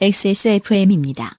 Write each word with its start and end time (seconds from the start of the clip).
XSFM입니다. 0.00 1.36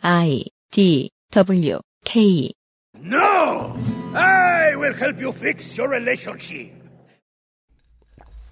I 0.00 0.44
D 0.70 1.10
W 1.30 1.78
K 2.06 2.50
No! 2.96 3.76
I 4.14 4.74
will 4.76 4.94
help 4.96 5.20
you 5.22 5.28
fix 5.28 5.78
your 5.78 5.94
relationship. 5.94 6.72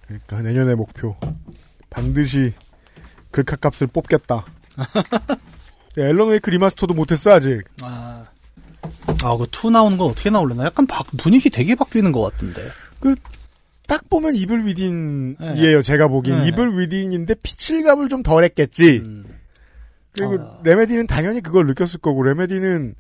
그러니까 0.07 0.43
내년의 0.43 0.77
목표 0.77 1.17
반드시 1.89 2.53
글카값을 3.31 3.87
뽑겠다. 3.87 4.45
Alan 5.97 6.29
Wake 6.29 6.51
remaster도 6.51 6.93
못했어 6.93 7.33
아직. 7.33 7.63
아, 7.81 8.27
아, 9.23 9.37
그2 9.39 9.71
나오는 9.71 9.97
건 9.97 10.11
어떻게 10.11 10.29
나올려나? 10.29 10.67
약간 10.67 10.87
바- 10.87 11.03
분위기 11.17 11.49
되게 11.49 11.75
바뀌는 11.75 12.13
것 12.13 12.21
같은데. 12.31 12.61
딱 13.91 14.09
보면 14.09 14.37
Evil 14.37 14.65
Within이에요. 14.67 15.35
네. 15.79 15.83
제가 15.83 16.07
보기엔 16.07 16.43
네. 16.43 16.49
Evil 16.49 16.79
Within인데 16.79 17.35
피칠갑을 17.43 18.09
좀 18.09 18.23
덜했겠지. 18.23 18.99
음, 18.99 19.25
그리고 20.13 20.39
아. 20.41 20.61
Remedy는 20.63 21.09
당연히 21.09 21.41
그걸 21.41 21.67
느꼈을 21.67 21.99
거고 21.99 22.23
Remedy는 22.23 22.95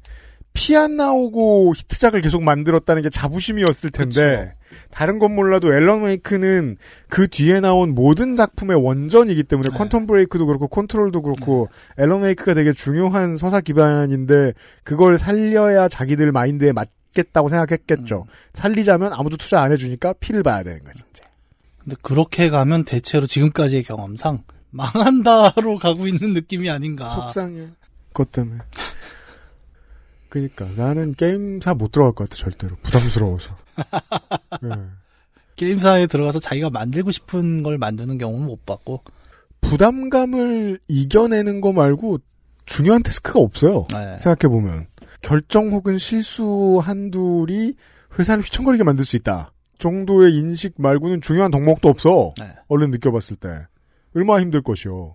피 0.52 0.74
안 0.74 0.96
나오고 0.96 1.74
히트작을 1.76 2.22
계속 2.22 2.42
만들었다는 2.42 3.02
게 3.02 3.08
자부심이었을 3.08 3.90
텐데 3.90 4.54
다른 4.90 5.20
건 5.20 5.36
몰라도 5.36 5.72
Alan 5.72 6.02
Wake는 6.02 6.76
그 7.08 7.28
뒤에 7.28 7.60
나온 7.60 7.94
모든 7.94 8.34
작품의 8.34 8.84
원전이기 8.84 9.44
때문에 9.44 9.68
네. 9.70 9.78
Quantum 9.78 10.08
Break도 10.08 10.44
그렇고 10.46 10.66
Control도 10.66 11.22
그렇고 11.22 11.68
Alan 11.98 12.22
Wake가 12.22 12.54
되게 12.54 12.72
중요한 12.72 13.36
서사 13.36 13.60
기반인데 13.60 14.54
그걸 14.82 15.18
살려야 15.18 15.86
자기들 15.86 16.32
마인드에 16.32 16.72
맞 16.72 16.88
겠다고 17.14 17.48
생각했겠죠. 17.48 18.24
음. 18.26 18.32
살리자면 18.54 19.12
아무도 19.12 19.36
투자 19.36 19.62
안 19.62 19.72
해주니까 19.72 20.14
피를 20.14 20.42
봐야 20.42 20.62
되는 20.62 20.82
거지. 20.84 21.02
이제. 21.10 21.22
근데 21.78 21.96
그렇게 22.02 22.50
가면 22.50 22.84
대체로 22.84 23.26
지금까지의 23.26 23.82
경험상 23.84 24.44
망한다로 24.70 25.78
가고 25.80 26.06
있는 26.06 26.34
느낌이 26.34 26.70
아닌가. 26.70 27.14
속상해. 27.14 27.68
그것 28.08 28.30
때문에. 28.32 28.60
그니까 30.28 30.66
나는 30.76 31.12
게임사 31.12 31.74
못 31.74 31.90
들어갈 31.90 32.12
것 32.12 32.28
같아 32.28 32.40
절대로 32.40 32.76
부담스러워서. 32.82 33.56
예. 34.64 34.68
게임사에 35.56 36.06
들어가서 36.06 36.38
자기가 36.38 36.70
만들고 36.70 37.10
싶은 37.10 37.62
걸 37.62 37.76
만드는 37.78 38.18
경우는 38.18 38.46
못 38.46 38.64
봤고. 38.64 39.02
부담감을 39.60 40.78
이겨내는 40.88 41.60
거 41.60 41.72
말고 41.72 42.18
중요한 42.64 43.02
태스크가 43.02 43.40
없어요. 43.40 43.86
네. 43.92 44.18
생각해 44.20 44.50
보면 44.50 44.86
결정 45.22 45.70
혹은 45.70 45.98
실수 45.98 46.80
한둘이 46.82 47.74
회사를 48.18 48.42
휘청거리게 48.42 48.84
만들 48.84 49.04
수 49.04 49.16
있다. 49.16 49.52
정도의 49.78 50.34
인식 50.34 50.74
말고는 50.76 51.20
중요한 51.20 51.50
덕목도 51.50 51.88
없어. 51.88 52.34
네. 52.38 52.52
얼른 52.68 52.90
느껴봤을 52.90 53.36
때 53.36 53.66
얼마나 54.14 54.40
힘들 54.40 54.62
것이요. 54.62 55.14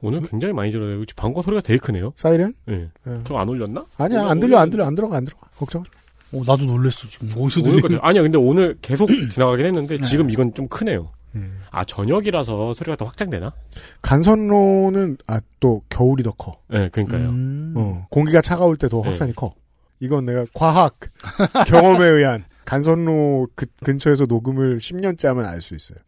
오늘 0.00 0.22
굉장히 0.22 0.52
많이 0.52 0.72
들어요. 0.72 1.04
방광 1.14 1.42
소리가 1.42 1.62
되게 1.62 1.78
크네요. 1.78 2.12
사이렌? 2.16 2.54
예. 2.68 2.90
예. 3.06 3.20
좀안 3.24 3.48
올렸나? 3.48 3.86
아니야 3.96 4.26
안 4.26 4.40
들려 4.40 4.58
안 4.58 4.68
들려 4.68 4.84
안 4.84 4.94
들어가 4.96 5.16
안 5.16 5.24
들어가 5.24 5.46
걱정. 5.56 5.84
어, 6.32 6.42
나도 6.46 6.64
놀랬어, 6.64 7.06
지금. 7.08 7.30
어디서 7.36 7.60
거 7.62 7.98
아니야, 8.00 8.22
근데 8.22 8.38
오늘 8.38 8.76
계속 8.80 9.06
지나가긴 9.30 9.66
했는데 9.66 9.98
네. 9.98 10.02
지금 10.02 10.30
이건 10.30 10.54
좀 10.54 10.66
크네요. 10.66 11.10
음. 11.34 11.62
아 11.70 11.84
저녁이라서 11.84 12.74
소리가 12.74 12.96
더 12.96 13.04
확장되나? 13.06 13.52
간선로는 14.02 15.16
아 15.26 15.40
또 15.60 15.80
겨울이 15.88 16.22
더 16.24 16.32
커. 16.32 16.58
예, 16.72 16.88
그러니까요. 16.88 17.28
음. 17.28 17.74
어, 17.76 18.06
공기가 18.10 18.40
차가울 18.40 18.76
때더 18.76 18.98
네. 19.02 19.04
확산이 19.06 19.32
커. 19.32 19.54
이건 20.00 20.24
내가 20.26 20.44
과학 20.54 20.94
경험에 21.68 22.04
의한 22.04 22.44
간선로 22.64 23.46
그 23.54 23.66
근처에서 23.84 24.26
녹음을 24.26 24.78
10년째 24.78 25.28
하면 25.28 25.44
알 25.46 25.60
수 25.60 25.76
있어요. 25.76 25.98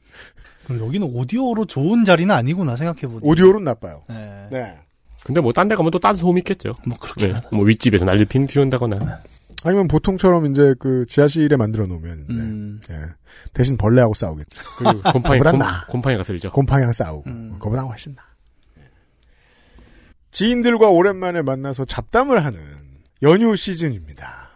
그리고 0.66 0.86
여기는 0.86 1.08
오디오로 1.14 1.66
좋은 1.66 2.04
자리는 2.04 2.34
아니구나, 2.34 2.74
생각해보니. 2.76 3.20
오디오는 3.22 3.62
나빠요. 3.62 4.02
네. 4.08 4.48
네. 4.50 4.78
근데 5.24 5.40
뭐 5.40 5.52
딴 5.52 5.68
데 5.68 5.76
가면 5.76 5.90
또 5.92 5.98
딴 6.00 6.16
소음이 6.16 6.40
있겠죠. 6.40 6.74
뭐, 6.84 6.96
그렇게. 7.00 7.28
네. 7.32 7.38
뭐 7.52 7.64
윗집에서 7.64 8.04
난리 8.04 8.24
핀 8.24 8.46
튀운다거나. 8.48 9.22
아니면 9.64 9.88
보통처럼 9.88 10.46
이제 10.46 10.74
그 10.78 11.06
지하실에 11.06 11.56
만들어 11.56 11.86
놓으면 11.86 12.26
음. 12.30 12.80
예. 12.90 12.94
대신 13.54 13.78
벌레하고 13.78 14.12
싸우겠죠. 14.12 14.62
그리고 14.78 15.02
곰팡이 15.10 15.40
곰, 15.40 15.58
나. 15.58 15.86
곰팡이가 15.86 16.22
들죠. 16.22 16.52
곰팡이랑 16.52 16.92
싸우고 16.92 17.30
음. 17.30 17.52
그거보다 17.54 17.82
훨씬 17.82 18.14
나. 18.14 18.22
지인들과 20.30 20.90
오랜만에 20.90 21.42
만나서 21.42 21.86
잡담을 21.86 22.44
하는 22.44 22.60
연휴 23.22 23.56
시즌입니다. 23.56 24.50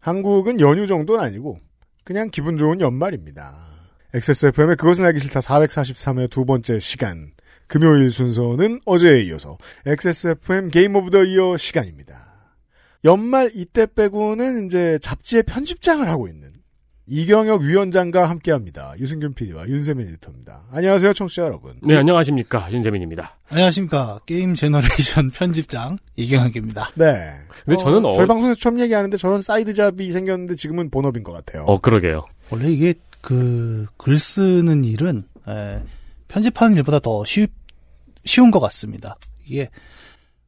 한국은 0.00 0.60
연휴 0.60 0.86
정도는 0.86 1.22
아니고 1.22 1.58
그냥 2.04 2.30
기분 2.30 2.56
좋은 2.56 2.80
연말입니다. 2.80 3.66
XSFM의 4.14 4.76
그것은 4.76 5.04
알기 5.04 5.18
싫다 5.18 5.40
443회 5.40 6.30
두 6.30 6.44
번째 6.46 6.78
시간 6.78 7.32
금요일 7.66 8.10
순서는 8.10 8.80
어제에 8.86 9.22
이어서 9.24 9.58
XSFM 9.84 10.70
Game 10.70 10.94
of 10.94 11.10
the 11.10 11.24
Year 11.24 11.56
시간입니다. 11.56 12.25
연말 13.04 13.50
이때 13.54 13.86
빼고는 13.86 14.66
이제 14.66 14.98
잡지의 15.00 15.44
편집장을 15.44 16.06
하고 16.08 16.28
있는 16.28 16.52
이경혁 17.08 17.62
위원장과 17.62 18.28
함께합니다. 18.28 18.94
유승균 18.98 19.34
PD와 19.34 19.68
윤세민 19.68 20.08
에디터입니다. 20.08 20.62
안녕하세요, 20.72 21.12
청취자 21.12 21.42
여러분. 21.42 21.76
네, 21.82 21.94
안녕하십니까. 21.96 22.72
윤세민입니다. 22.72 23.36
안녕하십니까. 23.48 24.18
Game 24.26 24.56
Generation 24.56 25.30
편집장, 25.30 25.98
이경혁입니다. 26.16 26.90
네. 26.96 27.36
근데 27.64 27.76
저는 27.80 28.04
어, 28.04 28.12
저희 28.14 28.26
방송에서 28.26 28.58
처음 28.58 28.80
얘기하는데 28.80 29.16
저런 29.18 29.40
side 29.40 29.74
job이 29.74 30.10
생겼는데 30.10 30.56
지금은 30.56 30.90
본업인 30.90 31.22
것 31.22 31.30
같아요. 31.32 31.62
어, 31.64 31.80
그러게요. 31.80 32.26
원래 32.50 32.70
이게 32.72 32.94
그 33.20 33.86
글 33.96 34.18
쓰는 34.18 34.82
일은 34.84 35.24
에, 35.48 35.80
편집하는 36.26 36.76
일보다 36.76 36.98
더 36.98 37.24
쉬, 37.24 37.46
쉬운 38.24 38.50
것 38.50 38.58
같습니다. 38.58 39.16
이게 39.46 39.68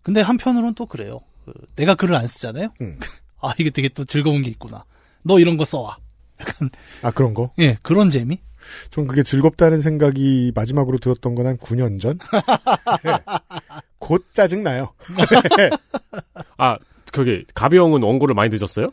근데 0.03 0.21
한편으로는 0.23 0.75
또 0.75 0.87
그래요. 0.87 1.19
그, 1.53 1.67
내가 1.77 1.95
글을 1.95 2.15
안 2.15 2.27
쓰잖아요. 2.27 2.69
음. 2.81 2.99
아 3.41 3.53
이게 3.59 3.71
되게 3.71 3.89
또 3.89 4.05
즐거운 4.05 4.43
게 4.43 4.51
있구나. 4.51 4.85
너 5.25 5.39
이런 5.39 5.57
거 5.57 5.65
써와. 5.65 5.97
아 7.03 7.11
그런 7.11 7.35
거? 7.35 7.53
예 7.59 7.77
그런 7.83 8.11
재미. 8.11 8.41
전 8.91 9.07
그게 9.07 9.23
즐겁다는 9.23 9.81
생각이 9.81 10.53
마지막으로 10.55 10.99
들었던 10.99 11.35
건 11.35 11.47
한 11.47 11.57
9년 11.59 12.01
전. 12.01 12.19
네. 13.05 13.13
곧 13.99 14.27
짜증 14.33 14.63
나요. 14.63 14.93
아, 16.59 16.77
그게 17.13 17.45
가비형은 17.55 18.03
원고를 18.03 18.35
많이 18.35 18.51
늦었어요? 18.51 18.91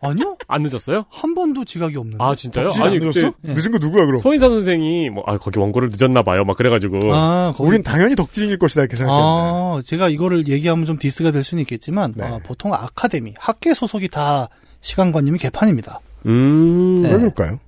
아니요 0.00 0.36
안 0.46 0.62
늦었어요? 0.62 1.06
한 1.10 1.34
번도 1.34 1.64
지각이 1.64 1.96
없는데. 1.96 2.22
아, 2.22 2.34
진짜요? 2.34 2.68
아니 2.82 2.98
늦었어? 3.00 3.32
예. 3.46 3.52
늦은 3.52 3.72
거 3.72 3.78
누구야 3.78 4.06
그럼? 4.06 4.20
손인사 4.20 4.48
선생이 4.48 5.10
뭐, 5.10 5.24
아, 5.26 5.36
거기 5.38 5.58
원고를 5.58 5.90
늦었나 5.92 6.22
봐요. 6.22 6.44
막 6.44 6.56
그래가지고. 6.56 6.98
아, 7.12 7.52
거기- 7.56 7.68
우린 7.68 7.82
당연히 7.82 8.14
덕질일 8.14 8.58
것이다 8.58 8.82
이렇게 8.82 8.96
생각했는데. 8.96 9.28
아, 9.28 9.82
제가 9.84 10.08
이거를 10.08 10.46
얘기하면 10.48 10.86
좀 10.86 10.98
디스가 10.98 11.32
될 11.32 11.42
수는 11.42 11.62
있겠지만, 11.62 12.14
네. 12.16 12.24
아, 12.24 12.38
보통 12.44 12.72
아카데미, 12.72 13.34
학계 13.38 13.74
소속이 13.74 14.08
다 14.08 14.48
시간관님이 14.80 15.38
개판입니다. 15.38 15.98
음. 16.26 17.02
네. 17.02 17.10
왜 17.12 17.18
그럴까요? 17.18 17.58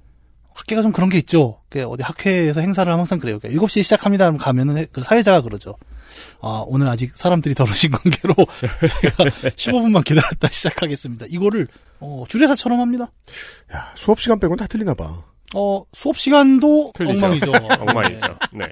학계가 0.54 0.82
좀 0.82 0.92
그런 0.92 1.08
게 1.10 1.18
있죠. 1.18 1.58
그 1.68 1.82
어디 1.84 2.02
학회에서 2.02 2.60
행사를 2.60 2.88
하면 2.90 2.98
항상 3.00 3.18
그래요. 3.18 3.38
7시에 3.40 3.82
시작합니다. 3.82 4.26
하면 4.26 4.38
가면은 4.38 4.76
해- 4.76 4.86
그 4.92 5.02
사회자가 5.02 5.40
그러죠. 5.42 5.74
아, 6.40 6.64
오늘 6.66 6.88
아직 6.88 7.16
사람들이 7.16 7.54
덜 7.54 7.68
오신 7.70 7.90
관계로 7.90 8.34
제가 9.02 9.24
15분만 9.56 10.04
기다렸다 10.04 10.48
시작하겠습니다. 10.48 11.26
이거를, 11.28 11.66
어, 12.00 12.24
주례사처럼 12.28 12.80
합니다. 12.80 13.10
야, 13.74 13.92
수업 13.96 14.20
시간 14.20 14.38
빼고는 14.38 14.56
다 14.58 14.66
틀리나 14.66 14.94
봐. 14.94 15.22
어, 15.54 15.84
수업 15.92 16.16
시간도 16.16 16.92
틀리죠. 16.94 17.16
엉망이죠. 17.16 17.52
엉망이죠. 17.80 18.38
네. 18.52 18.66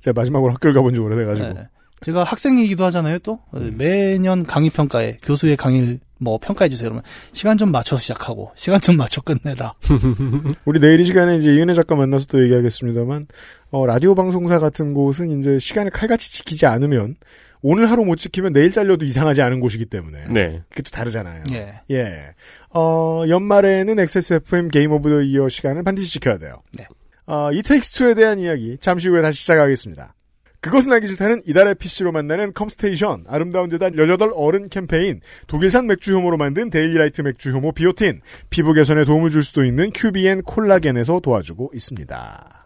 제가 0.00 0.18
마지막으로 0.18 0.52
학교를 0.54 0.74
가본 0.74 0.94
지 0.94 1.00
오래돼가지고. 1.00 1.48
네. 1.54 1.68
제가 2.00 2.24
학생이기도 2.24 2.84
하잖아요, 2.86 3.18
또. 3.18 3.40
매년 3.52 4.44
강의 4.44 4.70
평가에, 4.70 5.18
교수의 5.22 5.56
강의를 5.58 6.00
뭐 6.20 6.38
평가해주세요. 6.38 6.88
그러면 6.88 7.02
시간 7.32 7.56
좀 7.56 7.72
맞춰서 7.72 8.00
시작하고, 8.00 8.52
시간 8.54 8.80
좀 8.80 8.96
맞춰 8.96 9.20
끝내라. 9.22 9.74
우리 10.64 10.78
내일 10.78 11.00
이 11.00 11.04
시간에 11.04 11.38
이제 11.38 11.54
이은혜 11.54 11.74
작가 11.74 11.94
만나서 11.94 12.26
또 12.26 12.42
얘기하겠습니다만, 12.42 13.26
어, 13.70 13.86
라디오 13.86 14.14
방송사 14.14 14.58
같은 14.58 14.94
곳은 14.94 15.38
이제 15.38 15.58
시간을 15.58 15.90
칼같이 15.90 16.32
지키지 16.32 16.66
않으면, 16.66 17.16
오늘 17.62 17.90
하루 17.90 18.04
못 18.04 18.16
지키면 18.16 18.52
내일 18.52 18.72
잘려도 18.72 19.04
이상하지 19.04 19.42
않은 19.42 19.60
곳이기 19.60 19.86
때문에. 19.86 20.28
네. 20.28 20.62
그게 20.70 20.82
또 20.82 20.90
다르잖아요. 20.90 21.42
예. 21.52 21.80
예. 21.90 22.34
어, 22.72 23.24
연말에는 23.28 23.98
XSFM 23.98 24.68
Game 24.68 24.92
of 24.92 25.10
the 25.10 25.22
Year 25.22 25.48
시간을 25.48 25.82
반드시 25.82 26.10
지켜야 26.10 26.38
돼요. 26.38 26.54
네. 26.72 26.86
어, 27.26 27.50
It 27.52 27.63
Takes 27.63 27.91
Two에 27.91 28.14
대한 28.14 28.38
이야기 28.38 28.76
잠시 28.80 29.08
후에 29.08 29.22
다시 29.22 29.40
시작하겠습니다. 29.40 30.14
그것은 30.60 30.92
알기 30.92 31.06
싫다는 31.08 31.42
이달의 31.46 31.76
PC로 31.76 32.12
만나는 32.12 32.52
컴스테이션, 32.52 33.24
아름다운 33.28 33.70
재단 33.70 33.94
18 33.96 34.32
어른 34.34 34.68
캠페인, 34.68 35.20
독일산 35.46 35.86
맥주 35.86 36.14
효모로 36.14 36.36
만든 36.36 36.68
데일리라이트 36.68 37.22
맥주 37.22 37.50
효모 37.50 37.72
비오틴, 37.72 38.20
피부 38.50 38.74
개선에 38.74 39.04
도움을 39.04 39.30
줄 39.30 39.42
수도 39.42 39.64
있는 39.64 39.90
큐비엔 39.94 40.42
콜라겐에서 40.42 41.20
도와주고 41.20 41.70
있습니다. 41.74 42.56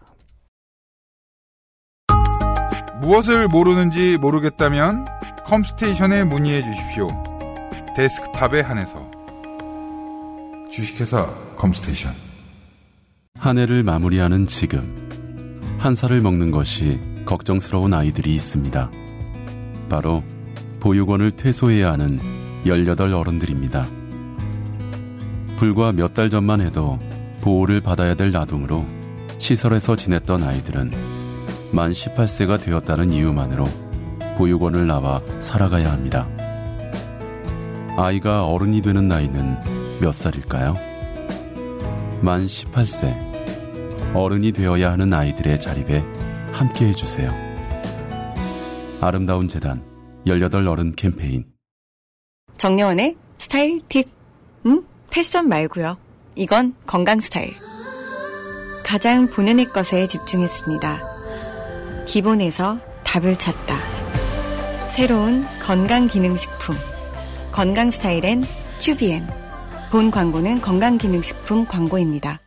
무엇을 3.01 3.47
모르는지 3.47 4.17
모르겠다면 4.17 5.05
컴스테이션에 5.45 6.23
문의해 6.23 6.63
주십시오. 6.63 7.07
데스크탑에 7.95 8.61
한해서 8.61 9.09
주식회사 10.69 11.27
컴스테이션 11.55 12.13
한 13.37 13.57
해를 13.57 13.83
마무리하는 13.83 14.47
지금 14.47 15.14
판사를 15.85 16.19
먹는 16.19 16.49
것이 16.49 16.99
걱정스러운 17.27 17.93
아이들이 17.93 18.33
있습니다. 18.33 18.89
바로 19.87 20.23
보육원을 20.79 21.29
퇴소해야 21.33 21.91
하는 21.91 22.17
18 22.65 23.13
어른들입니다. 23.13 23.85
불과 25.57 25.91
몇 25.91 26.15
달 26.15 26.31
전만 26.31 26.61
해도 26.61 26.97
보호를 27.41 27.81
받아야 27.81 28.15
될 28.15 28.35
아동으로 28.35 28.83
시설에서 29.37 29.95
지냈던 29.95 30.41
아이들은 30.41 30.91
만 31.71 31.91
18세가 31.91 32.59
되었다는 32.63 33.11
이유만으로 33.11 33.65
보육원을 34.39 34.87
나와 34.87 35.21
살아가야 35.39 35.91
합니다. 35.91 36.27
아이가 37.95 38.47
어른이 38.47 38.81
되는 38.81 39.07
나이는 39.07 39.99
몇 40.01 40.15
살일까요? 40.15 40.73
만 42.21 42.47
18세. 42.47 43.34
어른이 44.15 44.53
되어야 44.53 44.91
하는 44.91 45.13
아이들의 45.13 45.59
자립에 45.59 46.03
함께 46.51 46.87
해주세요. 46.87 47.31
아름다운 49.01 49.47
재단 49.47 49.83
18 50.25 50.67
어른 50.67 50.95
캠페인 50.95 51.45
정려원의 52.57 53.15
스타일 53.37 53.81
팁. 53.89 54.07
음? 54.65 54.85
패션 55.11 55.49
말고요. 55.49 55.97
이건 56.35 56.73
건강 56.87 57.19
스타일. 57.19 57.53
가장 58.83 59.27
본연의 59.27 59.65
것에 59.65 60.07
집중했습니다. 60.07 60.99
기본에서 62.07 62.79
답을 63.03 63.37
찾다. 63.37 63.75
새로운 64.89 65.45
건강기능식품. 65.61 66.75
건강 67.51 67.91
스타일엔 67.91 68.43
큐비엔. 68.79 69.27
본 69.91 70.11
광고는 70.11 70.61
건강기능식품 70.61 71.65
광고입니다. 71.65 72.39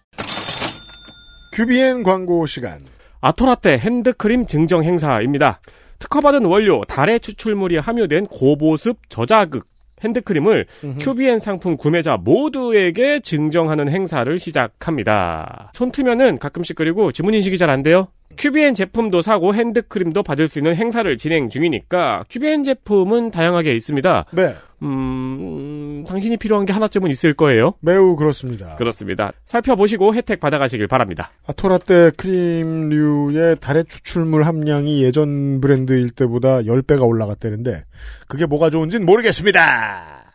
큐비엔 1.59 2.05
광고 2.05 2.47
시간. 2.47 2.79
아토라떼 3.21 3.79
핸드크림 3.79 4.47
증정 4.47 4.85
행사입니다. 4.85 5.61
특허받은 5.99 6.45
원료 6.45 6.85
달의 6.85 7.19
추출물이 7.19 7.79
함유된 7.79 8.29
고보습 8.29 9.11
저자극 9.11 9.67
핸드크림을 10.05 10.67
큐비엔 11.01 11.41
상품 11.41 11.77
구매자 11.77 12.17
모두에게 12.17 13.19
증정하는 13.19 13.89
행사를 13.89 14.39
시작합니다. 14.39 15.73
손 15.75 15.91
트면은 15.91 16.39
가끔씩 16.39 16.77
그리고 16.77 17.11
지문 17.11 17.35
인식이 17.35 17.59
잘 17.59 17.71
안 17.71 17.83
돼요. 17.83 18.07
큐비엔 18.39 18.75
제품도 18.75 19.21
사고 19.23 19.55
핸드크림도 19.55 20.23
받을 20.23 20.49
수 20.49 20.59
있는 20.59 20.77
행사를 20.77 21.17
진행 21.19 21.49
중이니까 21.49 22.25
큐비엔 22.31 22.65
제품은 22.65 23.31
다양하게 23.31 23.75
있습니다. 23.75 24.27
네. 24.33 24.55
음, 24.83 26.05
당신이 26.07 26.37
필요한 26.37 26.65
게 26.65 26.73
하나쯤은 26.73 27.11
있을 27.11 27.35
거예요. 27.35 27.75
매우 27.81 28.15
그렇습니다. 28.15 28.77
그렇습니다. 28.77 29.33
살펴보시고 29.45 30.15
혜택 30.15 30.39
받아가시길 30.39 30.87
바랍니다. 30.87 31.33
아토라떼 31.49 32.13
크림류의 32.17 33.57
달의 33.61 33.87
추출물 33.89 34.45
함량이 34.45 35.03
예전 35.03 35.61
브랜드일 35.61 36.11
때보다 36.11 36.61
10배가 36.61 37.07
올라갔다는데 37.07 37.85
그게 38.29 38.47
뭐가 38.47 38.71
좋은진 38.71 39.05
모르겠습니다. 39.05 40.27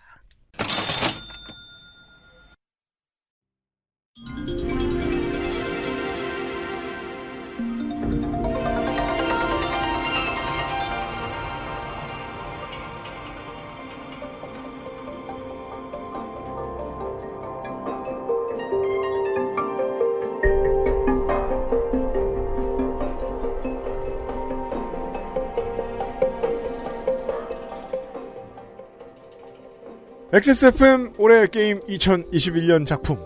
XSFM 30.33 31.13
올해 31.19 31.45
게임 31.45 31.80
2021년 31.81 32.88
작품 32.88 33.19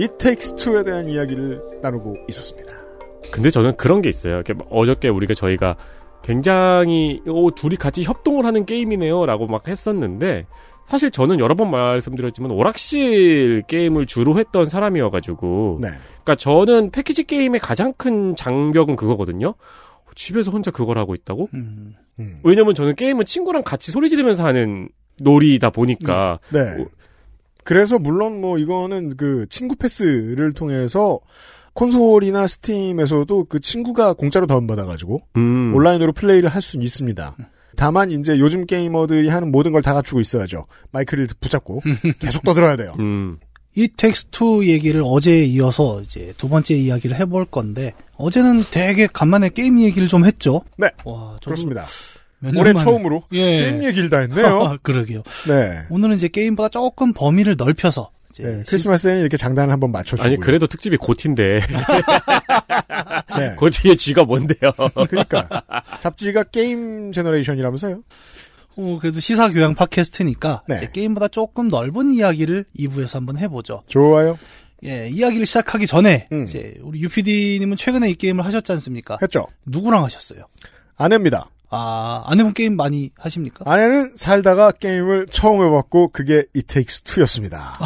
It 0.00 0.16
Takes 0.18 0.54
Two에 0.54 0.84
대한 0.84 1.08
이야기를 1.08 1.80
나누고 1.82 2.18
있었습니다. 2.28 2.72
근데 3.32 3.50
저는 3.50 3.74
그런 3.74 4.00
게 4.00 4.08
있어요. 4.08 4.44
어저께 4.70 5.08
우리가 5.08 5.34
저희가 5.34 5.76
굉장히 6.22 7.20
오, 7.26 7.50
둘이 7.50 7.74
같이 7.74 8.04
협동을 8.04 8.44
하는 8.46 8.64
게임이네요라고 8.64 9.48
막 9.48 9.66
했었는데 9.66 10.46
사실 10.86 11.10
저는 11.10 11.40
여러 11.40 11.56
번 11.56 11.68
말씀드렸지만 11.72 12.52
오락실 12.52 13.64
게임을 13.66 14.06
주로 14.06 14.38
했던 14.38 14.64
사람이어가지고 14.64 15.78
네. 15.80 15.88
그러니까 15.88 16.36
저는 16.36 16.92
패키지 16.92 17.24
게임의 17.24 17.58
가장 17.58 17.92
큰 17.94 18.36
장벽은 18.36 18.94
그거거든요. 18.94 19.54
집에서 20.14 20.52
혼자 20.52 20.70
그걸 20.70 20.96
하고 20.96 21.16
있다고? 21.16 21.48
음. 21.54 21.96
음. 22.20 22.38
왜냐면 22.44 22.74
저는 22.74 22.94
게임은 22.94 23.24
친구랑 23.24 23.64
같이 23.64 23.90
소리 23.90 24.08
지르면서 24.08 24.44
하는 24.44 24.90
놀이다 25.22 25.70
보니까 25.70 26.38
네. 26.52 26.84
그래서 27.64 27.98
물론 27.98 28.40
뭐 28.40 28.58
이거는 28.58 29.16
그 29.16 29.46
친구 29.48 29.76
패스를 29.76 30.52
통해서 30.52 31.18
콘솔이나 31.74 32.46
Steam에서도 32.46 33.44
그 33.44 33.60
친구가 33.60 34.12
공짜로 34.14 34.46
다운받아가지고 34.46 35.22
음. 35.36 35.72
온라인으로 35.74 36.12
플레이를 36.12 36.48
할 36.48 36.60
수는 36.60 36.84
있습니다. 36.84 37.36
다만 37.76 38.10
이제 38.10 38.38
요즘 38.38 38.66
게이머들이 38.66 39.28
하는 39.28 39.50
모든 39.50 39.72
걸 39.72 39.80
다 39.80 39.94
갖추고 39.94 40.20
있어야죠. 40.20 40.66
마이크를 40.90 41.26
붙잡고 41.40 41.82
계속 42.20 42.42
떠들어야 42.44 42.76
돼요. 42.76 42.94
음. 42.98 43.38
It 43.74 43.88
Takes 43.88 44.37
Two 44.37 44.66
얘기를 44.66 45.00
어제에 45.02 45.44
이어서 45.46 46.02
이제 46.02 46.34
두 46.36 46.50
번째 46.50 46.74
이야기를 46.74 47.18
해볼 47.18 47.46
건데 47.46 47.94
어제는 48.16 48.64
되게 48.70 49.06
간만에 49.06 49.48
게임 49.48 49.80
얘기를 49.80 50.08
좀 50.08 50.26
했죠. 50.26 50.60
네. 50.76 50.90
와, 51.06 51.38
그렇습니다. 51.42 51.86
올해 52.44 52.72
만에- 52.72 52.80
처음으로 52.80 53.22
예. 53.32 53.60
게임 53.64 53.84
얘기를 53.84 54.10
다 54.10 54.18
했네요. 54.18 54.76
그러게요. 54.82 55.22
네. 55.48 55.82
오늘은 55.90 56.16
이제 56.16 56.28
게임보다 56.28 56.68
조금 56.70 57.12
범위를 57.12 57.54
넓혀서 57.56 58.10
이제 58.30 58.42
네, 58.44 58.62
크리스마스에는 58.66 59.20
이렇게 59.20 59.36
장단을 59.36 59.72
한번 59.72 59.92
맞춰주고 59.92 60.22
아니 60.26 60.36
그래도 60.38 60.66
특집이 60.66 60.96
GOTY인데 60.96 61.60
네. 63.38 63.54
GOTY의 63.56 63.96
G가 63.96 64.24
뭔데요? 64.24 64.72
그러니까 65.08 65.48
잡지가 66.00 66.44
Game 66.44 67.12
Generation이라면서요? 67.12 68.02
어, 68.76 68.98
그래도 69.00 69.20
시사 69.20 69.50
교양 69.50 69.74
팟캐스트니까 69.74 70.62
네. 70.66 70.76
이제 70.76 70.88
게임보다 70.92 71.28
조금 71.28 71.68
넓은 71.68 72.10
이야기를 72.10 72.64
2부에서 72.78 73.14
한번 73.16 73.36
해보죠. 73.38 73.82
좋아요. 73.86 74.38
예, 74.84 75.08
이야기를 75.08 75.44
시작하기 75.46 75.86
전에 75.86 76.26
음. 76.32 76.44
이제 76.44 76.74
우리 76.80 77.00
유PD님은 77.02 77.76
최근에 77.76 78.08
이 78.10 78.14
게임을 78.14 78.44
하셨지 78.44 78.72
않습니까? 78.72 79.18
했죠. 79.22 79.46
누구랑 79.66 80.02
하셨어요? 80.04 80.46
아내입니다. 80.96 81.48
아, 81.74 82.22
아내분 82.26 82.52
게임 82.52 82.76
많이 82.76 83.10
하십니까? 83.18 83.64
아내는 83.70 84.12
살다가 84.16 84.72
게임을 84.72 85.26
처음 85.30 85.64
해봤고 85.64 86.08
그게 86.08 86.44
It 86.54 86.64
Takes 86.66 87.02
Two였습니다. 87.02 87.78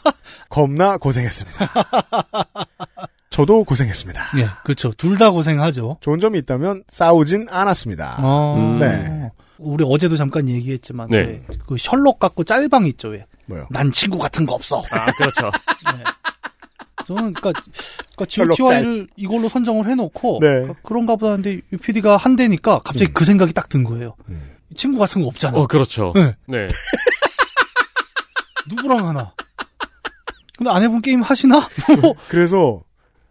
겁나 0.48 0.96
고생했습니다. 0.96 1.58
저도 3.30 3.64
고생했습니다. 3.64 4.30
예, 4.38 4.48
그렇죠. 4.64 4.92
둘 4.92 5.18
다 5.18 5.30
고생하죠. 5.30 5.98
좋은 6.00 6.20
점이 6.20 6.38
있다면 6.40 6.84
싸우진 6.88 7.48
않았습니다. 7.50 8.16
어, 8.20 8.56
음. 8.56 8.78
네. 8.78 9.30
우리 9.58 9.84
어제도 9.86 10.16
잠깐 10.16 10.48
얘기했지만 10.48 11.08
네. 11.10 11.18
왜그 11.48 11.76
셜록 11.78 12.18
갖고 12.18 12.44
짤방 12.44 12.86
있죠. 12.86 13.08
왜? 13.08 13.26
뭐요? 13.48 13.66
난 13.70 13.90
친구 13.92 14.18
같은 14.18 14.46
거 14.46 14.54
없어. 14.54 14.82
아 14.90 15.06
그렇죠. 15.12 15.50
저는 17.06 17.32
그러니까, 17.34 17.52
그러니까 18.16 18.24
GTY를 18.26 19.08
이걸로 19.16 19.48
선정을 19.48 19.88
해놓고 19.88 20.38
네. 20.40 20.46
그러니까 20.48 20.74
그런가 20.82 21.16
보다 21.16 21.32
하는데 21.32 21.60
UPD가 21.72 22.16
한 22.16 22.36
대니까 22.36 22.80
갑자기 22.84 23.12
그 23.12 23.24
생각이 23.24 23.52
딱 23.52 23.68
든 23.68 23.82
거예요. 23.84 24.14
음. 24.28 24.50
친구 24.76 24.98
같은 25.00 25.22
거 25.22 25.28
없잖아. 25.28 25.56
어 25.58 25.66
그렇죠. 25.66 26.12
네. 26.14 26.34
네. 26.46 26.66
누구랑 28.68 29.08
하나? 29.08 29.32
근데 30.56 30.70
아내분 30.70 31.02
게임 31.02 31.20
하시나? 31.22 31.68
그래서 32.28 32.82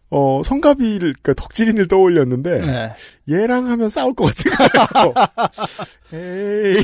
어 0.09 0.41
성가비를 0.43 0.99
그러니까 1.21 1.33
덕질인을 1.33 1.87
떠올렸는데 1.87 2.61
네. 2.65 2.93
얘랑 3.29 3.69
하면 3.69 3.89
싸울 3.89 4.13
것 4.13 4.25
같은 4.25 4.51
거예요. 4.51 5.13
에이. 6.13 6.83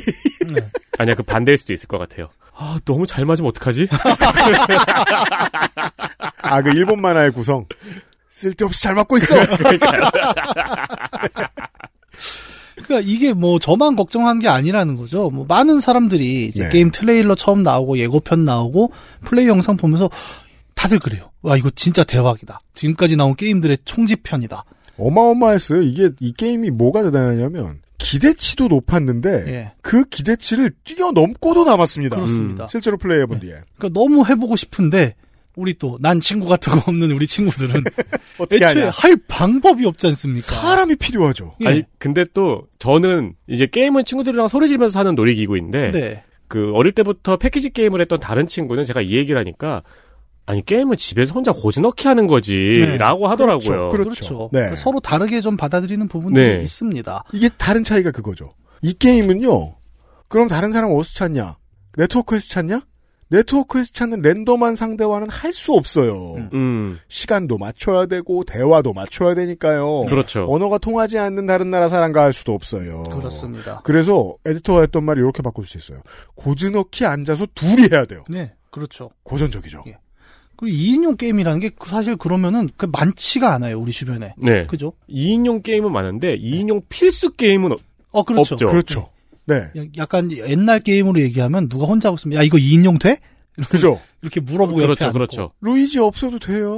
아니야 0.98 1.16
그 1.16 1.24
반대일 1.24 1.58
수도 1.58 1.74
있을 1.74 1.88
것 1.88 1.98
같아요. 2.00 2.30
아 2.62 2.78
너무 2.84 3.08
잘 3.08 3.24
맞으면 3.26 3.50
어떡하지? 3.50 3.88
아 6.42 6.62
그 6.62 6.72
일본 6.72 7.00
만화의 7.02 7.32
구성 7.32 7.66
쓸데없이 8.30 8.84
잘 8.84 8.96
맞고 8.96 9.18
있어. 9.18 9.34
그러니까 12.76 13.00
이게 13.10 13.34
뭐 13.34 13.60
저만 13.60 13.96
걱정한 13.96 14.40
게 14.40 14.48
아니라는 14.48 14.96
거죠. 14.98 15.30
뭐 15.30 15.46
많은 15.48 15.80
사람들이 15.80 16.46
이제 16.48 16.64
네. 16.66 16.70
게임 16.70 16.92
트레일러 16.92 17.36
처음 17.36 17.64
나오고 17.64 17.98
예고편 17.98 18.44
나오고 18.46 18.92
플레이 19.22 19.48
영상 19.48 19.78
보면서 19.78 20.10
다들 20.76 21.00
그래요. 21.00 21.30
와 21.42 21.56
이거 21.58 21.70
진짜 21.76 22.04
대박이다. 22.04 22.62
지금까지 22.74 23.16
나온 23.16 23.36
게임들의 23.36 23.80
총집편이다. 23.86 24.64
어마어마했어요. 24.98 25.82
이게 25.84 26.10
이 26.20 26.34
게임이 26.34 26.72
뭐가 26.72 27.04
대단하냐면 27.04 27.80
기대치도 28.00 28.68
높았는데 28.70 29.44
예. 29.48 29.72
그 29.82 30.06
기대치를 30.06 30.72
뛰어넘고도 30.84 31.64
남았습니다. 31.66 32.16
그렇습니다. 32.16 32.68
실제로 32.72 32.98
플레이해본 32.98 33.42
뒤에. 33.42 33.52
그러니까 33.78 33.90
너무 33.94 34.26
해보고 34.26 34.56
싶은데 34.56 35.16
우리 35.56 35.74
또 35.78 35.98
난 36.00 36.20
친구 36.22 36.48
같은 36.48 36.74
거 36.74 36.82
없는 36.88 37.12
우리 37.12 37.28
친구들은 37.28 37.84
어떻게 38.40 38.64
애초에 38.64 38.82
하냐? 38.84 38.92
할 38.92 39.18
방법이 39.28 39.86
없지 39.86 40.08
않습니까? 40.08 40.46
사람이 40.48 40.96
필요하죠. 40.96 41.56
예. 41.62 41.68
아니 41.68 41.84
근데 42.00 42.26
또 42.34 42.68
저는 42.80 43.34
이제 43.48 43.68
게임은 43.68 44.06
친구들이랑 44.06 44.48
소리 44.48 44.68
지르면서 44.70 45.00
하는 45.00 45.16
놀이기구인데 45.16 45.92
네. 45.92 46.24
그 46.48 46.72
어릴 46.74 46.94
때부터 46.94 47.38
패키지 47.38 47.70
게임을 47.72 48.00
했던 48.02 48.20
다른 48.20 48.48
친구는 48.48 48.84
제가 48.86 49.02
이 49.02 49.16
얘기를 49.16 49.38
하니까 49.38 49.84
아니 50.50 50.66
게임은 50.66 50.98
집에서 50.98 51.36
혼자 51.36 51.52
고즈넉히 51.52 52.08
하는 52.08 52.26
거지라고 52.26 53.28
하더라고요. 53.28 53.90
그렇죠. 53.90 54.50
그렇죠. 54.50 54.50
네. 54.52 54.76
서로 54.76 55.00
다르게 55.00 55.42
좀 55.42 55.56
받아들이는 55.56 56.08
부분들이 56.08 56.58
네. 56.58 56.64
있습니다. 56.64 57.24
이게 57.34 57.50
다른 57.56 57.84
차이가 57.84 58.10
그거죠. 58.10 58.56
이 58.82 58.94
게임은요. 58.94 59.76
그럼 60.28 60.48
다른 60.48 60.72
사람 60.72 60.90
어디서 60.92 61.20
찾냐? 61.20 61.56
네트워크에서 61.98 62.48
찾냐? 62.50 62.82
네트워크에서 63.30 63.92
찾는 63.94 64.24
랜덤한 64.24 64.76
상대와는 64.76 65.30
할 65.30 65.54
수 65.54 65.74
없어요. 65.74 66.34
음. 66.38 66.50
음 66.54 67.00
시간도 67.10 67.60
맞춰야 67.60 68.08
되고 68.08 68.44
대화도 68.44 68.94
맞춰야 68.94 69.36
되니까요. 69.36 70.06
그렇죠. 70.06 70.48
언어가 70.50 70.80
통하지 70.80 71.20
않는 71.20 71.46
다른 71.46 71.70
나라 71.70 71.90
사람과 71.90 72.24
할 72.24 72.34
수도 72.34 72.54
없어요. 72.56 73.04
그렇습니다. 73.04 73.82
그래서 73.84 74.34
에디터가 74.48 74.82
했던 74.82 75.04
말이 75.04 75.20
이렇게 75.20 75.44
바꿀 75.44 75.68
수 75.68 75.78
있어요. 75.78 76.02
고즈넉히 76.34 77.06
앉아서 77.06 77.46
둘이 77.54 77.88
해야 77.92 78.06
돼요. 78.06 78.24
네, 78.28 78.54
그렇죠. 78.72 79.12
고전적이죠. 79.22 79.84
예. 79.86 80.00
그리고 80.60 80.76
2인용 80.78 81.18
게임이라는 81.18 81.60
게 81.62 81.72
사실 81.86 82.18
그러면은 82.18 82.70
그 82.76 82.86
많지가 82.92 83.54
않아요, 83.54 83.80
우리 83.80 83.92
주변에. 83.94 84.34
네. 84.38 84.66
그죠? 84.68 84.92
2인용 85.10 85.64
게임은 85.64 85.92
많은데 85.92 86.38
2인용 86.38 86.84
필수 86.90 87.32
게임은 87.32 87.72
없- 87.72 87.82
어, 88.12 88.24
그렇죠. 88.24 88.56
없죠. 88.56 88.66
그렇죠. 88.68 89.10
네. 89.46 89.56
야- 89.78 89.86
약간 89.98 90.30
옛날 90.32 90.80
게임으로 90.82 91.22
얘기하면 91.22 91.70
누가 91.70 91.86
혼자 91.88 92.10
하고 92.10 92.18
있으면 92.20 92.38
야 92.38 92.44
이거 92.44 92.58
2인용 92.58 93.00
돼? 93.00 93.20
이렇게, 93.58 93.72
그죠. 93.72 94.00
이렇게 94.22 94.40
물어보고 94.42 94.80
옆에 94.80 94.86
그렇죠, 94.88 95.06
앉고. 95.06 95.14
그렇죠. 95.14 95.52
루이지 95.62 96.00
없어도 96.00 96.40
돼요. 96.40 96.78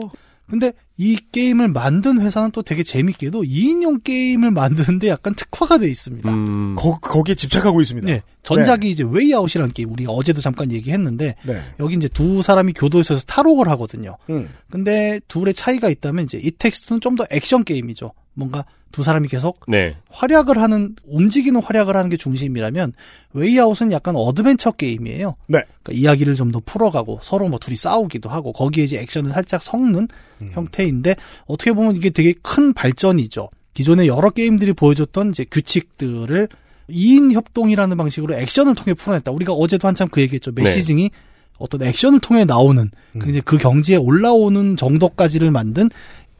근데 0.52 0.74
이 0.98 1.18
게임을 1.32 1.70
만든 1.70 2.22
회사는 2.22 2.52
또 2.52 2.62
되게 2.62 2.84
재밌게도 2.84 3.42
2인용 3.44 4.04
게임을 4.04 4.52
만드는데 4.52 5.08
약간 5.08 5.34
특화가 5.34 5.78
돼 5.78 5.90
있습니다. 5.90 6.30
음. 6.30 6.76
거, 6.78 7.00
거기에 7.00 7.36
집착하고 7.36 7.80
있습니다. 7.82 8.06
네. 8.06 8.22
전작이 8.44 8.92
이제 8.92 9.04
Way 9.10 9.24
Out이라는 9.24 9.74
게임 9.74 9.92
우리가 9.94 10.12
어제도 10.12 10.42
잠깐 10.42 10.72
얘기했는데 10.72 11.36
네. 11.44 11.62
여기 11.80 11.96
이제 11.96 12.08
두 12.10 12.42
사람이 12.44 12.74
교도소에서 12.74 13.26
탈옥을 13.26 13.70
하거든요. 13.70 14.18
음. 14.30 14.50
근데 14.70 15.20
둘의 15.30 15.54
차이가 15.54 15.90
있다면 15.90 16.26
이제 16.26 16.38
It 16.38 16.52
Takes 16.52 16.72
Two는 16.72 17.00
좀 17.02 17.16
더 17.16 17.26
액션 17.32 17.64
게임이죠. 17.64 18.12
뭔가 18.34 18.66
두 18.92 19.04
사람이 19.04 19.28
계속 19.28 19.60
네. 19.68 19.96
활약을 20.10 20.58
하는 20.58 20.96
움직이는 21.08 21.62
활약을 21.62 21.96
하는 21.96 22.10
게 22.10 22.18
중심이라면 22.18 22.94
웨이아웃은 23.34 23.92
약간 23.92 24.16
어드벤처 24.16 24.72
게임이에요. 24.72 25.36
네. 25.48 25.64
그러니까 25.84 25.92
이야기를 25.94 26.36
좀 26.36 26.52
더 26.52 26.62
풀어가고 26.66 27.20
서로 27.22 27.48
뭐 27.48 27.60
둘이 27.60 27.78
싸우기도 27.78 28.30
하고 28.30 28.52
거기에 28.52 28.84
이제 28.84 29.00
액션을 29.00 29.32
살짝 29.32 29.64
섞는 29.64 30.08
음. 30.42 30.50
형태인데 30.52 31.16
어떻게 31.46 31.72
보면 31.72 31.96
이게 31.96 32.10
되게 32.10 32.34
큰 32.42 32.74
발전이죠. 32.74 33.50
기존의 33.74 34.08
여러 34.08 34.30
게임들이 34.30 34.74
보여줬던 34.74 35.32
이제 35.32 35.46
규칙들을 35.50 36.50
2인 36.90 37.32
협동이라는 37.32 37.96
방식으로 37.96 38.36
액션을 38.36 38.76
통해 38.76 38.94
풀어냈다. 38.94 39.32
우리가 39.32 39.54
어제도 39.54 39.88
한참 39.88 40.10
그 40.10 40.20
얘기했죠. 40.22 40.54
네. 40.54 40.64
messaging이 40.64 41.10
어떤 41.58 41.84
액션을 41.84 42.20
통해 42.20 42.44
나오는 42.44 42.90
그 43.20 43.30
이제 43.30 43.42
그 43.46 43.58
경지에 43.58 43.96
올라오는 43.96 44.76
정도까지를 44.76 45.52
만든 45.52 45.90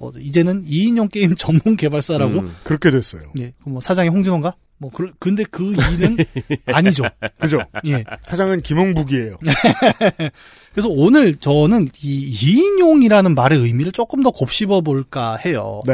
어, 0.02 0.12
이제는 0.18 0.66
2인용 0.66 1.12
게임 1.12 1.36
전문 1.36 1.78
개발사라고 1.78 2.40
음. 2.40 2.56
그렇게 2.64 2.92
됐어요. 2.92 3.24
예, 3.40 3.54
그뭐 3.64 3.80
사장이 3.82 4.10
홍진호인가? 4.10 4.56
뭐 4.78 4.90
그, 4.92 5.12
근데 5.20 5.44
그 5.44 5.74
일은 5.74 6.18
아니죠. 6.66 7.04
그죠? 7.40 7.60
예. 7.86 8.04
사장은 8.24 8.62
김홍북이에요. 8.62 9.38
그래서 10.74 10.90
오늘 10.90 11.36
저는 11.36 11.88
이 12.02 12.34
2인용이라는 12.34 13.36
말의 13.36 13.60
의미를 13.60 13.92
조금 13.92 14.24
더 14.24 14.32
곱씹어 14.32 14.82
볼까 14.82 15.36
해요. 15.36 15.82
네. 15.86 15.94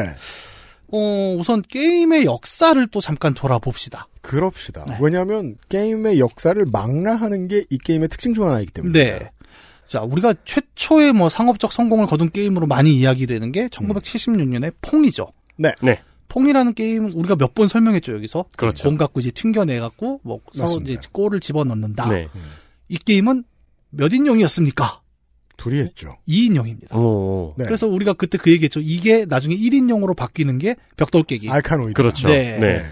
어, 0.89 1.35
우선 1.37 1.61
게임의 1.63 2.23
역사를 2.23 2.87
또 2.87 3.01
잠깐 3.01 3.33
돌아봅시다. 3.33 4.07
그럽시다. 4.21 4.85
네. 4.87 4.97
왜냐하면 5.01 5.55
게임의 5.67 6.19
역사를 6.19 6.63
망라하는 6.71 7.49
게 7.49 7.65
이 7.69 7.77
게임의 7.77 8.07
특징 8.07 8.33
중 8.33 8.47
하나이기 8.47 8.71
때문에. 8.71 8.93
네. 9.19 9.31
자, 9.87 10.01
우리가 10.01 10.33
최초의 10.45 11.13
뭐 11.13 11.29
상업적 11.29 11.71
성공을 11.71 12.07
거둔 12.07 12.29
게임으로 12.29 12.67
많이 12.67 12.93
이야기되는 12.93 13.51
게 13.51 13.67
1976년에 13.69 14.73
Pong이죠. 14.81 15.27
네. 15.57 15.73
네. 15.81 16.01
Pong이라는 16.29 16.73
게임 16.73 17.05
우리가 17.05 17.35
몇 17.37 17.55
번 17.55 17.67
설명했죠, 17.67 18.13
여기서. 18.13 18.45
그렇죠. 18.57 18.83
공 18.89 18.97
갖고 18.97 19.19
이제 19.19 19.31
튕겨내 19.31 19.79
갖고 19.79 20.19
뭐 20.23 20.41
서로 20.51 20.63
맞습니다. 20.65 20.91
이제 20.91 21.07
골을 21.11 21.39
집어 21.39 21.63
넣는다. 21.63 22.09
네. 22.09 22.27
이 22.89 22.97
게임은 22.97 23.43
몇 23.91 24.13
인용이었습니까? 24.13 25.01
둘이 25.55 25.79
했죠. 25.79 26.17
2인용입니다. 26.27 26.93
오. 26.95 27.55
네. 27.57 27.65
그래서 27.65 27.87
우리가 27.87 28.13
그때 28.13 28.37
그 28.37 28.51
얘기했죠. 28.51 28.79
이게 28.81 29.25
나중에 29.25 29.55
1인용으로 29.55 30.15
바뀌는 30.15 30.59
게 30.59 30.75
벽돌 30.97 31.23
깨기. 31.23 31.49
Arkanoid. 31.49 31.93
그렇죠. 31.93 32.27
네. 32.27 32.59
네. 32.59 32.85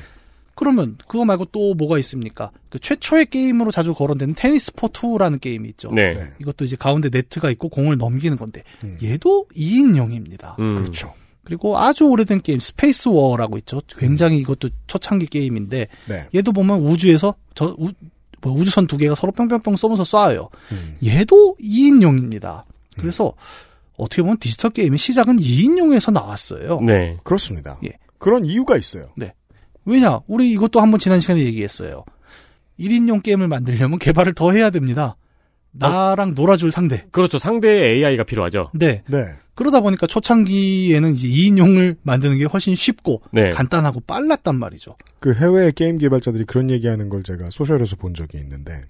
그러면 0.55 0.97
그거 1.07 1.25
말고 1.25 1.45
또 1.51 1.73
뭐가 1.73 1.99
있습니까? 1.99 2.51
그 2.69 2.79
최초의 2.79 3.27
게임으로 3.27 3.71
자주 3.71 3.93
거론되는 3.93 4.35
Tennis 4.35 4.73
for 4.73 4.90
Two라는 4.90 5.39
게임이 5.41 5.69
있죠. 5.69 5.91
네. 5.91 6.13
네. 6.13 6.31
이것도 6.39 6.63
이제 6.63 6.75
가운데 6.77 7.09
네트가 7.11 7.51
있고 7.51 7.69
공을 7.69 7.97
넘기는 7.97 8.35
건데 8.37 8.63
음. 8.83 8.97
얘도 9.03 9.47
2인용입니다. 9.55 10.57
음. 10.59 10.75
그렇죠. 10.75 11.13
그리고 11.43 11.77
아주 11.77 12.05
오래된 12.05 12.41
게임 12.41 12.57
Spacewar라고 12.57 13.57
있죠. 13.59 13.81
굉장히 13.97 14.39
이것도 14.39 14.69
초창기 14.87 15.27
게임인데 15.27 15.87
네. 16.07 16.27
얘도 16.33 16.53
보면 16.53 16.81
우주에서 16.81 17.35
저 17.53 17.75
우, 17.77 17.91
뭐 18.41 18.53
우주선 18.53 18.87
두 18.87 18.97
개가 18.97 19.13
서로 19.13 19.31
뿅뿅뿅 19.33 19.75
쏘면서 19.75 20.03
쏴요. 20.03 20.49
음. 20.71 20.97
얘도 21.03 21.57
2인용입니다. 21.61 22.63
그래서 22.97 23.33
어떻게 23.97 24.21
보면 24.21 24.37
디지털 24.39 24.71
게임의 24.71 24.97
시작은 24.97 25.37
2인용에서 25.37 26.11
나왔어요. 26.13 26.79
네. 26.81 27.17
그렇습니다. 27.23 27.79
예. 27.85 27.91
그런 28.17 28.45
이유가 28.45 28.77
있어요. 28.77 29.09
왜냐? 29.85 30.21
우리 30.27 30.51
이것도 30.51 30.81
한번 30.81 30.99
지난 30.99 31.19
시간에 31.19 31.41
얘기했어요. 31.41 32.03
1인용 32.79 33.23
게임을 33.23 33.47
만들려면 33.47 33.99
개발을 33.99 34.33
더 34.33 34.51
해야 34.51 34.69
됩니다. 34.69 35.15
나랑 35.71 36.33
놀아줄 36.35 36.71
상대. 36.71 37.05
그렇죠. 37.11 37.37
상대의 37.37 37.97
AI가 37.97 38.23
필요하죠. 38.23 38.71
네. 38.73 39.03
네. 39.07 39.25
그러다 39.55 39.81
보니까 39.81 40.07
초창기에는 40.07 41.13
이제 41.13 41.27
2인용을 41.27 41.97
만드는 42.01 42.37
게 42.37 42.45
훨씬 42.45 42.75
쉽고 42.75 43.21
네. 43.31 43.49
간단하고 43.51 44.01
빨랐단 44.01 44.55
말이죠. 44.55 44.95
그 45.19 45.33
해외 45.33 45.71
게임 45.71 45.97
개발자들이 45.97 46.45
그런 46.45 46.69
얘기하는 46.69 47.09
걸 47.09 47.23
제가 47.23 47.49
social에서 47.49 47.95
본 47.95 48.13
적이 48.13 48.39
있는데 48.39 48.81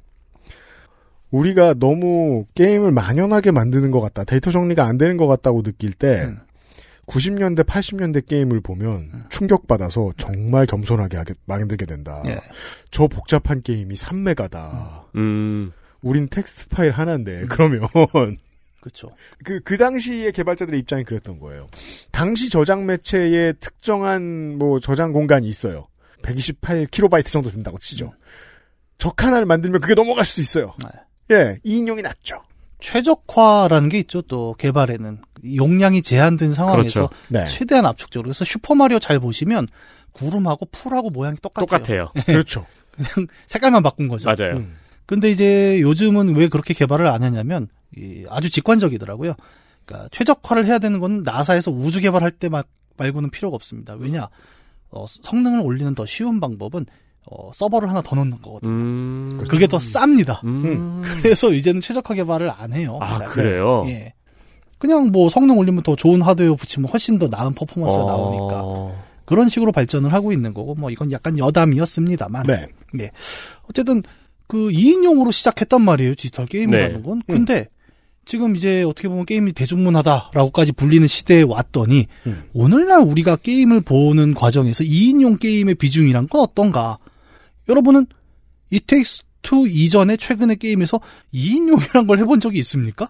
우리가 1.32 1.76
너무 1.76 2.46
게임을 2.56 2.92
만연하게 2.92 3.52
만드는 3.52 3.92
것 3.92 4.00
같다, 4.02 4.24
데이터 4.24 4.52
정리가 4.52 4.86
안 4.86 4.98
되는 4.98 5.18
것 5.18 5.28
같다고 5.28 5.62
느낄 5.64 5.94
때 5.94 6.26
음. 6.26 6.40
90년대, 7.08 7.66
80년대 7.66 8.26
게임을 8.26 8.62
보면 8.62 9.26
충격받아서 9.30 10.14
정말 10.18 10.66
겸손하게 10.66 11.18
하게 11.18 11.34
만들게 11.46 11.86
된다. 11.86 12.22
예. 12.26 12.40
저 12.92 13.08
복잡한 13.08 13.62
게임이 13.62 13.96
3메가다. 13.96 15.06
음. 15.16 15.72
우린 16.02 16.28
텍스트 16.28 16.68
파일 16.68 16.92
하나인데 16.92 17.46
그러면 17.50 17.88
그렇죠. 18.80 19.10
그, 19.44 19.60
그 19.62 19.78
당시의 19.78 20.32
개발자들의 20.32 20.80
입장이 20.80 21.04
그랬던 21.04 21.40
거예요. 21.40 21.68
당시 22.12 22.50
저장 22.50 22.86
매체에 22.86 23.54
특정한 23.54 24.58
뭐 24.60 24.80
저장 24.80 25.12
공간이 25.12 25.48
있어요. 25.48 25.88
128kB 26.22 27.26
정도 27.26 27.50
된다고 27.50 27.80
치죠. 27.80 28.14
적 29.00 29.24
하나를 29.24 29.46
만들면 29.46 29.82
그게 29.82 29.96
넘어갈 29.96 30.24
수 30.26 30.40
있어요. 30.42 30.76
예, 31.32 31.58
2인용이 31.66 32.04
낫죠. 32.04 32.44
최적화라는 32.86 33.90
게 33.90 34.00
있죠. 34.00 34.22
또 34.22 34.56
개발에는 34.58 35.20
용량이 35.56 36.02
제한된 36.02 36.54
상황에서 36.54 37.08
그렇죠. 37.08 37.10
네. 37.30 37.46
최대한 37.46 37.86
압축적으로. 37.86 38.28
그래서 38.28 38.46
Super 38.46 38.76
Mario 38.76 39.00
잘 39.00 39.20
보시면 39.20 39.68
구름하고 40.12 40.68
풀하고 40.72 41.10
모양이 41.10 41.36
똑같아요. 41.42 41.66
똑같아요. 41.66 42.12
그렇죠. 42.26 42.66
그냥 42.96 43.28
색깔만 43.48 43.84
바꾼 43.84 44.08
거죠. 44.08 44.28
맞아요. 44.30 44.58
음. 44.58 44.76
근데 45.06 45.30
이제 45.30 45.80
요즘은 45.82 46.36
왜 46.36 46.48
그렇게 46.48 46.74
개발을 46.74 47.06
안 47.08 47.22
하냐면 47.24 47.68
이 47.98 48.26
아주 48.30 48.50
직관적이더라고요. 48.50 49.36
그러니까 49.86 50.10
최적화를 50.12 50.66
해야 50.66 50.80
되는 50.80 51.00
건 51.00 51.22
나사에서 51.24 51.72
우주 51.72 52.00
개발할 52.02 52.32
때 52.32 52.50
마- 52.50 52.64
말고는 52.98 53.30
필요가 53.30 53.56
없습니다. 53.56 53.94
왜냐 53.96 54.30
어, 54.90 55.06
성능을 55.08 55.60
올리는 55.62 55.94
더 55.96 56.06
쉬운 56.06 56.40
방법은 56.40 56.86
어, 57.32 57.52
서버를 57.54 57.90
하나 57.90 58.02
더 58.02 58.16
넣는 58.16 58.42
거거든요. 58.42 58.72
음. 58.72 59.46
그게 59.50 59.68
더 59.68 59.78
쌉니다. 59.78 60.44
음. 60.44 61.02
그래서 61.22 61.52
이제는 61.52 61.82
최적화 61.82 62.14
개발을 62.14 62.52
안 62.56 62.74
해요. 62.74 63.00
아, 63.02 63.18
잘. 63.18 63.28
그래요? 63.28 63.84
예. 63.88 64.14
그냥 64.78 65.12
뭐 65.12 65.30
성능 65.30 65.58
올리면 65.58 65.84
더 65.84 65.96
좋은 65.96 66.22
하드웨어 66.22 66.56
붙이면 66.56 66.90
훨씬 66.90 67.18
더 67.18 67.28
나은 67.28 67.54
퍼포먼스가 67.54 68.04
어. 68.04 68.08
나오니까 68.08 68.96
그런 69.26 69.50
식으로 69.50 69.72
발전을 69.72 70.14
하고 70.14 70.32
있는 70.32 70.54
거고 70.54 70.76
뭐 70.76 70.92
이건 70.92 71.12
약간 71.12 71.38
여담이었습니다만 71.38 72.46
네. 72.46 72.68
예. 73.00 73.12
어쨌든 73.70 74.04
그 74.48 74.70
2인용으로 74.70 75.32
시작했단 75.32 75.82
말이에요. 75.82 76.14
디지털 76.16 76.46
게임이라는 76.46 76.98
네. 76.98 77.02
건. 77.02 77.22
근데 77.26 77.68
지금 78.26 78.56
이제 78.56 78.84
어떻게 78.84 79.08
보면 79.08 79.26
게임이 79.26 79.54
대중문화다라고까지 79.54 80.74
불리는 80.74 81.08
시대에 81.08 81.44
왔더니 81.44 82.08
음. 82.28 82.44
오늘날 82.54 83.02
우리가 83.02 83.38
게임을 83.38 83.82
보는 83.82 84.34
과정에서 84.34 84.84
2인용 84.84 85.40
게임의 85.40 85.76
비중이란 85.76 86.28
건 86.28 86.42
어떤가? 86.42 86.98
여러분은 87.70 88.08
It 88.72 88.87
Takes 88.87 89.24
Two 89.44 89.66
이전에 89.68 90.18
최근의 90.18 90.58
게임에서 90.58 91.00
2인용이란 91.34 92.08
걸 92.08 92.20
해본 92.20 92.40
적이 92.40 92.60
있습니까? 92.60 93.10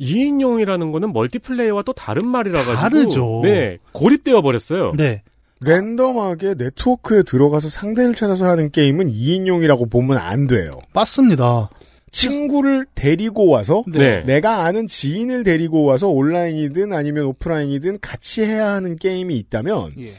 2인용이라는 0.00 0.92
거는 0.92 1.12
multiplay와 1.12 1.82
또 1.82 1.92
다른 1.92 2.26
말이라 2.26 2.64
가지고 2.64 2.74
다르죠. 2.74 3.40
네. 3.44 3.78
고립되어 3.92 4.42
버렸어요. 4.42 4.92
네. 4.96 5.22
랜덤하게 5.60 6.54
네트워크에 6.58 7.22
들어가서 7.22 7.68
상대를 7.68 8.14
찾아서 8.14 8.46
하는 8.46 8.70
게임은 8.70 9.10
2인용이라고 9.10 9.90
보면 9.90 10.18
안 10.18 10.46
돼요. 10.46 10.72
맞습니다. 10.92 11.70
친구를 12.10 12.86
데리고 12.94 13.48
와서 13.48 13.82
네. 13.88 14.22
내가 14.22 14.64
아는 14.64 14.86
지인을 14.86 15.42
데리고 15.42 15.84
와서 15.84 16.08
온라인이든 16.08 16.92
아니면 16.92 17.24
오프라인이든 17.26 17.98
같이 18.00 18.42
해야 18.42 18.72
하는 18.72 18.96
게임이 18.96 19.36
있다면 19.36 19.92
예. 19.98 20.12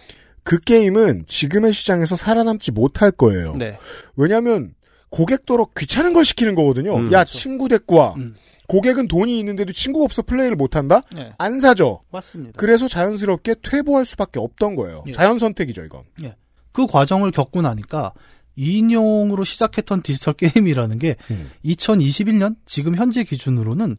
그 0.45 0.59
게임은 0.59 1.25
지금의 1.25 1.73
시장에서 1.73 2.15
살아남지 2.15 2.71
못할 2.71 3.09
거예요. 3.09 3.55
네. 3.55 3.79
왜냐하면 4.15 4.75
고객도로 5.09 5.71
귀찮은 5.75 6.13
걸 6.13 6.23
시키는 6.23 6.53
거거든요. 6.53 6.95
음, 6.95 7.05
야 7.07 7.23
그렇죠. 7.23 7.33
친구 7.37 7.67
데리고 7.67 7.95
와. 7.95 8.13
음. 8.15 8.35
고객은 8.67 9.07
돈이 9.07 9.37
있는데도 9.39 9.73
친구가 9.73 10.05
없어 10.05 10.21
플레이를 10.21 10.55
못한다? 10.55 11.01
네. 11.13 11.33
안 11.39 11.59
사죠. 11.59 12.01
맞습니다. 12.11 12.57
그래서 12.57 12.87
자연스럽게 12.87 13.55
퇴보할 13.63 14.05
수밖에 14.05 14.39
없던 14.39 14.75
거예요. 14.75 15.03
예. 15.07 15.11
자연 15.13 15.39
선택이죠 15.39 15.83
이건. 15.83 16.03
그 16.71 16.85
과정을 16.85 17.31
겪고 17.31 17.61
나니까 17.63 18.13
2인용으로 18.57 19.45
시작했던 19.45 20.03
디지털 20.03 20.35
게임이라는 20.37 20.99
게 20.99 21.15
음. 21.31 21.49
2021년 21.65 22.55
지금 22.65 22.95
현재 22.95 23.23
기준으로는 23.23 23.97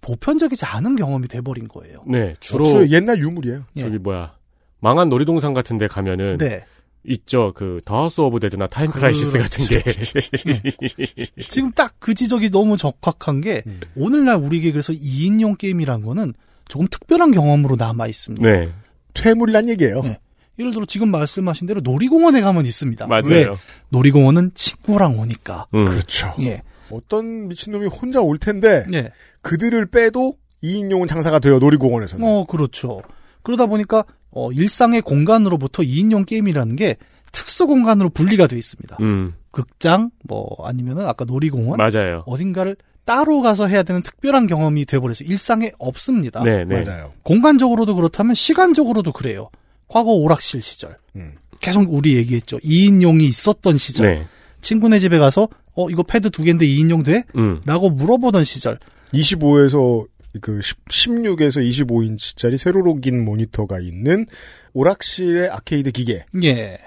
보편적이지 0.00 0.64
않은 0.64 0.96
경험이 0.96 1.28
돼버린 1.28 1.68
거예요. 1.68 2.02
네. 2.08 2.34
주로 2.40 2.66
없어요. 2.66 2.88
옛날 2.88 3.18
유물이에요. 3.18 3.64
예. 3.76 3.80
저기 3.80 3.98
뭐야. 3.98 4.39
망한 4.80 5.08
놀이동산 5.08 5.54
같은 5.54 5.78
데 5.78 5.86
가면은 5.86 6.38
네. 6.38 6.62
있죠. 7.04 7.52
그 7.54 7.80
The 7.86 8.00
House 8.00 8.20
of 8.20 8.40
Dead나 8.40 8.66
Time 8.66 8.90
Crisis 8.90 9.38
같은 9.38 9.66
게. 9.66 9.82
지금 11.48 11.72
딱 11.72 11.94
그 11.98 12.14
지적이 12.14 12.50
너무 12.50 12.76
적확한 12.76 13.40
게 13.42 13.62
음. 13.66 13.80
오늘날 13.96 14.36
우리에게 14.36 14.72
그래서 14.72 14.92
2인용 14.92 15.58
게임이란 15.58 16.02
거는 16.02 16.32
조금 16.68 16.86
특별한 16.88 17.30
경험으로 17.32 17.76
남아 17.76 18.06
있습니다. 18.06 18.46
네. 18.48 18.70
퇴물란 19.14 19.68
얘기예요. 19.68 20.02
네. 20.02 20.18
예를 20.58 20.72
들어 20.72 20.84
지금 20.86 21.10
말씀하신 21.10 21.66
대로 21.66 21.80
놀이공원에 21.80 22.40
가면 22.40 22.64
있습니다. 22.66 23.06
맞아요. 23.06 23.22
왜? 23.26 23.46
놀이공원은 23.90 24.52
친구랑 24.54 25.18
오니까. 25.18 25.66
음. 25.74 25.84
그렇죠. 25.84 26.34
예. 26.40 26.62
어떤 26.90 27.48
미친놈이 27.48 27.86
혼자 27.86 28.20
올 28.20 28.38
텐데 28.38 28.84
예. 28.92 29.10
그들을 29.42 29.86
빼도 29.86 30.34
2인용은 30.62 31.06
장사가 31.06 31.38
돼요. 31.38 31.58
놀이공원에서는. 31.58 32.26
어, 32.26 32.44
그렇죠. 32.46 33.02
그러다 33.42 33.66
보니까 33.66 34.04
어, 34.30 34.52
일상의 34.52 35.02
공간으로부터 35.02 35.82
2인용 35.82 36.26
게임이라는 36.26 36.76
게 36.76 36.96
특수 37.32 37.66
공간으로 37.66 38.10
분리가 38.10 38.46
돼 38.46 38.56
있습니다. 38.56 38.96
음. 39.00 39.34
극장, 39.50 40.10
뭐 40.24 40.56
아니면은 40.64 41.06
아까 41.06 41.24
놀이공원 41.24 41.76
맞아요. 41.76 42.22
어딘가를 42.26 42.76
따로 43.04 43.40
가서 43.42 43.66
해야 43.66 43.82
되는 43.82 44.02
특별한 44.02 44.46
경험이 44.46 44.84
돼버려서 44.84 45.24
일상에 45.24 45.72
없습니다. 45.78 46.42
네, 46.44 46.64
네. 46.64 46.84
맞아요. 46.84 47.12
공간적으로도 47.22 47.94
그렇다면 47.94 48.34
시간적으로도 48.34 49.12
그래요. 49.12 49.50
과거 49.88 50.12
오락실 50.12 50.62
시절. 50.62 50.96
음. 51.16 51.32
계속 51.60 51.92
우리 51.92 52.16
얘기했죠. 52.16 52.58
2인용이 52.58 53.22
있었던 53.22 53.76
시절. 53.78 54.14
네. 54.14 54.26
친구네 54.60 54.98
집에 54.98 55.18
가서 55.18 55.48
어 55.74 55.90
이거 55.90 56.02
패드 56.02 56.30
두 56.30 56.42
개인데 56.42 56.66
2인용 56.66 57.04
돼? 57.04 57.24
음. 57.36 57.60
라고 57.64 57.90
물어보던 57.90 58.44
시절. 58.44 58.78
25에서 59.12 60.06
그 60.40 60.60
16에서 60.60 61.58
25인치짜리 61.66 62.56
세로로 62.56 62.96
긴 62.96 63.24
모니터가 63.24 63.80
있는 63.80 64.26
오락실의 64.72 65.50
아케이드 65.50 65.90
기계는 65.92 66.24
예. 66.44 66.78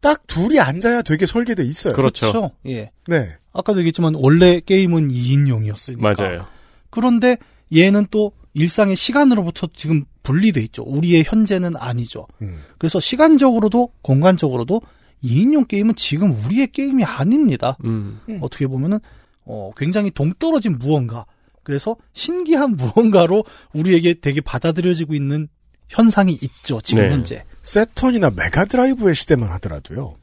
딱 0.00 0.26
둘이 0.26 0.60
앉아야 0.60 1.02
되게 1.02 1.26
설계돼 1.26 1.64
있어요. 1.64 1.92
그렇죠. 1.92 2.52
예. 2.66 2.90
네. 3.06 3.36
아까도 3.52 3.80
얘기했지만 3.80 4.14
원래 4.14 4.60
게임은 4.60 5.08
2인용이었으니까. 5.08 6.00
맞아요. 6.00 6.46
그런데 6.90 7.36
얘는 7.74 8.06
또 8.10 8.32
일상의 8.54 8.96
시간으로부터 8.96 9.68
지금 9.74 10.04
분리돼 10.22 10.60
있죠. 10.62 10.82
우리의 10.84 11.24
현재는 11.26 11.76
아니죠. 11.76 12.26
음. 12.42 12.60
그래서 12.78 13.00
시간적으로도 13.00 13.92
공간적으로도 14.02 14.82
2인용 15.24 15.66
게임은 15.66 15.94
지금 15.96 16.32
우리의 16.32 16.68
게임이 16.68 17.04
아닙니다. 17.04 17.76
음. 17.84 18.20
어떻게 18.40 18.66
보면은 18.66 18.98
어, 19.44 19.72
굉장히 19.76 20.10
동떨어진 20.10 20.78
무언가. 20.78 21.26
그래서 21.68 21.96
신기한 22.14 22.76
무언가로 22.80 23.44
우리에게 23.74 24.14
되게 24.22 24.40
받아들여지고 24.40 25.12
있는 25.12 25.48
현상이 25.90 26.32
있죠. 26.40 26.80
지금 26.80 27.02
네. 27.02 27.12
현재. 27.12 27.44
Saturn이나 27.62 28.30
Mega 28.30 28.60
Drive의 28.60 29.14
시대만 29.14 29.50
하더라도요. 29.50 30.14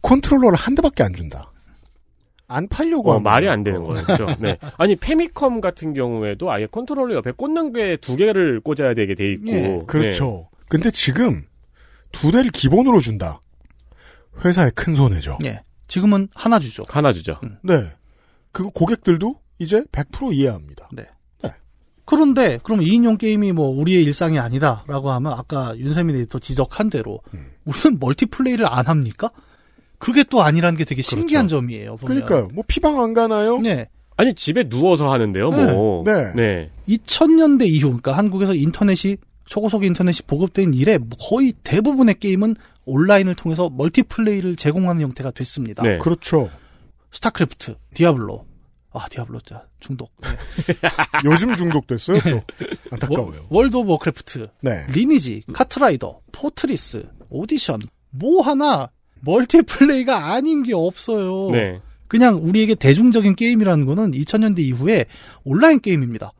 컨트롤러를 0.00 0.56
한 0.56 0.74
대밖에 0.74 1.02
안 1.02 1.12
준다. 1.14 1.52
안 2.46 2.66
팔려고 2.66 3.10
어, 3.10 3.14
합니다. 3.16 3.30
말이 3.30 3.46
안 3.50 3.62
되는 3.62 3.84
거예요. 3.84 4.04
그렇죠? 4.06 4.26
네. 4.40 4.56
아니 4.78 4.96
Famicom 4.96 5.60
같은 5.60 5.92
경우에도 5.92 6.50
아예 6.50 6.64
컨트롤러 6.66 7.14
옆에 7.16 7.32
꽂는 7.32 7.74
게 7.74 7.98
두 7.98 8.16
개를 8.16 8.60
꽂아야 8.60 8.94
되게 8.94 9.14
돼 9.14 9.30
있고. 9.32 9.50
예, 9.52 9.78
그렇죠. 9.86 10.48
근데 10.70 10.90
지금 10.90 11.44
두 12.10 12.32
대를 12.32 12.50
기본으로 12.50 13.00
준다. 13.02 13.38
회사의 14.42 14.70
큰 14.74 14.94
손해죠. 14.94 15.38
예. 15.44 15.60
지금은 15.88 16.28
하나 16.34 16.58
주죠. 16.58 16.84
네. 16.84 16.88
하나 16.90 17.12
주죠. 17.12 17.38
네. 17.62 17.92
그 18.52 18.70
고객들도 18.70 19.34
이제 19.58 19.82
100% 19.92 20.34
이해합니다. 20.34 20.88
그런데 22.08 22.58
그럼 22.62 22.80
2인용 22.80 23.18
게임이 23.18 23.52
뭐 23.52 23.68
우리의 23.68 24.02
일상이 24.02 24.38
아니다라고 24.38 25.10
하면 25.10 25.34
아까 25.34 25.76
윤세민 25.76 26.16
에디터 26.16 26.38
지적한 26.38 26.88
대로 26.88 27.20
음. 27.34 27.50
우리는 27.66 27.98
멀티플레이를 28.00 28.66
안 28.66 28.86
합니까? 28.86 29.30
그게 29.98 30.24
또 30.24 30.42
아니라는 30.42 30.78
게 30.78 30.86
되게 30.86 31.02
신기한 31.02 31.48
점이에요. 31.48 31.96
보면. 31.96 32.22
그러니까요. 32.22 32.48
뭐 32.54 32.64
피방 32.66 32.98
안 32.98 33.12
가나요? 33.12 33.58
네. 33.58 33.90
아니 34.16 34.32
집에 34.32 34.70
누워서 34.70 35.12
하는데요. 35.12 35.50
뭐. 35.50 36.02
네. 36.06 36.32
네. 36.34 36.70
2000년대 36.88 37.66
이후, 37.66 37.88
그러니까 37.88 38.12
한국에서 38.16 38.54
인터넷이 38.54 39.18
초고속 39.44 39.84
인터넷이 39.84 40.20
보급된 40.26 40.72
이래 40.72 40.96
뭐 40.96 41.10
거의 41.20 41.52
대부분의 41.62 42.20
게임은 42.20 42.56
온라인을 42.86 43.34
통해서 43.34 43.68
multiplay를 43.68 44.56
제공하는 44.56 45.02
형태가 45.02 45.32
됐습니다. 45.32 45.82
네. 45.82 45.98
그렇죠. 45.98 46.48
StarCraft, 47.12 47.74
Diablo. 47.92 48.46
아, 48.92 49.06
Diablo 49.08 49.40
진짜 49.40 49.64
중독. 49.80 50.10
네. 50.22 50.28
요즘 51.24 51.54
중독됐어요, 51.56 52.18
또. 52.20 52.42
안타까워요. 52.90 53.46
월- 53.50 53.62
World 53.64 53.76
of 53.76 53.90
Warcraft, 53.92 54.48
네. 54.62 54.86
Lineage, 54.88 55.42
KartRider, 55.52 56.20
Fortress, 56.32 57.06
Audition. 57.28 57.80
뭐 58.10 58.40
하나 58.42 58.88
multiplay가 59.20 60.32
아닌 60.32 60.62
게 60.62 60.74
없어요. 60.74 61.50
네. 61.50 61.80
그냥 62.06 62.36
우리에게 62.42 62.74
대중적인 62.74 63.34
게임이라는 63.36 63.84
거는 63.84 64.12
2000년대 64.12 64.60
이후에 64.60 65.04
온라인 65.44 65.80
게임입니다. 65.80 66.32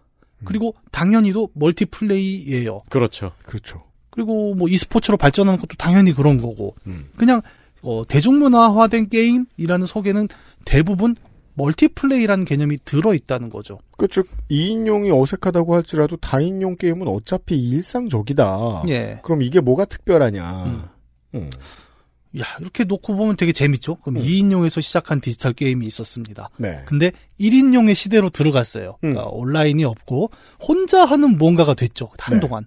그리고 0.45 0.75
당연히도 0.93 1.51
multiplay예요. 1.55 2.79
그렇죠. 2.89 3.33
그렇죠. 3.45 3.83
그리고 4.11 4.55
뭐 4.55 4.69
e스포츠로 4.69 5.17
발전하는 5.19 5.59
것도 5.59 5.77
당연히 5.77 6.13
그런 6.15 6.41
거고. 6.41 6.75
음. 6.87 7.09
그냥 7.17 7.43
어, 7.83 8.05
대중문화화된 8.09 9.09
게임이라는 9.11 9.87
속에는 9.87 10.29
대부분 10.65 11.17
멀티플레이라는 11.59 12.45
개념이 12.45 12.79
들어 12.85 13.15
있다는 13.15 13.51
거죠. 13.51 13.81
그렇죠. 13.97 14.23
2인용이 14.51 15.15
어색하다고 15.15 15.75
할지라도 15.75 16.17
다인용 16.17 16.77
게임은 16.77 17.09
어차피 17.09 17.61
일상적이다. 17.61 18.85
예. 18.89 19.21
그럼 19.23 19.43
이게 19.43 19.61
뭐가 19.61 19.85
특별하냐. 19.85 20.65
음. 20.65 20.83
음. 21.35 21.51
야, 22.39 22.45
이렇게 22.61 22.85
놓고 22.85 23.17
보면 23.17 23.37
되게 23.37 23.53
재밌죠? 23.53 23.97
그럼 23.97 24.17
음. 24.19 24.23
2인용에서 24.23 24.81
시작한 24.81 25.21
디지털 25.21 25.53
게임이 25.53 25.85
있었습니다. 25.87 26.51
네. 26.59 26.83
근데 26.87 27.11
1인용의 27.41 27.95
시대로 27.95 28.31
들어갔어요. 28.31 28.99
음. 29.03 29.13
그러니까 29.13 29.25
온라인이 29.27 29.85
없고 29.85 30.31
혼자 30.63 31.05
하는 31.05 31.37
무언가가 31.37 31.75
됐죠. 31.75 32.11
한동안. 32.19 32.65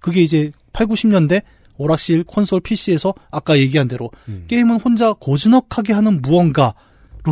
그게 0.00 0.20
이제 0.20 0.50
8, 0.72 0.86
90년대 0.88 1.42
오락실, 1.78 2.24
콘솔, 2.24 2.60
PC에서 2.60 3.14
아까 3.30 3.58
얘기한 3.58 3.86
대로 3.88 4.10
음. 4.28 4.44
게임은 4.48 4.80
혼자 4.80 5.12
고즈넉하게 5.12 5.92
하는 5.92 6.20
무언가로 6.20 6.72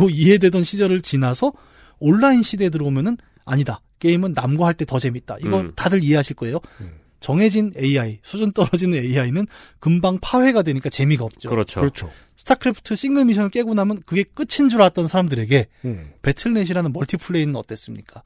이해되던 0.09 0.63
시절을 0.63 1.01
지나서 1.01 1.51
온라인 1.99 2.43
시대에 2.43 2.69
들어오면은 2.69 3.17
아니다. 3.45 3.81
게임은 3.99 4.33
남과 4.33 4.65
할 4.67 4.73
때 4.73 4.85
더 4.85 4.97
재밌다. 4.99 5.37
이거 5.41 5.61
음. 5.61 5.73
다들 5.75 6.03
이해하실 6.03 6.35
거예요. 6.37 6.59
음. 6.79 6.93
정해진 7.19 7.71
AI, 7.79 8.17
수준 8.23 8.51
떨어지는 8.51 8.97
AI는 8.97 9.45
금방 9.79 10.17
파훼가 10.19 10.63
되니까 10.63 10.89
재미가 10.89 11.23
없죠. 11.23 11.49
그렇죠. 11.49 11.79
그렇죠. 11.79 12.09
StarCraft 12.35 12.95
single 12.95 13.25
mission을 13.25 13.51
깨고 13.51 13.75
나면 13.75 14.01
그게 14.07 14.23
끝인 14.23 14.69
줄 14.69 14.81
알았던 14.81 15.07
사람들에게 15.07 15.67
음. 15.85 16.11
Battle.net이라는 16.23 16.91
multiplay는 16.91 17.55
어땠습니까? 17.55 18.23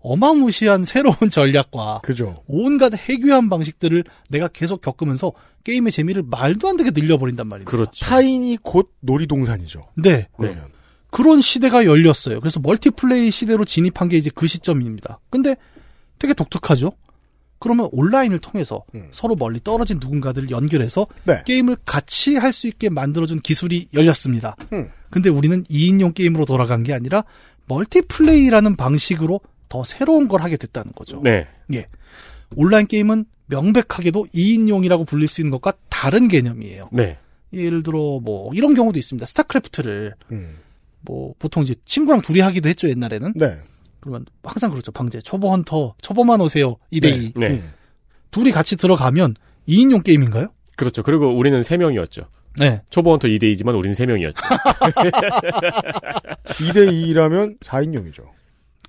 어마무시한 0.00 0.84
새로운 0.84 1.16
전략과 1.30 2.00
그죠. 2.02 2.34
온갖 2.46 2.92
해괴한 2.94 3.48
방식들을 3.48 4.04
내가 4.28 4.48
계속 4.48 4.80
겪으면서 4.82 5.32
게임의 5.62 5.92
재미를 5.92 6.22
말도 6.22 6.68
안 6.68 6.76
되게 6.76 6.90
늘려버린단 6.90 7.46
말입니다. 7.48 7.70
그렇죠. 7.70 8.04
타인이 8.04 8.58
곧 8.62 8.92
놀이동산이죠. 9.00 9.86
네. 9.96 10.28
그러면. 10.36 10.73
그런 11.14 11.40
시대가 11.40 11.86
열렸어요. 11.86 12.40
그래서 12.40 12.58
멀티플레이 12.58 13.30
시대로 13.30 13.64
진입한 13.64 14.08
게 14.08 14.16
이제 14.16 14.32
그 14.34 14.48
시점입니다. 14.48 15.20
근데 15.30 15.54
되게 16.18 16.34
독특하죠? 16.34 16.90
그러면 17.60 17.88
온라인을 17.92 18.40
통해서 18.40 18.82
음. 18.96 19.06
서로 19.12 19.36
멀리 19.36 19.60
떨어진 19.62 19.98
누군가들을 20.00 20.50
연결해서 20.50 21.06
네. 21.22 21.44
게임을 21.46 21.76
같이 21.84 22.34
할 22.34 22.52
수 22.52 22.66
있게 22.66 22.90
만들어준 22.90 23.38
기술이 23.38 23.90
열렸습니다. 23.94 24.56
음. 24.72 24.90
근데 25.08 25.30
우리는 25.30 25.62
2인용 25.62 26.14
게임으로 26.14 26.46
돌아간 26.46 26.82
게 26.82 26.92
아니라 26.92 27.22
멀티플레이라는 27.66 28.74
방식으로 28.74 29.40
더 29.68 29.84
새로운 29.84 30.26
걸 30.26 30.42
하게 30.42 30.56
됐다는 30.56 30.90
거죠. 30.96 31.20
네. 31.22 31.46
예. 31.74 31.86
온라인 32.56 32.88
게임은 32.88 33.24
명백하게도 33.46 34.26
2인용이라고 34.34 35.06
불릴 35.06 35.28
수 35.28 35.40
있는 35.42 35.52
것과 35.52 35.74
다른 35.88 36.26
개념이에요. 36.26 36.88
네. 36.90 37.18
예를 37.52 37.84
들어 37.84 38.18
뭐 38.20 38.52
이런 38.52 38.74
경우도 38.74 38.98
있습니다. 38.98 39.24
스타크래프트를 39.26 40.14
음. 40.32 40.56
뭐 41.04 41.34
보통 41.38 41.62
이제 41.62 41.74
친구랑 41.84 42.22
둘이 42.22 42.40
하기도 42.40 42.68
했죠 42.68 42.88
옛날에는. 42.88 43.34
네. 43.36 43.58
그러면 44.00 44.26
항상 44.42 44.70
그렇죠. 44.70 44.92
방제 44.92 45.20
초보 45.20 45.50
헌터 45.50 45.94
초보만 46.02 46.40
오세요 46.40 46.76
2대2 46.92 47.38
네. 47.40 47.46
음. 47.48 47.72
둘이 48.30 48.50
같이 48.52 48.76
들어가면 48.76 49.34
2인용 49.68 50.02
게임인가요? 50.04 50.48
그렇죠. 50.76 51.02
그리고 51.02 51.28
우리는 51.34 51.62
세명이었죠 51.62 52.26
네. 52.58 52.82
초보 52.90 53.12
헌터 53.12 53.28
2대2지만 53.28 53.76
우리는 53.78 53.94
세명이었죠 53.94 54.38
2대2라면 56.44 57.58
4인용이죠. 57.64 58.24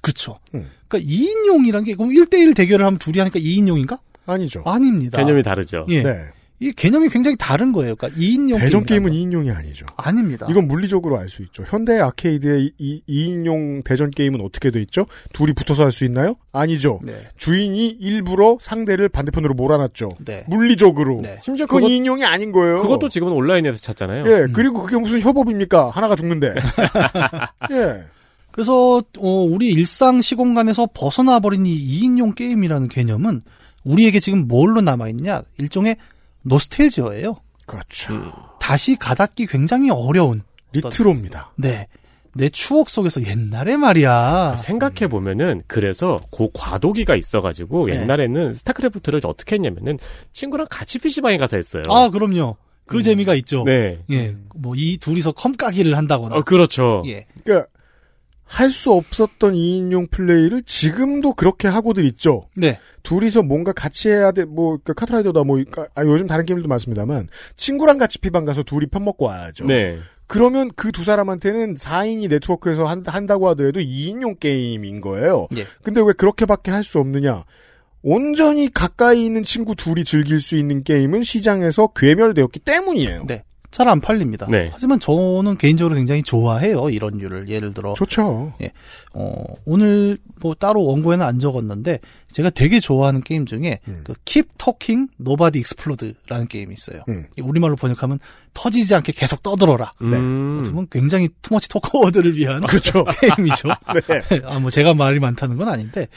그렇죠. 0.01 0.39
음. 0.53 0.69
그러니까 0.87 1.11
2인용이란 1.11 1.85
게 1.85 1.95
그럼 1.95 2.11
1대1 2.11 2.55
대결을 2.55 2.85
하면 2.85 2.99
둘이 2.99 3.19
하니까 3.19 3.39
2인용인가? 3.39 3.99
아니죠. 4.27 4.61
아닙니다. 4.65 5.17
개념이 5.17 5.43
다르죠. 5.43 5.85
예. 5.89 6.03
네. 6.03 6.25
이 6.59 6.71
개념이 6.71 7.09
굉장히 7.09 7.35
다른 7.37 7.73
거예요. 7.73 7.95
그러니까 7.97 8.17
2인용 8.19 8.57
대전 8.59 8.85
게임은 8.85 9.11
2인용이 9.11 9.53
아니죠. 9.53 9.85
거. 9.87 9.93
아닙니다. 9.97 10.47
이건 10.49 10.67
물리적으로 10.69 11.19
알 11.19 11.29
수 11.29 11.41
있죠. 11.41 11.63
현대 11.67 11.99
아케이드의 11.99 12.71
이, 12.77 13.01
2인용 13.09 13.83
대전 13.83 14.09
게임은 14.09 14.39
어떻게 14.41 14.71
돼 14.71 14.81
있죠? 14.83 15.05
둘이 15.33 15.51
붙어서 15.53 15.83
할 15.83 15.91
수 15.91 16.05
있나요? 16.05 16.35
아니죠. 16.53 16.99
네. 17.03 17.13
주인이 17.35 17.89
일부러 17.99 18.57
상대를 18.61 19.09
반대편으로 19.09 19.53
몰아놨죠. 19.53 20.11
네. 20.23 20.45
물리적으로. 20.47 21.19
네. 21.21 21.37
심지어 21.41 21.65
그건 21.65 21.81
그것, 21.81 21.91
2인용이 21.91 22.23
아닌 22.23 22.51
거예요. 22.53 22.77
그것도 22.77 23.09
지금은 23.09 23.33
온라인에서 23.33 23.77
찾잖아요. 23.77 24.25
예, 24.25 24.47
그리고 24.53 24.83
그게 24.83 24.97
무슨 24.97 25.19
협업입니까? 25.19 25.89
하나가 25.89 26.15
죽는데. 26.15 26.55
예. 27.71 28.03
그래서 28.51 29.03
어, 29.17 29.29
우리 29.43 29.67
일상 29.67 30.21
시공간에서 30.21 30.87
벗어나 30.93 31.39
버린 31.41 31.65
이 31.65 32.01
2인용 32.01 32.35
게임이라는 32.35 32.87
개념은 32.87 33.41
우리에게 33.83 34.19
지금 34.21 34.47
뭘로 34.47 34.79
남아 34.81 35.09
있냐? 35.09 35.41
일종의 35.59 35.97
노스탤지어예요. 36.45 37.35
그렇죠. 37.65 38.31
다시 38.59 38.95
가닿기 38.95 39.47
굉장히 39.47 39.89
어려운 39.89 40.43
레트로입니다. 40.71 41.51
네. 41.57 41.87
내 42.37 42.49
추억 42.49 42.89
속에서 42.89 43.25
옛날에 43.25 43.77
말이야. 43.77 44.57
생각해 44.57 45.07
보면은 45.09 45.61
그래서 45.67 46.19
그 46.31 46.49
과도기가 46.53 47.15
있어가지고 47.15 47.85
네. 47.87 47.95
옛날에는 48.01 48.53
스타크래프트를 48.53 49.21
어떻게 49.23 49.55
했냐면은 49.55 49.97
친구랑 50.33 50.67
같이 50.69 50.99
PC방에 50.99 51.37
가서 51.37 51.55
했어요. 51.55 51.83
아, 51.89 52.09
그럼요. 52.09 52.57
그 52.87 53.01
재미가 53.01 53.35
있죠. 53.35 53.63
네. 53.63 53.99
예. 54.11 54.35
뭐 54.53 54.75
이 54.75 54.97
둘이서 54.97 55.31
컴까기를 55.31 55.97
한다거나. 55.97 56.35
어, 56.35 56.41
그렇죠. 56.43 57.03
예. 57.07 57.25
그러니까 57.43 57.67
할 58.57 58.71
수 58.71 58.91
없었던 58.93 59.53
2인용 59.53 60.09
플레이를 60.09 60.63
지금도 60.63 61.33
그렇게 61.33 61.67
하고들 61.67 62.05
있죠. 62.05 62.47
네. 62.55 62.79
둘이서 63.03 63.43
뭔가 63.43 63.73
같이 63.73 64.09
해야 64.09 64.31
돼, 64.31 64.45
뭐, 64.45 64.77
그 64.83 64.93
카트라이더다, 64.93 65.43
뭐, 65.43 65.61
아, 65.95 66.03
요즘 66.03 66.25
다른 66.25 66.45
게임들도 66.45 66.67
많습니다만, 66.69 67.27
친구랑 67.57 67.97
같이 67.97 68.19
피방 68.19 68.45
가서 68.45 68.63
둘이 68.63 68.85
편 68.87 69.03
먹고 69.03 69.25
와야죠. 69.25 69.65
네. 69.65 69.97
그러면 70.27 70.71
그 70.75 70.91
두 70.91 71.03
사람한테는 71.03 71.75
4인이 71.75 72.29
네트워크에서 72.29 72.85
한, 72.87 73.03
한다고 73.05 73.49
하더라도 73.49 73.79
2인용 73.81 74.39
게임인 74.39 75.01
거예요. 75.01 75.47
예. 75.57 75.65
근데 75.83 76.01
왜 76.01 76.13
그렇게밖에 76.13 76.71
할 76.71 76.83
수 76.83 76.99
없느냐? 76.99 77.43
온전히 78.01 78.71
가까이 78.73 79.25
있는 79.25 79.43
친구 79.43 79.75
둘이 79.75 80.03
즐길 80.05 80.39
수 80.39 80.55
있는 80.55 80.83
게임은 80.83 81.23
시장에서 81.23 81.87
괴멸되었기 81.95 82.59
때문이에요. 82.59 83.25
네. 83.27 83.43
잘 83.75 83.89
안 83.89 83.99
팔립니다. 83.99 84.47
네. 84.49 84.69
하지만 84.71 85.01
저는 85.01 85.57
개인적으로 85.57 85.95
굉장히 85.95 86.23
좋아해요. 86.23 86.89
이런 86.89 87.17
류를. 87.17 87.49
예를 87.49 87.73
들어 87.73 87.93
좋죠. 87.93 88.53
어, 89.13 89.43
오늘 89.65 90.17
뭐 90.39 90.55
따로 90.55 90.85
원고에는 90.85 91.25
안 91.25 91.39
적었는데 91.39 91.99
제가 92.31 92.51
되게 92.51 92.79
좋아하는 92.79 93.19
게임 93.19 93.45
중에 93.45 93.79
음. 93.89 94.01
그 94.05 94.13
Keep 94.23 94.49
Talking 94.57 95.11
Nobody 95.19 95.59
Explode라는 95.59 96.47
게임이 96.47 96.73
있어요. 96.73 97.01
음. 97.09 97.25
이 97.37 97.41
우리말로 97.41 97.75
번역하면 97.75 98.19
터지지 98.53 98.95
않게 98.95 99.11
계속 99.11 99.43
떠들어라. 99.43 99.91
음. 100.03 100.57
어떻게 100.61 100.71
보면 100.73 100.87
굉장히 100.89 101.27
투머치 101.41 101.67
토커워드를 101.67 102.37
위한 102.37 102.61
그렇죠. 102.61 103.03
게임이죠. 103.19 103.67
네. 104.07 104.41
아, 104.47 104.57
뭐 104.59 104.69
제가 104.69 104.93
말이 104.93 105.19
많다는 105.19 105.57
건 105.57 105.67
아닌데 105.67 106.07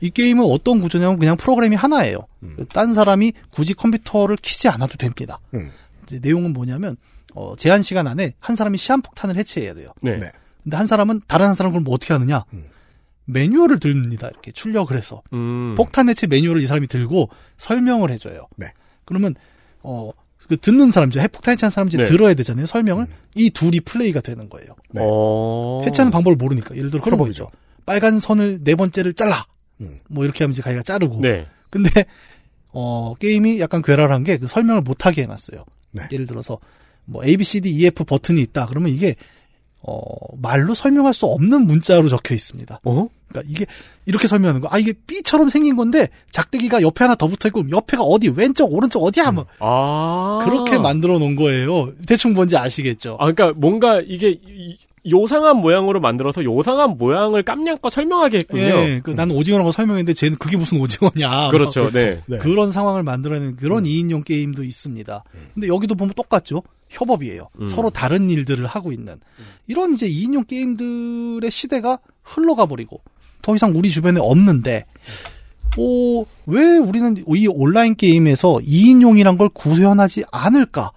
이 0.00 0.10
게임은 0.10 0.44
어떤 0.44 0.80
구조냐면 0.80 1.20
그냥 1.20 1.36
프로그램이 1.36 1.76
하나예요. 1.76 2.26
음. 2.42 2.56
딴 2.72 2.92
사람이 2.92 3.32
굳이 3.50 3.74
컴퓨터를 3.74 4.36
키지 4.36 4.68
않아도 4.68 4.96
됩니다. 4.98 5.38
음. 5.54 5.70
이제 6.14 6.20
내용은 6.22 6.52
뭐냐면 6.52 6.96
어, 7.34 7.54
제한 7.56 7.82
시간 7.82 8.06
안에 8.06 8.34
한 8.38 8.54
사람이 8.56 8.78
시한폭탄을 8.78 9.36
해체해야 9.36 9.74
돼요. 9.74 9.90
네. 10.00 10.16
네. 10.16 10.30
근데 10.62 10.76
한 10.76 10.86
사람은 10.86 11.22
다른 11.26 11.46
한 11.48 11.54
사람 11.54 11.72
그럼 11.72 11.84
뭐 11.84 11.94
어떻게 11.94 12.12
하느냐? 12.12 12.44
음. 12.52 12.64
매뉴얼을 13.26 13.80
듭니다. 13.80 14.28
이렇게 14.28 14.52
출력을 14.52 14.96
해서 14.96 15.22
음. 15.32 15.74
폭탄 15.76 16.08
해체 16.08 16.26
매뉴얼을 16.26 16.62
이 16.62 16.66
사람이 16.66 16.86
들고 16.86 17.28
설명을 17.56 18.10
해줘요. 18.10 18.46
네. 18.56 18.72
그러면 19.04 19.34
어. 19.82 20.10
그 20.46 20.58
듣는 20.58 20.90
사람이죠. 20.90 21.20
핵폭탄 21.20 21.52
해체한 21.52 21.70
사람이 21.70 21.88
이제 21.88 21.98
네. 21.98 22.04
들어야 22.04 22.34
되잖아요. 22.34 22.66
설명을. 22.66 23.06
이 23.34 23.48
둘이 23.48 23.80
플레이가 23.80 24.20
되는 24.20 24.50
거예요. 24.50 24.74
네. 24.90 25.00
어. 25.02 25.80
해체하는 25.86 26.10
방법을 26.12 26.36
모르니까. 26.36 26.76
예를 26.76 26.90
들어 26.90 27.02
그런. 27.02 27.18
거죠. 27.18 27.50
빨간 27.86 28.20
선을 28.20 28.62
네 28.62 28.74
번째를 28.74 29.14
잘라. 29.14 29.46
음. 29.80 29.98
뭐 30.10 30.24
이렇게 30.24 30.44
하면 30.44 30.52
이제 30.52 30.60
가기가 30.60 30.82
자르고. 30.82 31.20
네. 31.22 31.46
근데 31.70 32.04
어 32.72 33.14
게임이 33.18 33.58
약간 33.60 33.80
괴랄한 33.82 34.22
게 34.24 34.36
그 34.36 34.46
설명을 34.46 34.82
못 34.82 35.06
하게 35.06 35.22
해놨어요. 35.22 35.64
네. 35.94 36.02
예를 36.12 36.26
들어서 36.26 36.58
뭐 37.06 37.24
A, 37.24 37.36
B, 37.36 37.44
C, 37.44 37.60
D, 37.60 37.70
E, 37.70 37.86
F 37.86 38.04
버튼이 38.04 38.40
있다. 38.40 38.66
그러면 38.66 38.90
이게 38.92 39.14
어 39.86 40.00
말로 40.40 40.74
설명할 40.74 41.12
수 41.12 41.26
없는 41.26 41.66
문자로 41.66 42.08
적혀 42.08 42.34
있습니다. 42.34 42.80
어? 42.84 43.08
그러니까 43.28 43.52
이게 43.52 43.66
이렇게 44.06 44.26
설명하는 44.26 44.62
거. 44.62 44.68
아 44.70 44.78
이게 44.78 44.94
B처럼 45.06 45.50
생긴 45.50 45.76
건데 45.76 46.08
작대기가 46.30 46.80
옆에 46.80 47.04
하나 47.04 47.14
더 47.14 47.28
붙어 47.28 47.48
있고 47.48 47.68
옆에가 47.70 48.02
어디 48.02 48.30
왼쪽 48.30 48.72
오른쪽 48.72 49.02
어디야 49.04 49.30
뭐 49.32 49.44
아. 49.58 50.40
그렇게 50.44 50.78
만들어 50.78 51.18
놓은 51.18 51.36
거예요. 51.36 51.92
대충 52.06 52.32
뭔지 52.32 52.56
아시겠죠? 52.56 53.18
아, 53.20 53.30
그러니까 53.30 53.52
뭔가 53.60 54.00
이게 54.00 54.30
이- 54.30 54.78
요상한 55.10 55.58
모양으로 55.58 56.00
만들어서 56.00 56.44
요상한 56.44 56.96
모양을 56.96 57.42
깜냥껏 57.42 57.92
설명하게 57.92 58.38
했군요. 58.38 58.62
예, 58.62 59.00
그 59.02 59.10
나는 59.10 59.36
오징어라고 59.36 59.70
설명했는데 59.72 60.14
쟤는 60.14 60.38
그게 60.38 60.56
무슨 60.56 60.80
오징어냐. 60.80 61.48
그렇죠. 61.52 61.90
네. 61.90 62.22
네. 62.26 62.38
그런 62.38 62.72
상황을 62.72 63.02
만들어내는 63.02 63.56
그런 63.56 63.84
2인용 63.84 64.24
게임도 64.24 64.64
있습니다. 64.64 65.24
근데 65.52 65.68
여기도 65.68 65.94
보면 65.94 66.14
똑같죠. 66.14 66.62
협업이에요. 66.88 67.48
음. 67.60 67.66
서로 67.66 67.90
다른 67.90 68.30
일들을 68.30 68.64
하고 68.66 68.92
있는. 68.92 69.16
이런 69.66 69.94
이제 69.94 70.08
2인용 70.08 70.46
게임들의 70.46 71.50
시대가 71.50 71.98
흘러가 72.22 72.66
버리고 72.66 73.02
더 73.42 73.54
이상 73.54 73.72
우리 73.76 73.90
주변에 73.90 74.20
없는데, 74.20 74.86
어, 75.76 76.24
왜 76.46 76.78
우리는 76.78 77.22
이 77.28 77.46
온라인 77.46 77.94
게임에서 77.94 78.60
2인용이란 78.64 79.36
걸 79.36 79.48
구현하지 79.50 80.24
않을까? 80.32 80.92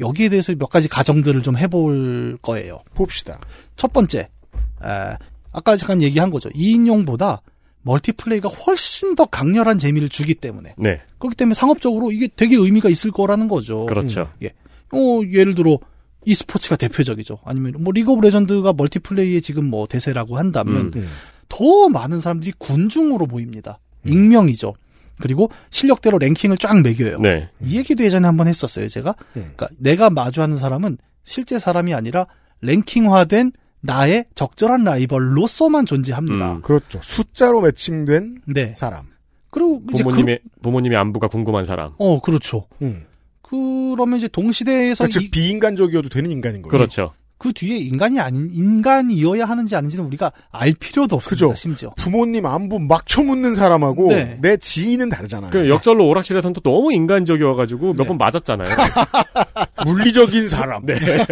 여기에 0.00 0.30
대해서 0.30 0.54
몇 0.54 0.68
가지 0.68 0.88
가정들을 0.88 1.42
좀 1.42 1.56
해볼 1.56 2.38
거예요. 2.42 2.82
봅시다. 2.94 3.38
첫 3.76 3.92
번째, 3.92 4.20
에, 4.20 5.16
아까 5.52 5.76
잠깐 5.76 6.02
얘기한 6.02 6.30
거죠. 6.30 6.48
2인용보다 6.50 7.40
멀티플레이가 7.82 8.48
훨씬 8.48 9.14
더 9.14 9.24
강렬한 9.26 9.78
재미를 9.78 10.08
주기 10.08 10.34
때문에. 10.34 10.74
네. 10.76 11.00
그렇기 11.18 11.36
때문에 11.36 11.54
상업적으로 11.54 12.12
이게 12.12 12.28
되게 12.34 12.56
의미가 12.56 12.88
있을 12.88 13.10
거라는 13.10 13.48
거죠. 13.48 13.86
그렇죠. 13.86 14.30
예. 14.42 14.48
어, 14.92 15.20
예를 15.32 15.54
들어, 15.54 15.78
e스포츠가 16.24 16.76
대표적이죠. 16.76 17.38
아니면 17.44 17.74
뭐 17.78 17.92
리그 17.92 18.12
오브 18.12 18.24
레전드가 18.24 18.72
멀티플레이의 18.74 19.40
지금 19.42 19.70
뭐 19.70 19.86
대세라고 19.86 20.36
한다면 20.36 20.92
음. 20.94 21.08
더 21.48 21.88
많은 21.88 22.20
사람들이 22.20 22.52
군중으로 22.58 23.26
모입니다. 23.26 23.78
익명이죠. 24.06 24.74
그리고 25.20 25.50
실력대로 25.70 26.18
랭킹을 26.18 26.56
쫙 26.58 26.80
매겨요. 26.82 27.18
네. 27.18 27.48
이 27.60 27.76
얘기도 27.76 28.04
예전에 28.04 28.26
한번 28.26 28.46
했었어요, 28.48 28.88
제가. 28.88 29.10
음. 29.36 29.52
그러니까 29.56 29.68
내가 29.78 30.10
마주하는 30.10 30.56
사람은 30.56 30.98
실제 31.22 31.58
사람이 31.58 31.94
아니라 31.94 32.26
랭킹화된 32.62 33.52
나의 33.82 34.26
적절한 34.34 34.84
라이벌로서만 34.84 35.86
존재합니다. 35.86 36.52
음. 36.54 36.62
그렇죠. 36.62 37.00
숫자로 37.02 37.60
매칭된 37.62 38.42
네. 38.46 38.74
사람. 38.76 39.06
그리고 39.50 39.82
부모님의 39.86 40.40
부모님의 40.62 40.98
안부가 40.98 41.28
궁금한 41.28 41.64
사람. 41.64 41.90
그, 41.90 41.96
어, 41.98 42.20
그렇죠. 42.20 42.66
음. 42.82 43.04
그러면 43.42 44.18
이제 44.18 44.28
동시대에서 44.28 45.04
그렇죠. 45.04 45.20
이- 45.20 45.30
비인간적이어도 45.30 46.08
되는 46.08 46.30
인간인 46.30 46.62
거예요. 46.62 46.70
그렇죠. 46.70 47.14
그 47.40 47.54
뒤에 47.54 47.78
인간이 47.78 48.20
아닌 48.20 48.50
인간이어야 48.52 49.46
하는지 49.46 49.74
아닌지는 49.74 50.04
우리가 50.04 50.30
알 50.52 50.74
필요도 50.78 51.16
없습니다. 51.16 51.46
그죠. 51.46 51.54
심지어. 51.56 51.90
부모님 51.96 52.44
안부 52.44 52.80
막 52.80 53.06
쳐묻는 53.06 53.54
사람하고 53.54 54.08
네. 54.10 54.36
내 54.42 54.58
지인은 54.58 55.08
다르잖아요. 55.08 55.50
그 55.50 55.70
역설로 55.70 56.06
오락실에선 56.06 56.52
또 56.52 56.60
너무 56.60 56.92
인간적이어가지고 56.92 57.94
몇 57.94 58.02
네. 58.02 58.06
번 58.06 58.18
맞았잖아요. 58.18 58.68
물리적인 59.86 60.50
사람. 60.50 60.84
네. 60.84 60.96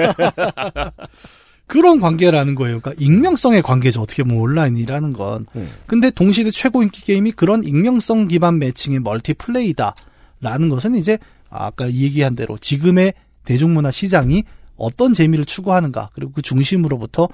그런 1.66 2.00
관계라는 2.00 2.54
거예요. 2.54 2.80
그러니까 2.80 3.04
익명성의 3.04 3.60
관계죠. 3.60 4.00
어떻게 4.00 4.22
보면 4.22 4.38
온라인이라는 4.38 5.12
건. 5.12 5.44
음. 5.56 5.68
근데 5.86 6.10
동시대 6.10 6.50
최고 6.52 6.82
인기 6.82 7.04
게임이 7.04 7.32
그런 7.32 7.62
익명성 7.62 8.28
기반 8.28 8.58
매칭의 8.58 9.00
멀티플레이다라는 9.00 10.70
것은 10.70 10.94
이제 10.94 11.18
아까 11.50 11.92
얘기한 11.92 12.34
대로 12.34 12.56
지금의 12.56 13.12
대중문화 13.44 13.90
시장이 13.90 14.44
어떤 14.78 15.12
재미를 15.14 15.44
추구하는가 15.44 16.10
그리고 16.14 16.32
그 16.32 16.42
중심으로부터 16.42 17.28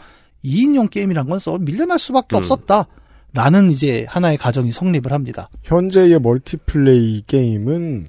2인용 0.45 0.91
게임이란 0.91 1.29
건 1.29 1.39
써 1.39 1.59
밀려날 1.59 1.99
수밖에 1.99 2.37
음. 2.37 2.39
없었다. 2.39 2.87
라는 3.33 3.69
이제 3.71 4.07
하나의 4.09 4.37
가정이 4.39 4.71
성립을 4.73 5.13
합니다. 5.13 5.49
현재의 5.65 6.21
멀티플레이 6.21 7.25
게임은 7.27 8.09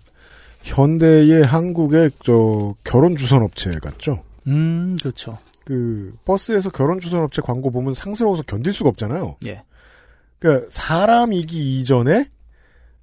현대의 0.61 1.43
한국의 1.43 2.11
저 2.23 2.75
결혼 2.83 3.15
주선 3.15 3.41
업체 3.41 3.71
같죠. 3.79 4.23
음, 4.47 4.95
그렇죠. 5.01 5.39
그 5.63 6.13
버스에서 6.25 6.69
결혼 6.69 6.99
주선 6.99 7.21
업체 7.23 7.41
광고 7.41 7.71
보면 7.71 7.95
상스러워서 7.95 8.43
견딜 8.43 8.71
수가 8.71 8.89
없잖아요. 8.89 9.37
예. 9.47 9.63
그러니까 10.37 10.67
사람이기 10.69 11.79
이전에 11.79 12.29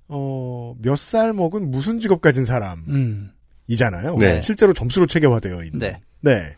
어, 0.06 0.74
몇 0.80 0.96
살 0.96 1.32
먹은 1.32 1.70
무슨 1.72 1.98
직업 1.98 2.20
가진 2.20 2.44
사람이잖아요. 2.44 4.14
음. 4.14 4.18
네. 4.20 4.40
실제로 4.42 4.72
점수로 4.72 5.06
체계화되어 5.06 5.64
있는. 5.64 5.78
네. 5.80 6.00
네. 6.22 6.56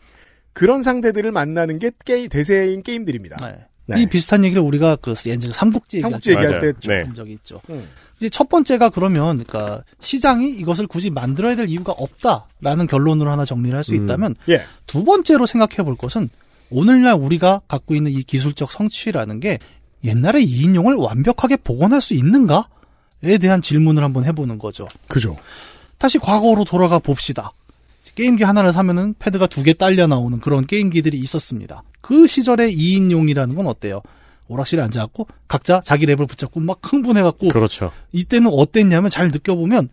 그런 0.53 0.83
상대들을 0.83 1.31
만나는 1.31 1.79
게 1.79 1.91
게임 2.05 2.29
대세인 2.29 2.81
게임들입니다. 2.81 3.37
네. 3.45 3.65
네. 3.87 4.01
이 4.01 4.07
비슷한 4.07 4.43
얘기를 4.45 4.63
우리가 4.63 4.95
그 4.95 5.13
예전에 5.25 5.53
삼국지 5.53 5.99
삼국지 5.99 6.31
때 6.31 6.35
얘기할. 6.37 6.59
때. 6.59 6.73
네. 6.87 7.03
한 7.03 7.13
적이 7.13 7.33
있죠. 7.33 7.61
음. 7.69 7.87
이제 8.17 8.29
첫 8.29 8.47
번째가 8.49 8.89
그러면 8.89 9.43
그러니까 9.43 9.83
시장이 9.99 10.51
이것을 10.51 10.87
굳이 10.87 11.09
만들어야 11.09 11.55
될 11.55 11.67
이유가 11.67 11.91
없다라는 11.91 12.87
결론으로 12.87 13.29
하나 13.29 13.45
정리를 13.45 13.75
할수 13.75 13.93
음. 13.93 14.03
있다면 14.03 14.35
예. 14.49 14.63
두 14.87 15.03
번째로 15.03 15.45
생각해 15.45 15.83
볼 15.83 15.95
것은 15.95 16.29
오늘날 16.69 17.15
우리가 17.15 17.61
갖고 17.67 17.93
있는 17.93 18.11
이 18.11 18.23
기술적 18.23 18.71
성취라는 18.71 19.39
게 19.39 19.59
옛날의 20.03 20.47
2인용을 20.47 21.01
완벽하게 21.01 21.57
복원할 21.57 22.01
수 22.01 22.13
있는가에 22.13 23.37
대한 23.39 23.61
질문을 23.61 24.03
한번 24.03 24.23
해보는 24.25 24.59
거죠. 24.59 24.87
그죠. 25.07 25.35
다시 25.97 26.17
과거로 26.17 26.63
돌아가 26.63 26.99
봅시다. 26.99 27.51
게임기 28.15 28.43
하나를 28.43 28.71
사면은 28.73 29.13
패드가 29.19 29.47
두 29.47 29.63
개 29.63 29.73
딸려 29.73 30.07
나오는 30.07 30.39
그런 30.39 30.65
게임기들이 30.65 31.17
있었습니다. 31.19 31.83
그 32.01 32.27
시절의 32.27 32.75
2인용이라는 32.75 33.55
건 33.55 33.67
어때요? 33.67 34.01
오락실에 34.47 34.81
앉아갖고 34.83 35.27
각자 35.47 35.81
자기 35.83 36.05
랩을 36.05 36.27
붙잡고 36.27 36.59
막 36.59 36.79
흥분해갖고 36.83 37.47
그렇죠. 37.49 37.91
이때는 38.11 38.51
어땠냐면 38.53 39.09
잘 39.09 39.29
느껴보면 39.29 39.89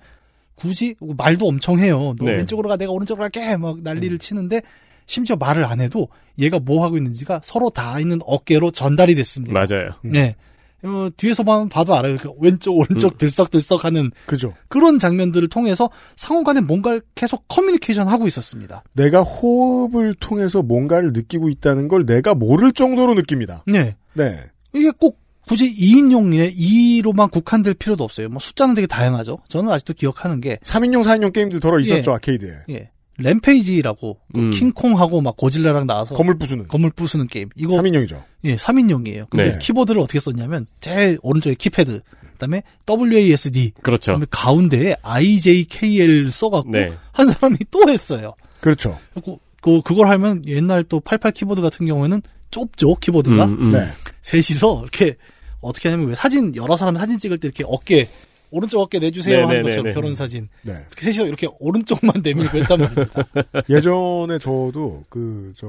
굳이 0.56 0.94
말도 1.00 1.46
엄청 1.46 1.78
해요. 1.78 2.14
너 2.18 2.26
네. 2.26 2.32
왼쪽으로 2.32 2.68
가, 2.68 2.76
내가 2.76 2.92
오른쪽으로 2.92 3.22
갈게. 3.22 3.56
막 3.56 3.80
난리를 3.80 4.18
치는데 4.18 4.60
심지어 5.06 5.36
말을 5.36 5.64
안 5.64 5.80
해도 5.80 6.08
얘가 6.38 6.58
뭐 6.60 6.84
하고 6.84 6.96
있는지가 6.98 7.40
서로 7.42 7.70
다 7.70 7.98
있는 7.98 8.18
어깨로 8.26 8.70
전달이 8.72 9.14
됐습니다. 9.14 9.52
맞아요. 9.54 9.90
네. 10.02 10.36
어, 10.84 11.08
뒤에서 11.16 11.42
봐- 11.44 11.66
봐도 11.68 11.94
알아요. 11.94 12.16
그 12.18 12.30
왼쪽 12.40 12.76
오른쪽 12.76 13.16
들썩들썩 13.18 13.84
하는 13.84 14.10
그죠. 14.26 14.54
그런 14.68 14.98
장면들을 14.98 15.48
통해서 15.48 15.90
상호 16.16 16.42
간에 16.44 16.60
뭔가를 16.60 17.02
계속 17.14 17.46
커뮤니케이션 17.48 18.08
하고 18.08 18.26
있었습니다. 18.26 18.82
내가 18.94 19.22
호흡을 19.22 20.14
통해서 20.14 20.62
뭔가를 20.62 21.12
느끼고 21.12 21.48
있다는 21.48 21.88
걸 21.88 22.04
내가 22.06 22.34
모를 22.34 22.72
정도로 22.72 23.14
느낍니다. 23.14 23.62
네. 23.66 23.96
네. 24.14 24.40
이게 24.74 24.90
꼭 24.98 25.20
굳이 25.48 25.66
2인용에 25.74 26.54
2로만 26.56 27.30
국한될 27.30 27.74
필요도 27.74 28.04
없어요. 28.04 28.28
뭐 28.28 28.38
숫자는 28.38 28.74
되게 28.76 28.86
다양하죠. 28.86 29.38
저는 29.48 29.70
아직도 29.72 29.94
기억하는 29.94 30.40
게 30.40 30.58
3인용, 30.64 31.02
4인용 31.02 31.32
게임들 31.32 31.58
더러 31.60 31.80
있었죠, 31.80 32.12
예. 32.12 32.14
아케이드에. 32.14 32.54
예. 32.70 32.90
램페이지라고 33.18 34.18
그 34.32 34.40
음. 34.40 34.50
킹콩하고 34.50 35.20
막 35.20 35.36
고질라랑 35.36 35.86
나와서 35.86 36.14
건물 36.14 36.38
부수는. 36.38 36.68
건물 36.68 36.90
부수는 36.90 37.26
게임. 37.26 37.48
이거 37.56 37.74
3인용이죠. 37.76 38.22
예, 38.44 38.56
3인용이에요. 38.56 39.28
근데 39.30 39.52
네. 39.52 39.58
키보드를 39.60 40.00
어떻게 40.00 40.18
썼냐면 40.18 40.66
제일 40.80 41.18
오른쪽에 41.22 41.54
키패드, 41.54 42.00
그다음에 42.32 42.62
WASD, 42.88 43.72
그렇죠. 43.82 44.12
그다음에 44.12 44.26
가운데에 44.30 44.96
IJKL 45.02 46.30
써 46.30 46.50
갖고 46.50 46.70
네. 46.70 46.92
한 47.12 47.28
사람이 47.28 47.58
또 47.70 47.88
했어요. 47.88 48.34
그렇죠. 48.60 48.98
그, 49.14 49.36
그 49.60 49.82
그걸 49.82 50.08
하면 50.08 50.42
옛날 50.46 50.82
또 50.84 51.00
88 51.00 51.32
키보드 51.32 51.60
같은 51.60 51.86
경우에는 51.86 52.22
좁죠 52.50 52.96
키보드가 52.96 53.44
음, 53.46 53.58
음. 53.60 53.70
네. 53.70 53.88
셋이서 54.22 54.82
이렇게 54.82 55.16
어떻게 55.60 55.88
하냐면 55.88 56.08
왜 56.08 56.14
사진 56.14 56.54
여러 56.56 56.76
사람 56.76 56.96
사진 56.96 57.18
찍을 57.18 57.38
때 57.38 57.48
이렇게 57.48 57.64
어깨 57.66 58.08
오른쪽 58.52 58.80
어깨 58.80 58.98
내주세요 59.00 59.38
네, 59.38 59.42
하는 59.44 59.56
네, 59.56 59.62
것처럼 59.62 59.84
네, 59.84 59.90
네. 59.90 59.94
결혼 59.94 60.14
사진 60.14 60.48
네. 60.62 60.72
이렇게 60.72 61.04
셋이서 61.06 61.26
이렇게 61.26 61.48
오른쪽만 61.58 62.16
내밀고 62.22 62.58
했단 62.58 62.78
말입니다. 62.78 63.26
예전에 63.68 64.38
저도 64.38 65.02
그, 65.08 65.52
저, 65.56 65.66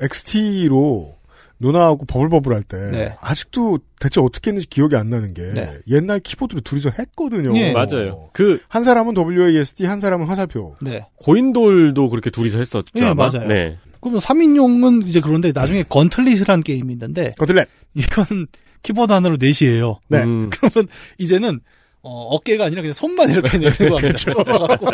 XT로 0.00 1.16
누나하고 1.62 2.06
버블버블 2.06 2.54
할 2.54 2.62
때, 2.62 2.76
네. 2.90 3.16
아직도 3.20 3.80
대체 3.98 4.20
어떻게 4.20 4.50
했는지 4.50 4.66
기억이 4.68 4.96
안 4.96 5.10
나는 5.10 5.34
게, 5.34 5.52
네. 5.54 5.78
옛날 5.88 6.20
키보드로 6.20 6.60
둘이서 6.62 6.90
했거든요. 6.98 7.52
예. 7.58 7.72
맞아요. 7.72 8.30
그 8.32 8.58
한 8.68 8.82
사람은 8.82 9.14
WASD, 9.16 9.84
한 9.84 10.00
사람은 10.00 10.26
화살표. 10.26 10.76
네. 10.80 11.04
고인돌도 11.16 12.08
그렇게 12.08 12.30
둘이서 12.30 12.58
했었죠. 12.58 12.86
예, 12.96 13.04
아마? 13.04 13.28
맞아요. 13.30 13.46
네. 13.48 13.76
그러면 14.00 14.20
3인용은 14.22 15.06
이제 15.06 15.20
그런데 15.20 15.52
나중에 15.52 15.82
건틀릿이라는 15.86 16.62
게임이 16.62 16.92
있는데 16.94 17.34
거틀렛. 17.38 17.68
이건 17.94 18.46
키보드 18.82 19.12
하나로 19.12 19.36
넷이에요. 19.38 20.00
네. 20.08 20.22
음, 20.22 20.48
그러면 20.48 20.88
이제는 21.18 21.60
어, 22.02 22.38
깨가 22.38 22.64
아니라 22.66 22.80
그냥 22.80 22.94
손만 22.94 23.28
이렇게 23.30 23.48
합니다. 23.48 23.74
좁아갖고 24.14 24.86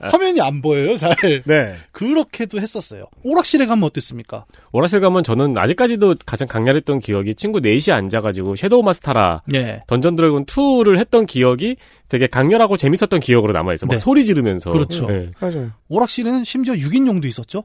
화면이 0.00 0.40
안 0.40 0.62
보여요, 0.62 0.96
잘. 0.96 1.14
네. 1.44 1.74
그렇게도 1.92 2.58
했었어요. 2.58 3.06
오락실에 3.22 3.66
가면 3.66 3.84
어땠습니까? 3.84 4.46
오락실 4.72 5.00
가면 5.00 5.24
저는 5.24 5.58
아직까지도 5.58 6.14
가장 6.24 6.48
강렬했던 6.48 7.00
기억이 7.00 7.34
친구 7.34 7.60
넷이 7.60 7.94
앉아가지고 7.94 8.56
섀도우 8.56 8.82
마스타라 8.82 9.42
예. 9.54 9.82
던전 9.86 10.16
드래곤 10.16 10.46
2를 10.46 10.98
했던 10.98 11.26
기억이 11.26 11.76
되게 12.08 12.26
강렬하고 12.26 12.76
재밌었던 12.78 13.20
기억으로 13.20 13.52
남아있어. 13.52 13.86
막 13.86 13.92
네. 13.92 13.98
소리 13.98 14.24
지르면서. 14.24 14.70
그렇죠. 14.70 15.06
네. 15.06 15.30
맞아요. 15.38 15.72
오락실에는 15.88 16.44
심지어 16.44 16.74
6인용도 16.74 17.26
있었죠. 17.26 17.64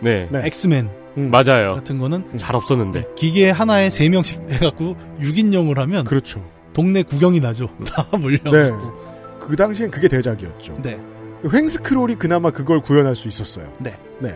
네. 0.00 0.28
네. 0.30 0.40
엑스맨 0.46 1.01
음. 1.18 1.30
맞아요. 1.30 1.74
같은 1.74 1.98
거는 1.98 2.36
잘 2.36 2.56
없었는데. 2.56 3.06
기계 3.16 3.50
하나에 3.50 3.88
3명씩 3.88 4.50
해갖고 4.50 4.96
6인용을 5.20 5.76
하면 5.76 6.04
그렇죠. 6.04 6.44
동네 6.72 7.02
구경이 7.02 7.40
나죠. 7.40 7.68
다 7.86 8.06
몰려. 8.18 8.38
네. 8.50 8.70
그 9.38 9.56
당시엔 9.56 9.90
그게 9.90 10.08
대작이었죠. 10.08 10.78
네. 10.82 10.98
횡스크롤이 11.52 12.14
그나마 12.16 12.50
그걸 12.50 12.80
구현할 12.80 13.16
수 13.16 13.28
있었어요. 13.28 13.72
네. 13.78 13.96
네. 14.20 14.34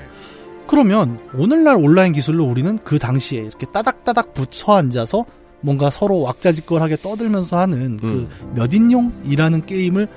그러면 0.66 1.20
오늘날 1.34 1.76
온라인 1.76 2.12
기술로 2.12 2.44
우리는 2.44 2.78
그 2.82 2.98
당시에 2.98 3.40
이렇게 3.40 3.66
따닥따닥 3.66 4.34
붙여 4.34 4.72
앉아서 4.72 5.24
뭔가 5.60 5.90
서로 5.90 6.20
왁자지껄하게 6.20 6.96
떠들면서 6.96 7.58
하는 7.58 7.98
음. 8.02 8.28
그 8.54 8.60
몇인용이라는 8.60 9.64
게임을 9.66 10.08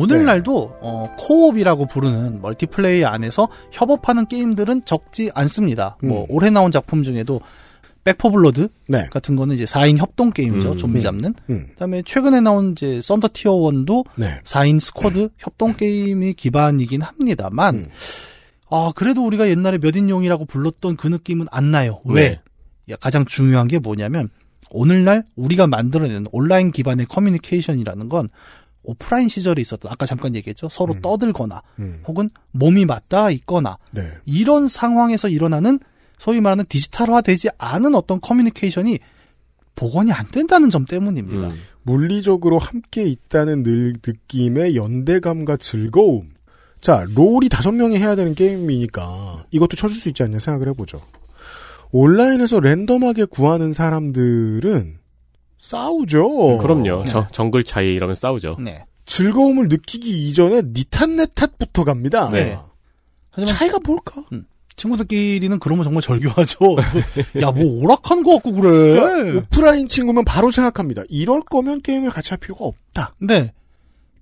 오늘날도 0.00 0.78
어, 0.80 1.14
코옵이라고 1.18 1.86
부르는 1.86 2.40
멀티플레이 2.40 3.04
안에서 3.04 3.48
협업하는 3.72 4.26
게임들은 4.26 4.84
적지 4.84 5.30
않습니다. 5.34 5.96
뭐 6.02 6.22
음. 6.22 6.26
올해 6.30 6.50
나온 6.50 6.70
작품 6.70 7.02
중에도 7.02 7.40
백 8.04 8.20
포 8.20 8.28
블러드 8.28 8.68
네. 8.88 9.04
같은 9.10 9.36
거는 9.36 9.54
이제 9.54 9.64
4인 9.64 9.98
협동 9.98 10.30
게임이죠. 10.30 10.72
음. 10.72 10.76
좀비 10.78 11.02
잡는. 11.02 11.34
음. 11.50 11.66
그다음에 11.70 12.02
최근에 12.04 12.40
나온 12.40 12.72
이제 12.72 13.00
썬더 13.02 13.28
티어 13.32 13.52
1도 13.52 14.06
네. 14.16 14.40
4인 14.44 14.80
스쿼드 14.80 15.28
협동 15.36 15.74
게임이 15.74 16.32
기반이긴 16.34 17.02
합니다만 17.02 17.74
음. 17.74 17.88
아 18.70 18.92
그래도 18.94 19.26
우리가 19.26 19.48
옛날에 19.48 19.78
몇인용이라고 19.78 20.46
불렀던 20.46 20.96
그 20.96 21.08
느낌은 21.08 21.46
안 21.50 21.70
나요. 21.70 22.00
네. 22.06 22.14
왜? 22.14 22.40
야, 22.88 22.96
가장 22.96 23.24
중요한 23.26 23.68
게 23.68 23.78
뭐냐면 23.78 24.30
오늘날 24.70 25.24
우리가 25.36 25.66
만들어내는 25.66 26.26
온라인 26.32 26.70
기반의 26.70 27.06
커뮤니케이션이라는 27.06 28.08
건 28.08 28.28
오프라인 28.82 29.28
시절에 29.28 29.60
있었던 29.60 29.90
아까 29.90 30.06
잠깐 30.06 30.34
얘기했죠. 30.34 30.68
서로 30.70 30.94
음. 30.94 31.00
떠들거나 31.02 31.62
음. 31.78 32.02
혹은 32.06 32.30
몸이 32.52 32.86
맞닿아 32.86 33.30
있거나 33.30 33.78
네. 33.92 34.02
이런 34.24 34.68
상황에서 34.68 35.28
일어나는 35.28 35.78
소위 36.18 36.40
말하는 36.40 36.64
디지털화되지 36.68 37.48
않은 37.58 37.94
어떤 37.94 38.20
커뮤니케이션이 38.20 38.98
복원이 39.74 40.12
안 40.12 40.30
된다는 40.30 40.70
점 40.70 40.84
때문입니다. 40.84 41.48
음. 41.48 41.54
물리적으로 41.82 42.58
함께 42.58 43.04
있다는 43.04 43.62
늘 43.62 43.94
느낌의 44.06 44.76
연대감과 44.76 45.56
즐거움. 45.56 46.30
자, 46.80 47.06
롤이 47.14 47.48
다섯 47.48 47.72
명이 47.72 47.98
해야 47.98 48.14
되는 48.14 48.34
게임이니까 48.34 49.46
이것도 49.50 49.76
쳐줄 49.76 49.96
수 49.96 50.08
있지 50.08 50.22
않냐 50.22 50.38
생각을 50.38 50.68
해보죠. 50.68 51.00
온라인에서 51.92 52.60
랜덤하게 52.60 53.26
구하는 53.26 53.72
사람들은 53.72 54.99
싸우죠. 55.60 56.56
그럼요. 56.58 57.04
네. 57.04 57.08
저, 57.08 57.28
정글 57.28 57.64
차이 57.64 57.92
이러면 57.92 58.14
싸우죠. 58.14 58.56
네. 58.58 58.84
즐거움을 59.04 59.68
느끼기 59.68 60.28
이전에 60.28 60.62
니탓 60.72 61.10
내 61.10 61.26
탓부터 61.26 61.84
갑니다. 61.84 62.30
네. 62.30 62.56
하지만 63.30 63.54
차이가 63.54 63.78
뭘까? 63.84 64.24
친구들끼리는 64.76 65.58
그러면 65.58 65.84
정말 65.84 66.02
절교하죠. 66.02 66.58
야, 67.42 67.50
뭐 67.50 67.82
오락한 67.82 68.22
거 68.22 68.34
같고 68.34 68.52
그래. 68.54 68.70
그러니까 68.70 69.38
오프라인 69.38 69.86
친구면 69.86 70.24
바로 70.24 70.50
생각합니다. 70.50 71.02
이럴 71.08 71.42
거면 71.42 71.82
게임을 71.82 72.10
같이 72.10 72.30
할 72.30 72.38
필요가 72.38 72.64
없다. 72.64 73.14
네. 73.18 73.52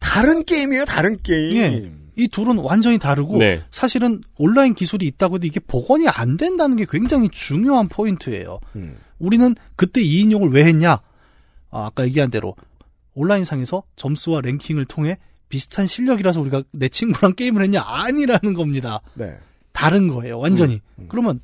다른 0.00 0.44
게임이에요, 0.44 0.84
다른 0.86 1.18
게임. 1.22 1.56
예. 1.56 1.92
이 2.16 2.26
둘은 2.26 2.58
완전히 2.58 2.98
다르고 2.98 3.38
네. 3.38 3.62
사실은 3.70 4.20
온라인 4.38 4.74
기술이 4.74 5.06
있다고 5.06 5.36
해도 5.36 5.46
이게 5.46 5.60
복원이 5.60 6.08
안 6.08 6.36
된다는 6.36 6.76
게 6.76 6.84
굉장히 6.88 7.28
중요한 7.28 7.86
포인트예요. 7.88 8.58
음. 8.74 8.96
우리는 9.20 9.54
그때 9.76 10.02
2인용을 10.02 10.52
왜 10.52 10.64
했냐? 10.64 10.98
아, 11.70 11.86
아까 11.86 12.04
얘기한 12.04 12.30
대로 12.30 12.54
온라인상에서 13.14 13.82
점수와 13.96 14.40
랭킹을 14.42 14.84
통해 14.86 15.18
비슷한 15.48 15.86
실력이라서 15.86 16.40
우리가 16.40 16.62
내 16.72 16.88
친구랑 16.88 17.34
게임을 17.34 17.62
했냐? 17.64 17.82
아니라는 17.84 18.54
겁니다. 18.54 19.00
네. 19.14 19.36
다른 19.72 20.08
거예요, 20.08 20.38
완전히. 20.38 20.74
음, 20.74 20.80
음. 21.00 21.06
그러면 21.08 21.40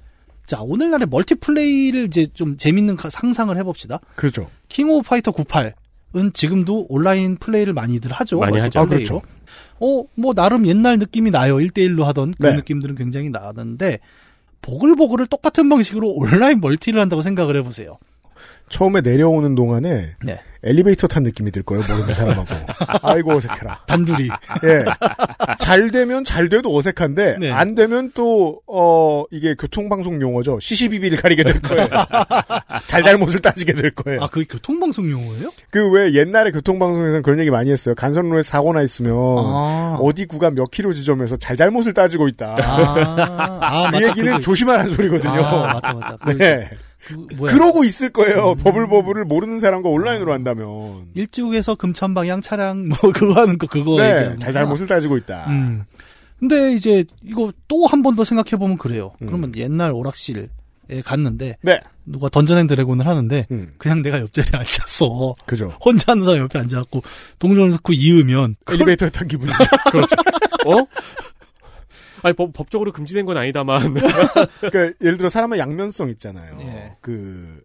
자 0.47 0.61
오늘날의 0.61 1.07
멀티플레이를 1.09 2.05
이제 2.07 2.27
좀 2.35 2.57
재밌는 2.57 2.97
가- 2.97 3.09
상상을 3.11 3.57
해봅시다. 3.57 3.99
그죠. 4.17 4.51
킹 4.69 4.91
오브 4.91 5.09
파이터 5.09 5.33
98은 5.33 6.35
지금도 6.35 6.87
온라인 6.91 7.37
플레이를 7.37 7.73
많이들 7.73 8.13
하죠. 8.13 8.41
많이 8.41 8.59
하죠. 8.59 8.81
아, 8.81 8.87
그렇죠. 8.87 9.23
어, 9.81 10.05
뭐 10.17 10.35
나름 10.35 10.67
옛날 10.67 10.99
느낌이 10.99 11.31
나요. 11.31 11.57
1대1로 11.57 12.03
하던 12.05 12.35
그 12.39 12.47
네. 12.47 12.57
느낌들은 12.57 12.95
굉장히 12.97 13.31
나는데 13.31 14.01
보글보글을 14.63 15.27
똑같은 15.27 15.69
방식으로 15.69 16.11
온라인 16.11 16.61
멀티를 16.61 17.01
한다고 17.01 17.23
생각을 17.23 17.57
해보세요. 17.57 17.99
처음에 18.69 19.01
내려오는 19.03 19.55
동안에 19.55 20.15
네. 20.25 20.41
엘리베이터 20.67 21.07
탄 21.07 21.23
느낌이 21.25 21.51
들 21.51 21.63
거예요, 21.63 21.85
모르는 21.87 22.15
사람하고. 22.15 22.47
아이고, 23.03 23.33
어색해라. 23.37 23.81
단둘이. 23.87 24.31
예. 24.65 24.85
잘 25.59 25.91
되면 25.91 26.25
잘 26.25 26.49
돼도 26.49 26.75
어색한데, 26.75 27.37
네. 27.39 27.51
안 27.51 27.75
되면 27.75 28.11
또, 28.15 28.63
어, 28.67 29.25
이게 29.31 29.55
교통방송 29.57 30.23
용어죠. 30.23 30.59
시시비비를 30.61 31.19
가리게 31.21 31.43
될 31.45 31.61
거예요. 31.61 31.87
잘잘못을 32.87 33.41
따지게 33.43 33.75
될 33.75 33.91
거예요. 33.95 34.23
아, 34.23 34.27
그게 34.29 34.47
교통방송 34.49 35.11
용어예요? 35.11 35.53
그 35.71 35.91
왜 35.91 36.15
옛날에 36.15 36.51
교통방송에서는 36.51 37.21
그런 37.23 37.39
얘기 37.41 37.51
많이 37.51 37.71
했어요. 37.71 37.95
간선로에 37.95 38.41
사고나 38.41 38.81
있으면, 38.81 39.15
아. 39.15 39.99
어디 40.01 40.25
구간 40.25 40.55
몇 40.55 40.71
킬로 40.71 40.95
지점에서 40.95 41.37
잘잘못을 41.37 41.93
따지고 41.93 42.27
있다. 42.29 42.55
아, 42.63 43.59
아, 43.61 43.91
그 43.91 43.97
맞다. 43.97 44.03
얘기는 44.09 44.25
그거- 44.33 44.41
조심하라는 44.41 44.95
소리거든요. 44.95 45.45
아, 45.45 45.67
맞다, 45.75 45.93
맞다. 45.93 46.17
그, 46.25 46.39
네. 46.39 46.71
그. 46.71 46.77
그러고 47.39 47.85
있을 47.85 48.11
거예요. 48.11 48.53
음. 48.53 48.57
버블버블을 48.59 49.25
모르는 49.25 49.59
사람과 49.59 49.89
온라인으로 49.89 50.33
한다면. 50.33 51.07
일찍에서 51.15 51.75
금천 51.75 52.15
방향 52.15 52.41
차량 52.43 52.89
뭐 52.89 52.97
그거 53.13 53.35
하는 53.35 53.59
거 53.59 53.67
그거 53.67 53.97
네, 54.01 54.37
잘잘못을 54.39 54.87
따지고 54.87 55.17
있다. 55.17 55.47
음. 55.49 55.85
근데 56.39 56.73
이제 56.75 57.05
이거 57.23 57.53
또 57.69 57.87
한 57.87 58.03
번 58.03 58.17
더 58.17 58.25
생각해 58.25 58.59
보면 58.59 58.77
그래요. 58.79 59.13
음. 59.23 59.27
그러면 59.27 59.53
옛날 59.57 59.93
오락실에 59.93 60.49
갔는데 61.05 61.57
네. 61.63 61.81
누가 62.05 62.29
던전 62.29 62.59
앤 62.59 62.67
드래곤을 62.67 63.07
하는데 63.07 63.47
음, 63.51 63.73
그냥 63.79 64.03
내가 64.03 64.21
옆자리에 64.21 64.51
앉았어. 64.59 65.37
그죠. 65.47 65.73
혼자 65.83 66.13
하는 66.13 66.25
사람 66.25 66.41
옆에 66.41 66.59
앉아갖고 66.59 67.03
동전을 67.39 67.71
넣고 67.71 67.93
있으면 67.95 68.57
엘리베이터에 68.71 69.09
탄 69.11 69.27
기분이죠. 69.27 69.57
어? 70.67 70.87
아니, 72.25 72.35
법, 72.35 72.55
법적으로 72.55 72.91
금지된 72.91 73.27
건 73.27 73.37
아니다만. 73.37 73.95
그러니까 74.61 74.97
예를 75.03 75.19
들어 75.19 75.29
사람의 75.29 75.59
양면성 75.59 76.09
있잖아요. 76.09 76.59
예. 76.63 76.93
그 77.03 77.63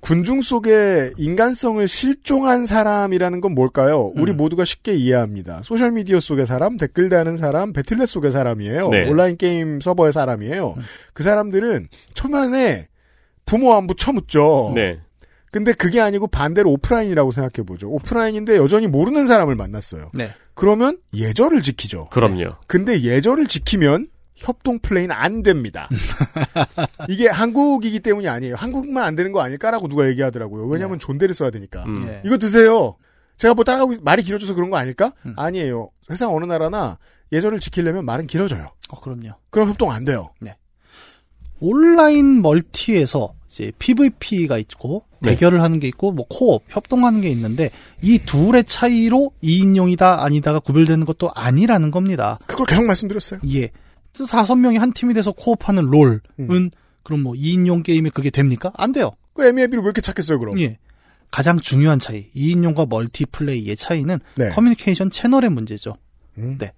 군중 0.00 0.40
속에 0.40 1.12
인간성을 1.18 1.86
실종한 1.86 2.64
사람이라는 2.64 3.40
건 3.42 3.54
뭘까요? 3.54 4.10
우리 4.16 4.32
음. 4.32 4.38
모두가 4.38 4.64
쉽게 4.64 4.94
이해합니다. 4.94 5.60
소셜 5.62 5.92
미디어 5.92 6.18
속의 6.18 6.46
사람, 6.46 6.78
댓글 6.78 7.10
다는 7.10 7.36
사람, 7.36 7.74
배틀넷 7.74 8.08
속의 8.08 8.30
사람이에요. 8.30 8.88
네. 8.88 9.08
온라인 9.08 9.36
게임 9.36 9.80
서버의 9.80 10.12
사람이에요. 10.14 10.76
그 11.12 11.22
사람들은 11.22 11.88
초면에 12.14 12.88
부모 13.44 13.74
안부 13.74 13.96
처묻죠. 13.96 14.72
네. 14.74 14.98
근데 15.50 15.72
그게 15.72 16.00
아니고 16.00 16.28
반대로 16.28 16.70
오프라인이라고 16.72 17.30
생각해 17.32 17.66
보죠. 17.66 17.88
오프라인인데 17.90 18.56
여전히 18.56 18.86
모르는 18.86 19.26
사람을 19.26 19.54
만났어요. 19.56 20.10
네. 20.14 20.30
그러면 20.54 20.98
예절을 21.14 21.62
지키죠. 21.62 22.08
그럼요. 22.10 22.54
근데 22.66 23.00
예절을 23.02 23.46
지키면 23.46 24.08
협동 24.36 24.78
플레이는 24.78 25.14
안 25.14 25.42
됩니다. 25.42 25.88
이게 27.08 27.28
한국이기 27.28 28.00
때문이 28.00 28.28
아니에요. 28.28 28.54
한국만 28.54 29.04
안 29.04 29.14
되는 29.16 29.32
거 29.32 29.40
아닐까라고 29.42 29.88
누가 29.88 30.08
얘기하더라고요. 30.08 30.66
왜냐하면 30.66 30.98
존대를 30.98 31.34
써야 31.34 31.50
되니까. 31.50 31.84
음. 31.84 32.06
예. 32.08 32.22
이거 32.24 32.38
드세요. 32.38 32.96
제가 33.36 33.54
뭐 33.54 33.64
따라가고 33.64 33.94
있- 33.94 34.02
말이 34.02 34.22
길어져서 34.22 34.54
그런 34.54 34.70
거 34.70 34.76
아닐까? 34.76 35.12
음. 35.26 35.34
아니에요. 35.36 35.88
세상 36.08 36.34
어느 36.34 36.44
나라나 36.44 36.98
예절을 37.32 37.58
지키려면 37.60 38.04
말은 38.04 38.26
길어져요. 38.28 38.70
어, 38.90 39.00
그럼요. 39.00 39.30
그럼 39.50 39.68
협동 39.68 39.90
안 39.90 40.04
돼요. 40.04 40.30
온라인 41.60 42.40
멀티에서 42.42 43.34
이제 43.50 43.72
PVP가 43.78 44.58
있고 44.58 45.04
네. 45.20 45.30
대결을 45.30 45.60
하는 45.62 45.80
게 45.80 45.88
있고 45.88 46.12
뭐 46.12 46.24
코업 46.28 46.62
협동하는 46.68 47.20
게 47.20 47.28
있는데 47.30 47.70
이 48.00 48.18
둘의 48.18 48.64
차이로 48.64 49.32
2인용이다 49.42 50.20
아니다가 50.20 50.60
구별되는 50.60 51.04
것도 51.04 51.30
아니라는 51.34 51.90
겁니다. 51.90 52.38
그걸 52.46 52.66
계속 52.66 52.84
말씀드렸어요. 52.84 53.40
예. 53.52 53.70
또 54.12 54.26
다섯 54.26 54.54
명이 54.54 54.76
한 54.76 54.92
팀이 54.92 55.14
돼서 55.14 55.32
co-op하는 55.32 55.84
롤은 55.84 56.20
음. 56.40 56.70
그럼 57.02 57.22
뭐 57.22 57.34
2인용 57.34 57.82
게임에 57.82 58.10
그게 58.10 58.30
됩니까? 58.30 58.72
안 58.76 58.92
돼요. 58.92 59.12
그 59.34 59.44
애미애비를 59.44 59.82
왜 59.82 59.86
이렇게 59.86 60.00
찾겠어요, 60.00 60.38
그럼? 60.38 60.58
예. 60.60 60.78
가장 61.30 61.58
중요한 61.58 61.98
차이, 61.98 62.28
2인용과 62.32 62.88
멀티플레이의 62.88 63.76
차이는 63.76 64.18
네. 64.36 64.48
커뮤니케이션 64.50 65.10
채널의 65.10 65.50
문제죠. 65.50 65.94
음. 66.38 66.56
네. 66.58 66.72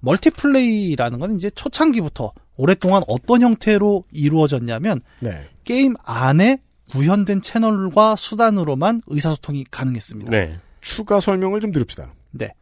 멀티플레이라는 0.00 1.18
건 1.18 1.32
이제 1.32 1.50
초창기부터 1.50 2.32
오랫동안 2.56 3.02
어떤 3.08 3.42
형태로 3.42 4.04
이루어졌냐면 4.12 5.00
네. 5.20 5.48
게임 5.64 5.94
안에 6.04 6.58
구현된 6.90 7.42
채널과 7.42 8.16
수단으로만 8.16 9.02
의사소통이 9.06 9.66
가능했습니다. 9.70 10.30
네. 10.30 10.58
추가 10.80 11.20
설명을 11.20 11.60
좀 11.60 11.72
드립시다. 11.72 12.12
네. 12.30 12.52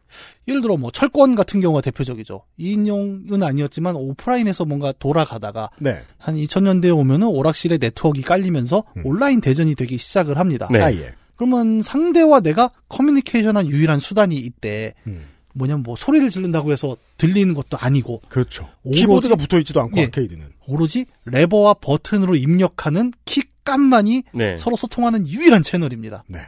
예를 0.47 0.61
들어 0.61 0.77
뭐 0.77 0.91
철권 0.91 1.35
같은 1.35 1.59
경우가 1.59 1.81
대표적이죠. 1.81 2.43
2인용은 2.59 3.43
아니었지만 3.43 3.95
오프라인에서 3.95 4.65
뭔가 4.65 4.93
돌아가다가 4.97 5.69
네. 5.79 6.01
한 6.17 6.35
2000년대에 6.35 6.95
오면은 6.97 7.27
오락실에 7.27 7.77
네트워크가 7.79 8.27
깔리면서 8.27 8.83
음. 8.97 9.05
온라인 9.05 9.41
대전이 9.41 9.75
되기 9.75 9.97
시작을 9.97 10.37
합니다. 10.37 10.67
네. 10.71 10.79
아, 10.79 10.91
예. 10.93 11.13
그러면 11.35 11.81
상대와 11.81 12.41
내가 12.41 12.69
커뮤니케이션한 12.89 13.67
유일한 13.67 13.99
수단이 13.99 14.35
이때 14.37 14.93
음. 15.07 15.25
뭐냐면 15.53 15.83
뭐 15.83 15.95
소리를 15.95 16.29
지른다고 16.29 16.71
해서 16.71 16.97
들리는 17.17 17.53
것도 17.53 17.77
아니고 17.77 18.21
그렇죠. 18.29 18.67
오로지- 18.83 18.95
키보드가 19.01 19.35
붙어 19.35 19.57
있지도 19.59 19.81
않고 19.81 19.97
예. 19.99 20.05
아케이드는. 20.05 20.45
오로지 20.67 21.05
레버와 21.25 21.75
버튼으로 21.75 22.35
입력하는 22.35 23.11
키감만이 23.25 24.23
네. 24.33 24.55
서로 24.57 24.75
소통하는 24.75 25.27
유일한 25.27 25.61
채널입니다. 25.61 26.23
네. 26.27 26.39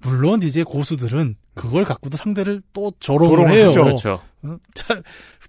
물론 0.00 0.42
이제 0.42 0.62
고수들은 0.62 1.34
그걸 1.54 1.84
갖고도 1.84 2.16
상대를 2.16 2.62
또 2.72 2.92
조롱을 3.00 3.50
해요. 3.50 3.72
그렇죠. 3.72 4.20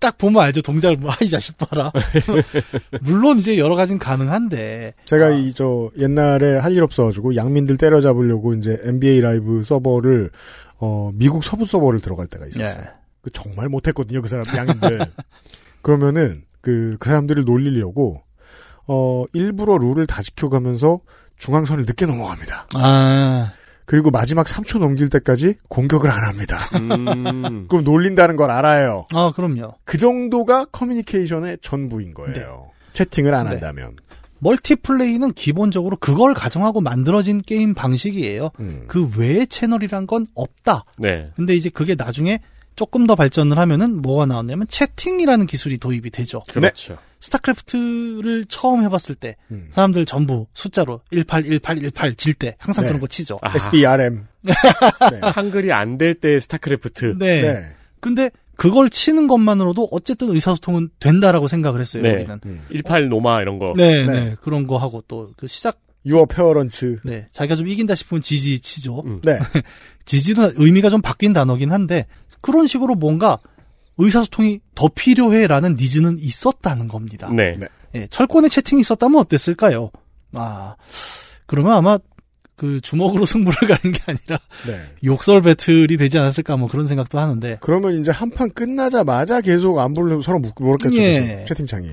딱 0.01 0.17
보면 0.17 0.41
알죠. 0.41 0.61
동작을 0.63 0.97
뭐, 0.97 1.11
아이 1.11 1.29
자식 1.29 1.55
봐라. 1.57 1.91
물론 3.01 3.37
이제 3.37 3.59
여러 3.59 3.75
가지는 3.75 3.99
가능한데. 3.99 4.93
제가 5.03 5.27
아, 5.27 5.29
이저 5.29 5.91
옛날에 5.99 6.57
할 6.57 6.69
일 6.73 6.81
없어가지고 6.83 7.35
양민들 7.35 7.77
때려잡으려고 7.77 8.53
이제 8.55 8.79
NBA 8.83 9.21
라이브 9.21 9.63
서버를 9.63 10.31
어 10.80 11.11
미국 11.13 11.43
서부 11.43 11.65
서버를 11.65 11.99
들어갈 11.99 12.27
때가 12.27 12.45
있었어요. 12.47 12.84
예. 12.86 12.89
그 13.21 13.30
정말 13.32 13.67
못했거든요 13.69 14.21
그 14.21 14.27
사람 14.30 14.45
양인들. 14.55 14.99
그러면은 15.82 16.43
그 16.61 16.97
그 16.99 17.07
사람들을 17.09 17.45
놀리려고 17.45 18.21
어 18.88 19.23
일부러 19.34 19.77
룰을 19.77 20.07
다 20.07 20.21
지켜가면서 20.21 20.99
중앙선을 21.38 21.86
늦게 21.86 22.05
넘어갑니다. 22.05 22.67
아, 22.75 23.53
그리고 23.86 24.11
마지막 24.11 24.45
3초 24.45 24.80
넘길 24.80 25.09
때까지 25.09 25.55
공격을 25.69 26.09
안 26.11 26.23
합니다. 26.25 26.57
음. 26.75 27.65
그럼 27.69 27.84
놀린다는 27.86 28.36
걸 28.36 28.51
알아요. 28.51 29.05
아, 29.13 29.32
그럼요. 29.36 29.75
그 29.86 29.97
정도가 29.97 30.65
커뮤니케이션의 30.65 31.59
전부인 31.61 32.13
거예요. 32.13 32.71
채팅을 32.91 33.34
안 33.34 33.45
네. 33.45 33.51
한다면. 33.51 33.95
멀티플레이는 34.39 35.33
기본적으로 35.33 35.97
그걸 35.97 36.33
가정하고 36.33 36.81
만들어진 36.81 37.39
게임 37.39 37.73
방식이에요. 37.73 38.51
음. 38.59 38.83
그 38.87 39.09
외의 39.17 39.47
채널이란 39.47 40.07
건 40.07 40.27
없다. 40.35 40.85
네. 40.97 41.29
근데 41.35 41.55
이제 41.55 41.69
그게 41.69 41.95
나중에 41.95 42.39
조금 42.75 43.05
더 43.07 43.15
발전을 43.15 43.57
하면은 43.57 44.01
뭐가 44.01 44.25
나왔냐면 44.25 44.65
채팅이라는 44.67 45.45
기술이 45.47 45.77
도입이 45.79 46.11
되죠. 46.11 46.39
그렇죠. 46.49 46.97
스타크래프트를 47.19 48.45
처음 48.47 48.83
해봤을 48.83 49.15
때 49.19 49.35
음. 49.51 49.67
사람들 49.71 50.05
전부 50.05 50.47
숫자로 50.53 51.01
181818 51.11 52.17
질 52.17 52.33
때 52.35 52.55
항상 52.57 52.83
네. 52.83 52.89
그런 52.89 53.01
거 53.01 53.07
치죠. 53.07 53.37
아, 53.41 53.51
SBRM. 53.55 54.25
네. 54.41 54.53
한글이 55.21 55.73
안 55.73 55.97
될 55.97 56.13
때 56.13 56.39
스타크래프트. 56.39 57.15
네. 57.17 57.41
네. 57.41 57.65
근데 57.99 58.29
그걸 58.60 58.89
치는 58.89 59.28
것만으로도 59.28 59.88
어쨌든 59.91 60.30
의사소통은 60.32 60.89
된다라고 60.99 61.47
생각을 61.47 61.80
했어요. 61.80 62.03
네. 62.03 62.12
우리는. 62.12 62.39
18 62.76 63.07
놈아 63.07 63.41
이런 63.41 63.57
거. 63.57 63.74
네, 63.76 64.05
네. 64.05 64.14
네, 64.14 64.36
그런 64.41 64.68
거 64.68 64.78
하고 64.78 65.01
또 65.07 65.32
그 65.38 65.47
시작. 65.47 65.80
your 66.05 66.25
parents. 66.25 66.99
네, 67.03 67.28
자기가 67.32 67.55
좀 67.55 67.68
이긴다 67.68 67.93
싶으면 67.95 68.22
GG 68.21 68.59
치죠. 68.60 69.01
음. 69.05 69.22
네. 69.24 69.38
GG도 70.05 70.51
의미가 70.55 70.89
좀 70.89 71.01
바뀐 71.01 71.34
단어긴 71.34 71.72
한데 71.72 72.05
그런 72.41 72.68
식으로 72.68 72.95
뭔가 72.95 73.38
의사소통이 73.97 74.60
더 74.76 74.88
필요해라는 74.88 75.76
needs는 75.75 76.17
있었다는 76.18 76.88
겁니다. 76.88 77.30
네. 77.34 77.55
네. 77.57 77.68
예, 77.95 78.07
철권에 78.07 78.47
채팅이 78.47 78.82
있었다면 78.82 79.20
어땠을까요? 79.20 79.91
아, 80.34 80.76
그러면 81.45 81.74
아마 81.74 81.97
그 82.60 82.82
주먹으로 82.82 83.24
승부를 83.26 83.57
가는 83.70 83.93
게 83.93 84.01
아니라 84.05 84.39
네. 84.68 84.82
욕설 85.05 85.41
battle이 85.41 85.95
되지 85.95 86.18
않았을까 86.20 86.57
뭐 86.57 86.68
그런 86.68 86.86
생각도 86.88 87.18
하는데 87.18 87.57
그러면 87.62 87.97
이제 87.97 88.12
한 88.12 88.30
판 88.32 88.51
끝나자마자 88.51 89.39
계속 89.39 89.80
안부를 89.80 90.22
서로 90.22 90.39
묻- 90.39 90.53
물었겠죠. 90.60 91.01
예. 91.01 91.45
채팅창이. 91.47 91.91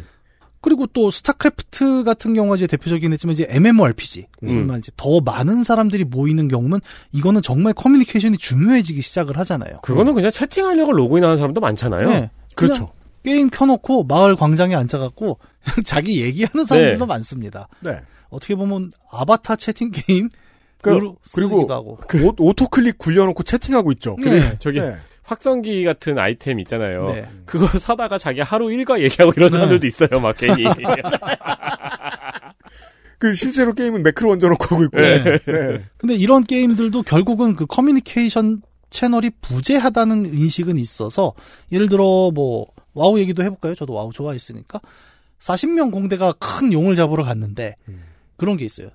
그리고 0.60 0.86
또 0.88 1.12
스타크래프트 1.12 2.02
같은 2.02 2.34
경우가 2.34 2.56
이제 2.56 2.66
대표적이긴 2.66 3.12
했지만 3.12 3.34
이제 3.34 3.46
MMORPG 3.48 4.26
음. 4.42 4.76
이제 4.78 4.90
더 4.96 5.20
많은 5.20 5.62
사람들이 5.62 6.02
모이는 6.02 6.48
경우면 6.48 6.80
이거는 7.12 7.40
정말 7.42 7.72
커뮤니케이션이 7.72 8.36
중요해지기 8.36 9.00
시작을 9.00 9.38
하잖아요. 9.38 9.78
그거는 9.82 10.12
그냥 10.14 10.30
채팅하려고 10.32 10.92
로그인하는 10.92 11.36
사람도 11.36 11.60
많잖아요. 11.60 12.08
네. 12.08 12.30
그렇죠. 12.56 12.90
게임 13.22 13.48
켜놓고 13.48 14.04
마을 14.04 14.34
광장에 14.34 14.74
앉아갖고 14.74 15.38
자기 15.86 16.20
얘기하는 16.22 16.64
사람들도 16.64 17.04
네. 17.04 17.06
많습니다. 17.06 17.68
네. 17.80 18.00
어떻게 18.28 18.56
보면 18.56 18.90
아바타 19.12 19.54
채팅 19.56 19.92
게임 19.92 20.28
그, 20.82 20.94
으로 20.94 21.16
그리고. 21.34 21.66
그 22.08 22.30
auto 22.38 22.52
click 22.52 22.98
굴려놓고 22.98 23.42
채팅하고 23.42 23.92
있죠. 23.92 24.16
네. 24.22 24.56
저기 24.58 24.80
네. 24.80 24.96
확성기 25.22 25.84
같은 25.84 26.18
아이템 26.18 26.60
있잖아요. 26.60 27.06
네. 27.06 27.26
그거 27.44 27.66
사다가 27.78 28.18
자기 28.18 28.40
하루 28.40 28.72
일과 28.72 29.00
얘기하고 29.00 29.32
이런 29.36 29.48
네. 29.50 29.56
사람들도 29.56 29.86
있어요, 29.86 30.08
막 30.22 30.36
괜히. 30.36 30.64
그 33.18 33.34
실제로 33.34 33.72
게임은 33.72 34.02
매크로 34.02 34.32
얹어놓고 34.32 34.64
하고 34.66 34.84
있고. 34.84 34.98
네. 34.98 35.24
네. 35.24 35.84
근데 35.96 36.14
이런 36.14 36.44
게임들도 36.44 37.02
결국은 37.02 37.56
그 37.56 37.66
커뮤니케이션 37.66 38.62
채널이 38.90 39.30
부재하다는 39.40 40.26
인식은 40.26 40.76
있어서 40.78 41.34
예를 41.72 41.88
들어 41.88 42.30
뭐 42.32 42.66
와우 42.94 43.18
얘기도 43.18 43.42
해볼까요? 43.42 43.74
저도 43.74 43.94
와우 43.94 44.12
좋아했으니까 44.12 44.80
40명 45.40 45.90
공대가 45.92 46.32
큰 46.32 46.72
용을 46.72 46.94
잡으러 46.94 47.24
갔는데 47.24 47.76
음. 47.88 48.02
그런 48.36 48.56
게 48.56 48.64
있어요. 48.64 48.90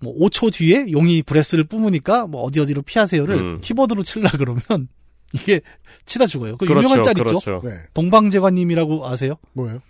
뭐 0.00 0.14
5초 0.16 0.52
뒤에 0.52 0.90
용이 0.92 1.22
breath를 1.22 1.64
뿜으니까 1.64 2.26
뭐 2.26 2.42
어디 2.42 2.60
어디로 2.60 2.82
피하세요를 2.82 3.36
음. 3.36 3.60
키보드로 3.60 4.02
칠라 4.02 4.30
그러면 4.30 4.62
이게 5.32 5.60
치다 6.06 6.26
죽어요. 6.26 6.56
그 6.56 6.66
그렇죠, 6.66 6.80
유명한 6.80 7.02
짤 7.02 7.12
있죠. 7.12 7.24
그렇죠. 7.24 7.60
네. 7.64 7.78
동방제관님이라고 7.94 9.06
아세요? 9.06 9.34
뭐예요? 9.52 9.80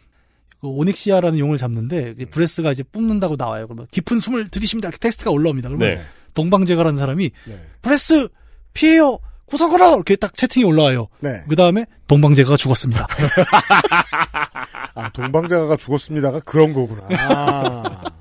그 0.61 0.67
오닉시아라는 0.67 1.39
용을 1.39 1.57
잡는데 1.57 2.15
이제 2.17 2.25
breath가 2.24 2.72
이제 2.73 2.83
뿜는다고 2.83 3.37
나와요. 3.37 3.67
그러면 3.69 3.87
깊은 3.93 4.19
숨을 4.19 4.49
들이쉽니다. 4.49 4.89
이렇게 4.89 4.99
텍스트가 4.99 5.31
올라옵니다. 5.31 5.69
그러면 5.69 5.89
네. 5.89 6.03
동방제가라는 6.35 6.99
사람이 6.99 7.31
네. 7.47 7.61
breath 7.83 8.29
피해요 8.75 9.19
구석으로 9.47 9.95
이렇게 9.95 10.17
딱 10.17 10.35
채팅이 10.35 10.65
올라와요. 10.65 11.09
네. 11.21 11.43
그 11.49 11.57
다음에 11.57 11.87
동방제가가 12.07 12.57
죽었습니다. 12.57 13.07
아, 14.95 15.11
동방자가 15.11 15.77
죽었습니다가 15.77 16.41
그런 16.41 16.73
거구나. 16.73 17.07
아. 17.11 18.05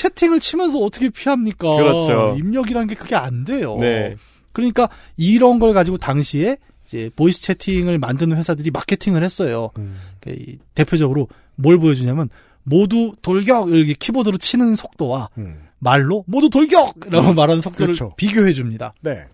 채팅을 0.00 0.40
치면서 0.40 0.78
어떻게 0.78 1.10
피합니까? 1.10 1.76
그렇죠. 1.76 2.36
입력이란 2.38 2.86
게 2.86 2.94
그게 2.94 3.14
안 3.16 3.44
돼요. 3.44 3.76
네. 3.78 4.16
그러니까 4.52 4.88
이런 5.16 5.58
걸 5.58 5.74
가지고 5.74 5.98
당시에 5.98 6.56
이제 6.86 7.10
voice 7.14 7.42
채팅을 7.42 7.98
만드는 7.98 8.36
회사들이 8.36 8.70
마케팅을 8.70 9.22
했어요. 9.22 9.70
음. 9.78 9.98
그 10.20 10.30
이- 10.30 10.58
대표적으로 10.74 11.28
뭘 11.54 11.78
보여주냐면 11.78 12.30
모두 12.62 13.14
돌격 13.22 13.70
이렇게 13.70 13.92
키보드로 13.94 14.38
치는 14.38 14.74
속도와 14.76 15.28
음. 15.38 15.66
말로 15.78 16.24
모두 16.26 16.48
돌격이라고 16.50 17.34
말하는 17.34 17.60
속도를 17.60 17.94
그렇죠. 17.94 18.14
비교해 18.16 18.52
줍니다. 18.52 18.94
네. 19.02 19.24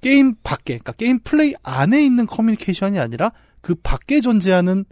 게임 0.00 0.34
밖에, 0.42 0.74
그러니까 0.78 0.92
게임 0.92 1.18
플레이 1.20 1.54
안에 1.62 2.04
있는 2.04 2.26
커뮤니케이션이 2.26 2.98
아니라 3.00 3.32
그 3.60 3.74
밖에 3.74 4.20
존재하는 4.20 4.84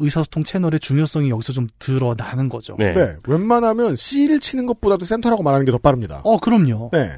의사소통 0.00 0.44
채널의 0.44 0.80
중요성이 0.80 1.30
여기서 1.30 1.52
좀 1.52 1.68
드러나는 1.78 2.48
거죠. 2.48 2.74
네. 2.78 2.92
네. 2.92 3.14
웬만하면 3.26 3.94
C를 3.96 4.40
치는 4.40 4.66
것보다도 4.66 5.04
센터라고 5.04 5.42
말하는 5.42 5.64
게 5.64 5.70
더 5.70 5.78
빠릅니다. 5.78 6.20
어, 6.24 6.38
그럼요. 6.38 6.90
네. 6.92 7.12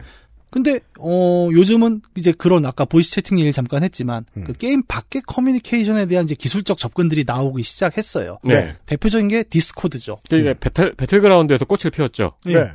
근데 0.50 0.80
어 0.98 1.48
요즘은 1.50 2.02
이제 2.14 2.30
그런 2.30 2.66
아까 2.66 2.84
voice 2.84 3.10
채팅 3.10 3.38
얘기를 3.38 3.54
잠깐 3.54 3.82
했지만 3.82 4.26
음. 4.36 4.44
그 4.44 4.52
게임 4.52 4.82
밖의 4.82 5.22
커뮤니케이션에 5.26 6.04
대한 6.04 6.26
이제 6.26 6.34
기술적 6.34 6.76
접근들이 6.76 7.24
나오기 7.26 7.62
시작했어요. 7.62 8.36
네. 8.44 8.76
대표적인 8.84 9.28
게 9.28 9.44
디스코드죠. 9.44 10.18
그러니까 10.28 10.52
배틀, 10.60 10.94
배틀그라운드에서 10.94 11.64
꽃을 11.64 11.90
피웠죠. 11.90 12.32
네. 12.44 12.52
예. 12.52 12.72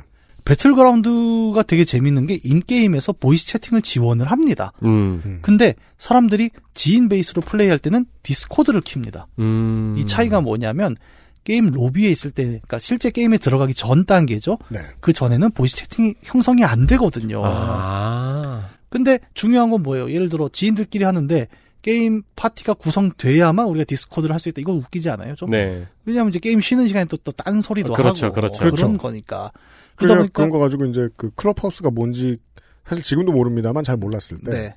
배틀그라운드가 0.48 1.62
되게 1.64 1.84
재밌는 1.84 2.26
게 2.26 2.40
in-game에서 2.42 3.12
voice 3.12 3.46
채팅을 3.46 3.82
지원을 3.82 4.30
합니다. 4.30 4.72
음. 4.84 5.20
음. 5.26 5.38
근데 5.42 5.74
사람들이 5.98 6.50
지인 6.72 7.10
base로 7.10 7.42
플레이할 7.42 7.78
때는 7.78 8.06
디스코드를 8.22 8.80
킵니다. 8.80 9.26
음. 9.40 9.94
이 9.98 10.06
차이가 10.06 10.40
뭐냐면 10.40 10.96
게임 11.44 11.70
로비에 11.70 12.08
있을 12.10 12.30
때, 12.30 12.44
그러니까 12.44 12.78
실제 12.78 13.10
게임에 13.10 13.36
들어가기 13.38 13.74
전 13.74 14.06
단계죠. 14.06 14.58
네. 14.68 14.80
그 15.00 15.12
전에는 15.12 15.50
voice 15.52 15.76
채팅이 15.76 16.14
형성이 16.22 16.64
안 16.64 16.86
되거든요. 16.86 17.42
아. 17.44 18.68
근데 18.88 19.18
중요한 19.34 19.68
건 19.70 19.82
뭐예요? 19.82 20.10
예를 20.10 20.30
들어 20.30 20.48
지인들끼리 20.50 21.04
하는데 21.04 21.46
게임 21.82 22.22
파티가 22.36 22.74
구성돼야만 22.74 23.66
우리가 23.66 23.84
디스코드를 23.84 24.32
할 24.32 24.40
수 24.40 24.48
있다. 24.48 24.60
이거 24.60 24.72
웃기지 24.72 25.10
않아요? 25.10 25.34
좀? 25.36 25.50
네. 25.50 25.86
왜냐하면 26.06 26.30
이제 26.30 26.38
게임 26.38 26.60
쉬는 26.60 26.88
시간에 26.88 27.04
또 27.04 27.16
또 27.18 27.32
딴 27.32 27.60
소리도 27.60 27.92
그렇죠, 27.92 28.26
하고 28.26 28.34
그렇죠. 28.34 28.58
그런 28.58 28.74
그렇죠. 28.74 28.98
거니까. 28.98 29.52
그러다 29.98 30.16
보니까 30.16 30.32
그런 30.32 30.50
거 30.50 30.58
가지고 30.58 30.84
이제 30.86 31.08
그 31.16 31.30
클럽하우스가 31.34 31.90
뭔지 31.90 32.38
사실 32.86 33.02
지금도 33.02 33.32
모릅니다만 33.32 33.84
잘 33.84 33.96
몰랐을 33.96 34.38
때 34.44 34.50
네. 34.50 34.74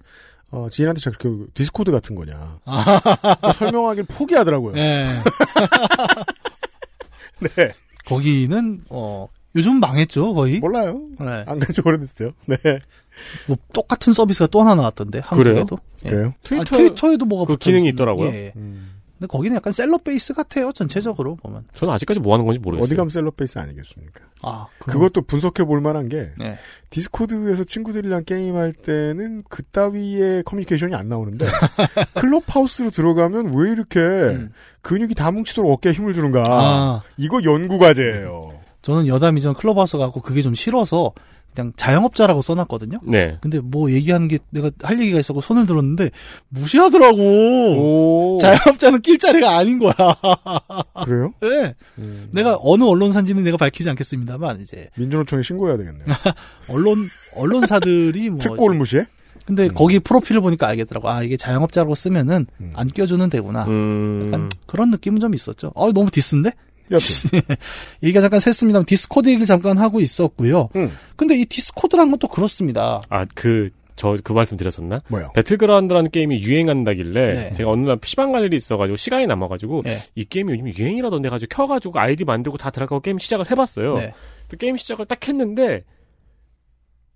어, 0.51 0.67
지인한테 0.69 0.99
제가 0.99 1.17
그 1.19 1.47
디스코드 1.53 1.91
같은 1.91 2.15
거냐 2.15 2.59
설명하기를 3.55 4.05
포기하더라고요. 4.09 4.73
네. 4.73 5.07
네. 7.55 7.71
거기는 8.05 8.81
어 8.89 9.27
요즘 9.55 9.79
망했죠 9.79 10.33
거의. 10.33 10.59
몰라요. 10.59 11.01
네. 11.19 11.43
안 11.45 11.59
간지 11.59 11.81
오래됐어요. 11.83 12.31
네. 12.45 12.57
뭐 13.47 13.57
똑같은 13.73 14.13
서비스가 14.13 14.47
또 14.47 14.61
하나 14.61 14.75
나왔던데 14.75 15.19
한국에도. 15.23 15.79
예. 16.05 16.09
그래요? 16.09 16.33
트위터, 16.43 16.61
아, 16.61 16.77
트위터에도 16.77 17.25
뭐가 17.25 17.45
그 17.45 17.57
기능이. 17.57 17.89
있더라고요. 17.89 18.27
예. 18.29 18.53
음. 18.55 19.00
근데 19.21 19.29
거기는 19.29 19.55
약간 19.55 19.71
celeb 19.71 19.99
base 19.99 20.33
같아요, 20.33 20.71
전체적으로 20.71 21.35
보면. 21.35 21.65
저는 21.75 21.93
아직까지 21.93 22.19
뭐 22.19 22.33
하는 22.33 22.43
건지 22.43 22.59
모르겠어요. 22.59 22.85
어디 22.85 22.95
가면 22.95 23.11
celeb 23.11 23.38
base 23.38 23.59
아니겠습니까? 23.59 24.21
아, 24.41 24.65
그것도 24.79 25.21
분석해 25.21 25.63
볼 25.63 25.79
만한 25.79 26.09
게 26.09 26.31
네. 26.39 26.57
디스코드에서 26.89 27.63
친구들이랑 27.65 28.23
게임할 28.25 28.73
때는 28.73 29.43
그 29.47 29.61
따위의 29.61 30.41
커뮤니케이션이 30.41 30.95
안 30.95 31.07
나오는데 31.07 31.45
클럽하우스로 32.15 32.89
들어가면 32.89 33.53
왜 33.55 33.71
이렇게 33.71 33.99
근육이 34.81 35.13
다 35.13 35.29
뭉치도록 35.29 35.71
어깨에 35.71 35.93
힘을 35.93 36.13
주는가? 36.13 36.39
음. 36.39 36.45
아. 36.49 37.03
이거 37.17 37.43
연구 37.43 37.77
과제예요. 37.77 38.60
저는 38.81 39.07
여담이 39.07 39.41
전 39.41 39.53
클럽하우스 39.53 39.97
가고 39.97 40.21
그게 40.21 40.41
좀 40.41 40.55
싫어서 40.55 41.13
그냥 41.53 41.73
자영업자라고 41.75 42.41
써놨거든요. 42.41 42.99
네. 43.03 43.37
근데 43.41 43.59
뭐 43.59 43.91
얘기하는 43.91 44.27
게 44.27 44.39
내가 44.51 44.71
할 44.83 44.99
얘기가 45.01 45.19
있었고 45.19 45.41
손을 45.41 45.65
들었는데 45.65 46.09
무시하더라고. 46.49 48.37
자영업자는 48.41 49.01
낄 49.01 49.17
자리가 49.17 49.57
아닌 49.57 49.77
거야. 49.79 49.93
그래요? 51.05 51.33
네. 51.41 51.75
내가 52.31 52.57
어느 52.61 52.83
언론사인지는 52.83 53.43
내가 53.43 53.57
밝히지 53.57 53.89
않겠습니다만 53.89 54.61
이제 54.61 54.87
민주노총에 54.97 55.41
신고해야 55.41 55.77
되겠네요. 55.77 56.05
언론 56.69 57.07
언론사들이 57.35 58.29
뭐 58.29 58.39
특고를 58.39 58.77
무시해? 58.77 59.05
근데 59.45 59.67
거기 59.67 59.99
프로필을 59.99 60.39
보니까 60.41 60.67
알겠더라고. 60.69 61.09
아 61.09 61.23
이게 61.23 61.35
자영업자라고 61.35 61.95
쓰면은 61.95 62.45
안 62.73 62.87
껴주는 62.87 63.29
데구나. 63.29 63.65
음. 63.65 64.27
약간 64.27 64.49
그런 64.67 64.91
느낌은 64.91 65.19
좀 65.19 65.33
있었죠. 65.33 65.73
아 65.75 65.91
너무 65.93 66.09
diss인데? 66.11 66.51
여튼 66.91 67.39
얘기가 68.03 68.21
잠깐 68.21 68.39
샜습니다만 68.39 68.85
디스코드 68.85 69.29
얘기를 69.29 69.45
잠깐 69.45 69.77
하고 69.77 69.99
있었고요. 69.99 70.69
근데 71.15 71.35
이 71.37 71.45
디스코드란 71.45 72.11
것도 72.11 72.27
그렇습니다. 72.27 73.01
아, 73.09 73.25
그, 73.33 73.69
저 73.95 74.17
그 74.23 74.33
말씀 74.33 74.57
드렸었나? 74.57 75.01
뭐요? 75.09 75.27
배틀그라운드라는 75.35 76.09
게임이 76.11 76.41
유행한다길래 76.41 77.33
네. 77.33 77.53
제가 77.53 77.69
어느 77.69 77.87
날 77.87 77.97
PC방 77.97 78.31
갈 78.31 78.43
일이 78.45 78.55
있어가지고 78.57 78.95
시간이 78.95 79.27
남아가지고 79.27 79.81
네. 79.83 79.97
이 80.15 80.25
게임이 80.25 80.53
요즘 80.53 80.73
유행이라던데 80.73 81.29
가지고 81.29 81.55
켜가지고 81.55 81.99
아이디 81.99 82.25
만들고 82.25 82.57
다 82.57 82.71
들어가고 82.71 83.01
게임 83.01 83.19
시작을 83.19 83.51
해봤어요. 83.51 83.93
네. 83.95 84.13
그 84.47 84.57
게임 84.57 84.75
시작을 84.77 85.05
딱 85.05 85.27
했는데 85.27 85.83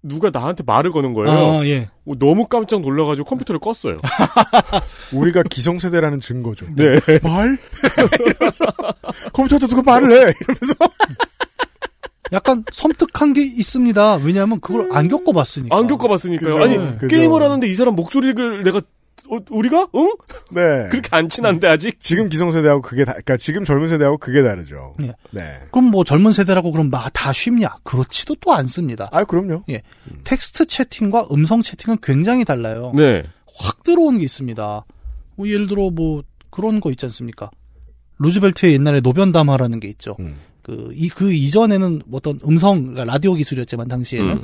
누가 0.08 0.30
나한테 0.32 0.64
말을 0.64 0.92
거는 0.92 1.14
거예요. 1.14 1.32
아, 1.32 1.66
예. 1.66 1.90
어, 2.06 2.14
너무 2.20 2.48
깜짝 2.48 2.82
놀라가지고 2.82 3.28
컴퓨터를 3.28 3.60
껐어요. 3.60 4.00
우리가 5.12 5.44
기성세대라는 5.44 6.20
증거죠. 6.20 6.68
네. 6.76 7.00
말? 7.24 7.58
컴퓨터도 9.34 9.68
누가 9.68 9.82
말을 9.82 10.12
해? 10.12 10.34
이러면서. 10.40 10.76
약간 12.32 12.64
섬뜩한 12.72 13.34
게 13.34 13.44
있습니다. 13.44 14.16
왜냐하면 14.24 14.60
그걸 14.60 14.90
안 14.92 15.08
겪어봤으니까. 15.08 15.76
안 15.76 15.88
겪어봤으니까요. 15.88 16.56
그죠. 16.56 16.66
아니 16.66 16.98
그죠. 16.98 17.08
게임을 17.16 17.42
하는데 17.42 17.68
이 17.68 17.74
사람 17.74 17.96
목소리를 17.96 18.64
내가 18.64 18.82
어, 19.30 19.40
우리가 19.50 19.88
응? 19.96 20.14
네. 20.54 20.90
그렇게 20.90 21.10
안 21.12 21.30
친한데 21.30 21.68
아직 21.68 22.00
지금 22.00 22.30
기성세대하고 22.30 22.82
그게 22.82 23.06
다, 23.06 23.14
그러니까 23.14 23.38
지금 23.38 23.64
젊은 23.64 23.88
세대하고 23.88 24.18
그게 24.18 24.44
다르죠. 24.44 24.96
예. 25.02 25.14
네. 25.32 25.60
그럼 25.72 25.86
뭐 25.86 26.04
젊은 26.04 26.34
세대라고 26.34 26.72
그럼 26.72 26.90
막 26.90 27.12
다 27.16 27.34
쉽냐? 27.34 27.78
그렇지도 27.84 28.36
또 28.36 28.54
않습니다. 28.54 29.10
아, 29.12 29.24
그럼요. 29.24 29.64
예. 29.70 29.82
텍스트 30.26 30.66
채팅과 30.68 31.30
음성 31.32 31.64
채팅은 31.64 31.98
굉장히 32.04 32.46
달라요. 32.46 32.92
네. 32.94 33.24
확 33.58 33.84
들어오는 33.84 34.20
게 34.20 34.26
있습니다. 34.26 34.86
뭐 35.36 35.50
예를 35.50 35.68
들어 35.68 35.90
뭐 35.90 36.24
그런 36.52 36.80
거 36.80 36.92
있지 36.92 37.06
않습니까? 37.06 37.50
루즈벨트의 38.20 38.74
옛날에 38.74 39.00
노변담화라는 39.00 39.80
게 39.80 39.88
있죠. 39.88 40.18
음. 40.20 40.38
그, 40.62 40.92
이, 40.94 41.10
그 41.10 41.32
이전에는 41.34 42.04
어떤 42.12 42.40
음성, 42.48 42.82
그러니까 42.82 43.06
라디오 43.06 43.34
기술이었지만 43.34 43.88
당시에는 43.88 44.34
음. 44.34 44.42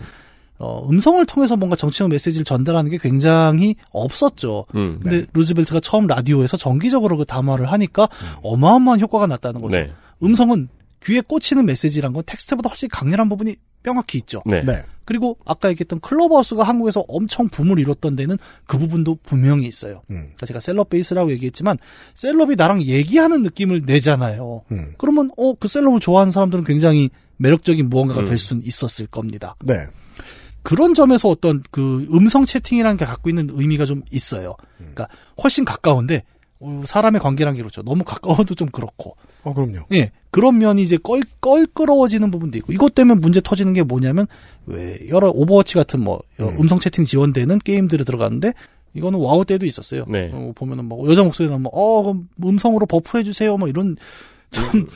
어, 0.62 0.88
음성을 0.88 1.26
통해서 1.26 1.58
뭔가 1.58 1.76
정치적 1.76 2.10
메시지를 2.10 2.46
전달하는 2.46 2.92
게 2.92 2.98
굉장히 3.00 3.76
없었죠. 3.92 4.66
음. 4.76 5.00
근데 5.02 5.26
루즈벨트가 5.34 5.80
처음 5.80 6.06
라디오에서 6.06 6.56
정기적으로 6.56 7.18
그 7.18 7.26
담화를 7.26 7.72
하니까 7.72 8.08
어마어마한 8.44 9.00
효과가 9.00 9.26
났다는 9.26 9.60
거죠. 9.60 9.76
네. 9.76 9.92
음성은 10.24 10.70
귀에 11.04 11.22
꽂히는 11.22 11.66
메시지란 11.66 12.14
건 12.14 12.22
텍스트보다 12.28 12.70
훨씬 12.70 12.88
강렬한 12.90 13.28
부분이 13.28 13.56
명확히 13.82 14.20
있죠. 14.20 14.44
네. 14.46 14.62
네. 14.64 14.84
그리고 15.04 15.36
아까 15.46 15.68
얘기했던 15.70 16.00
클럽하우스가 16.00 16.62
한국에서 16.62 17.04
엄청 17.08 17.50
붐을 17.50 17.80
이뤘던 17.80 18.16
데는 18.16 18.38
그 18.68 18.78
부분도 18.78 19.18
분명히 19.24 19.66
있어요. 19.66 20.04
음. 20.12 20.30
그러니까 20.36 20.46
제가 20.46 20.60
셀럽 20.60 20.92
베이스라고 20.92 21.32
얘기했지만 21.32 21.80
셀럽이 22.14 22.56
나랑 22.56 22.84
얘기하는 22.84 23.42
느낌을 23.42 23.82
내잖아요. 23.88 24.62
음. 24.72 24.94
그러면 25.00 25.32
어 25.38 25.56
그 25.56 25.68
셀럽을 25.68 26.00
좋아하는 26.00 26.32
사람들은 26.32 26.64
굉장히 26.66 27.10
매력적인 27.38 27.90
무언가가 27.90 28.22
음. 28.22 28.26
될 28.26 28.38
수는 28.38 28.62
있었을 28.64 29.08
겁니다. 29.08 29.56
네. 29.66 29.88
그런 30.64 30.94
점에서 30.94 31.30
어떤 31.30 31.62
그 31.72 32.08
음성 32.14 32.46
채팅이라는 32.46 32.98
게 32.98 33.06
갖고 33.06 33.30
있는 33.30 33.50
의미가 33.52 33.86
좀 33.86 34.04
있어요. 34.12 34.56
그러니까 34.78 35.08
훨씬 35.42 35.66
가까운데 35.66 36.24
어, 36.62 36.84
사람의 36.86 37.20
관계란 37.20 37.56
게 37.56 37.62
그렇죠. 37.62 37.82
너무 37.82 38.04
가까워도 38.04 38.54
좀 38.54 38.70
그렇고. 38.70 39.16
어, 39.44 39.54
그럼요. 39.54 39.88
예. 39.94 40.12
그런 40.30 40.60
면이 40.60 40.84
이제 40.84 40.98
껄, 41.02 41.22
껄끄러워지는 41.42 42.30
부분도 42.30 42.60
있고. 42.60 42.72
이것 42.72 42.94
때문에 42.94 43.20
문제 43.20 43.42
터지는 43.42 43.74
게 43.74 43.82
뭐냐면, 43.82 44.28
왜, 44.68 45.00
여러 45.10 45.30
오버워치 45.30 45.74
같은 45.74 46.02
뭐, 46.02 46.20
음. 46.40 46.68
성 46.68 46.80
채팅 46.80 47.04
지원되는 47.04 47.58
게임들이 47.60 48.06
들어가는데, 48.06 48.54
이거는 48.94 49.20
와우 49.20 49.44
때도 49.44 49.66
있었어요. 49.66 50.06
네. 50.08 50.30
어, 50.32 50.52
보면은 50.54 50.86
뭐, 50.86 51.10
여자 51.10 51.24
목소리 51.24 51.50
나면, 51.50 51.72
어, 51.74 52.04
그럼 52.04 52.30
음성으로 52.44 52.86
buff해주세요. 52.86 53.58
뭐 53.58 53.68
이런, 53.68 53.98
참, 54.52 54.88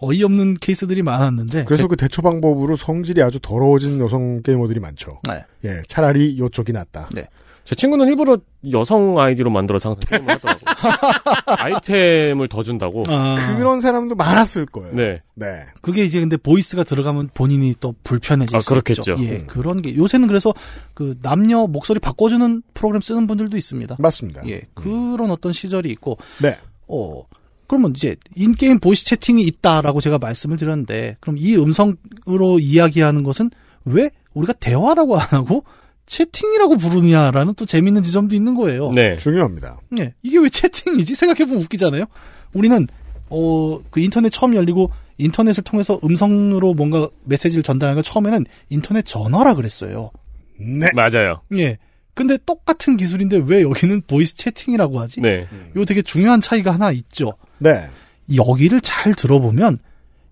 어이없는 0.00 0.54
케이스들이 0.54 1.02
많았는데. 1.02 1.64
그래서 1.64 1.86
그 1.88 1.96
대처 1.96 2.22
방법으로 2.22 2.76
성질이 2.76 3.22
아주 3.22 3.38
더러워진 3.40 4.00
여성 4.00 4.42
게이머들이 4.42 4.80
많죠. 4.80 5.20
네. 5.28 5.44
예, 5.64 5.82
차라리 5.88 6.38
요쪽이 6.38 6.72
낫다. 6.72 7.08
네. 7.12 7.26
제 7.68 7.74
친구는 7.74 8.08
일부러 8.08 8.38
여성 8.72 9.18
아이디로 9.18 9.50
만들어서 9.50 9.90
항상 9.90 10.00
게임을 10.08 10.34
하더라고요. 10.36 10.64
아이템을 11.58 12.48
더 12.48 12.62
준다고. 12.62 13.02
아, 13.08 13.56
그런 13.58 13.80
사람도 13.80 14.14
많았을 14.14 14.64
거예요. 14.64 14.94
네. 14.94 15.20
네. 15.34 15.66
그게 15.82 16.02
이제 16.02 16.18
근데 16.18 16.38
voice가 16.38 16.82
들어가면 16.82 17.28
본인이 17.34 17.74
또 17.78 17.94
불편해질 18.04 18.56
아, 18.56 18.60
수 18.60 18.70
그렇겠죠. 18.70 19.12
있죠. 19.12 19.22
예, 19.22 19.40
음. 19.40 19.46
그런 19.48 19.82
게 19.82 19.94
요새는 19.94 20.28
그래서 20.28 20.54
그 20.94 21.18
남녀 21.20 21.66
목소리 21.66 21.98
바꿔주는 21.98 22.62
프로그램 22.72 23.02
쓰는 23.02 23.26
분들도 23.26 23.54
있습니다. 23.58 23.96
맞습니다. 23.98 24.48
예, 24.48 24.62
그런 24.72 25.30
어떤 25.30 25.52
시절이 25.52 25.90
있고, 25.90 26.16
네. 26.40 26.56
어, 26.86 27.22
그러면 27.68 27.92
이제 27.94 28.16
in-game 28.34 28.80
voice 28.80 29.04
채팅이 29.04 29.42
있다라고 29.42 30.00
제가 30.00 30.18
말씀을 30.18 30.56
드렸는데, 30.56 31.16
그럼 31.20 31.36
이 31.38 31.54
음성으로 31.54 32.58
이야기하는 32.60 33.22
것은 33.22 33.50
왜 33.84 34.10
우리가 34.34 34.54
대화라고 34.54 35.18
안 35.18 35.26
하고 35.28 35.64
채팅이라고 36.06 36.78
부르느냐라는 36.78 37.54
또 37.54 37.66
재밌는 37.66 38.02
지점도 38.02 38.34
있는 38.34 38.54
거예요. 38.54 38.90
네. 38.94 39.16
중요합니다. 39.18 39.78
예, 39.98 40.14
이게 40.22 40.38
왜 40.38 40.48
채팅이지? 40.48 41.14
생각해보면 41.14 41.62
웃기잖아요? 41.62 42.06
우리는, 42.54 42.86
어, 43.28 43.78
그 43.90 44.00
인터넷 44.00 44.30
처음 44.30 44.56
열리고 44.56 44.90
인터넷을 45.18 45.62
통해서 45.64 46.00
음성으로 46.02 46.72
뭔가 46.72 47.08
메시지를 47.24 47.62
전달하는 47.62 47.96
걸 47.96 48.02
처음에는 48.02 48.46
인터넷 48.70 49.04
전화라 49.04 49.54
그랬어요. 49.54 50.10
네. 50.58 50.88
맞아요. 50.94 51.42
예. 51.54 51.76
근데 52.14 52.38
똑같은 52.46 52.96
기술인데 52.96 53.42
왜 53.46 53.62
여기는 53.62 54.02
voice 54.06 54.34
채팅이라고 54.34 54.98
하지? 54.98 55.20
네. 55.20 55.44
이거 55.74 55.84
되게 55.84 56.02
중요한 56.02 56.40
차이가 56.40 56.72
하나 56.72 56.90
있죠. 56.90 57.34
네. 57.58 57.88
여기를 58.34 58.80
잘 58.80 59.14
들어보면 59.14 59.78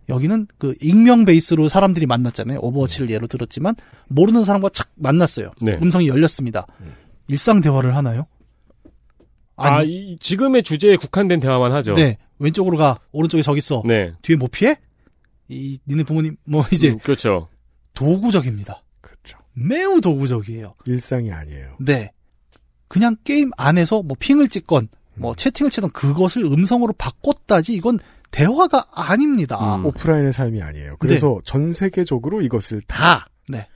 여기는 0.08 0.46
그 0.58 0.74
익명 0.80 1.24
베이스로 1.24 1.68
사람들이 1.68 2.06
만났잖아요. 2.06 2.60
오버워치를 2.60 3.10
예로 3.10 3.26
들었지만 3.26 3.74
모르는 4.08 4.44
사람과 4.44 4.68
착 4.68 4.88
만났어요. 4.94 5.50
네. 5.60 5.78
음성이 5.82 6.08
열렸습니다. 6.08 6.66
일상 7.28 7.60
대화를 7.60 7.96
하나요? 7.96 8.26
아, 9.56 9.82
이, 9.82 10.16
지금의 10.20 10.62
주제에 10.62 10.96
국한된 10.96 11.40
대화만 11.40 11.72
하죠. 11.72 11.94
네. 11.94 12.18
왼쪽으로 12.38 12.76
가. 12.76 13.00
오른쪽에 13.12 13.42
저기 13.42 13.58
있어. 13.58 13.82
네. 13.86 14.12
뒤에 14.22 14.36
뭐 14.36 14.48
피해? 14.52 14.76
이 15.48 15.78
니네 15.88 16.04
부모님 16.04 16.36
뭐 16.44 16.64
이제 16.72 16.90
음, 16.90 16.98
그렇죠. 16.98 17.48
도구적입니다. 17.94 18.82
그렇죠. 19.00 19.38
매우 19.54 20.00
도구적이에요. 20.00 20.74
일상이 20.84 21.32
아니에요. 21.32 21.76
네. 21.80 22.12
그냥 22.88 23.16
게임 23.24 23.50
안에서 23.56 24.02
뭐 24.02 24.16
ping을 24.18 24.48
찍건 24.48 24.88
뭐 25.16 25.34
채팅을 25.34 25.70
치던 25.70 25.90
그것을 25.90 26.44
음성으로 26.44 26.92
바꿨다지 26.94 27.72
이건 27.74 27.98
대화가 28.30 28.84
아닙니다. 28.92 29.76
음. 29.76 29.86
오프라인의 29.86 30.32
삶이 30.32 30.62
아니에요. 30.62 30.96
그래서 30.98 31.40
전 31.44 31.72
세계적으로 31.72 32.42
이것을 32.42 32.82
다 32.86 33.28
네. 33.48 33.66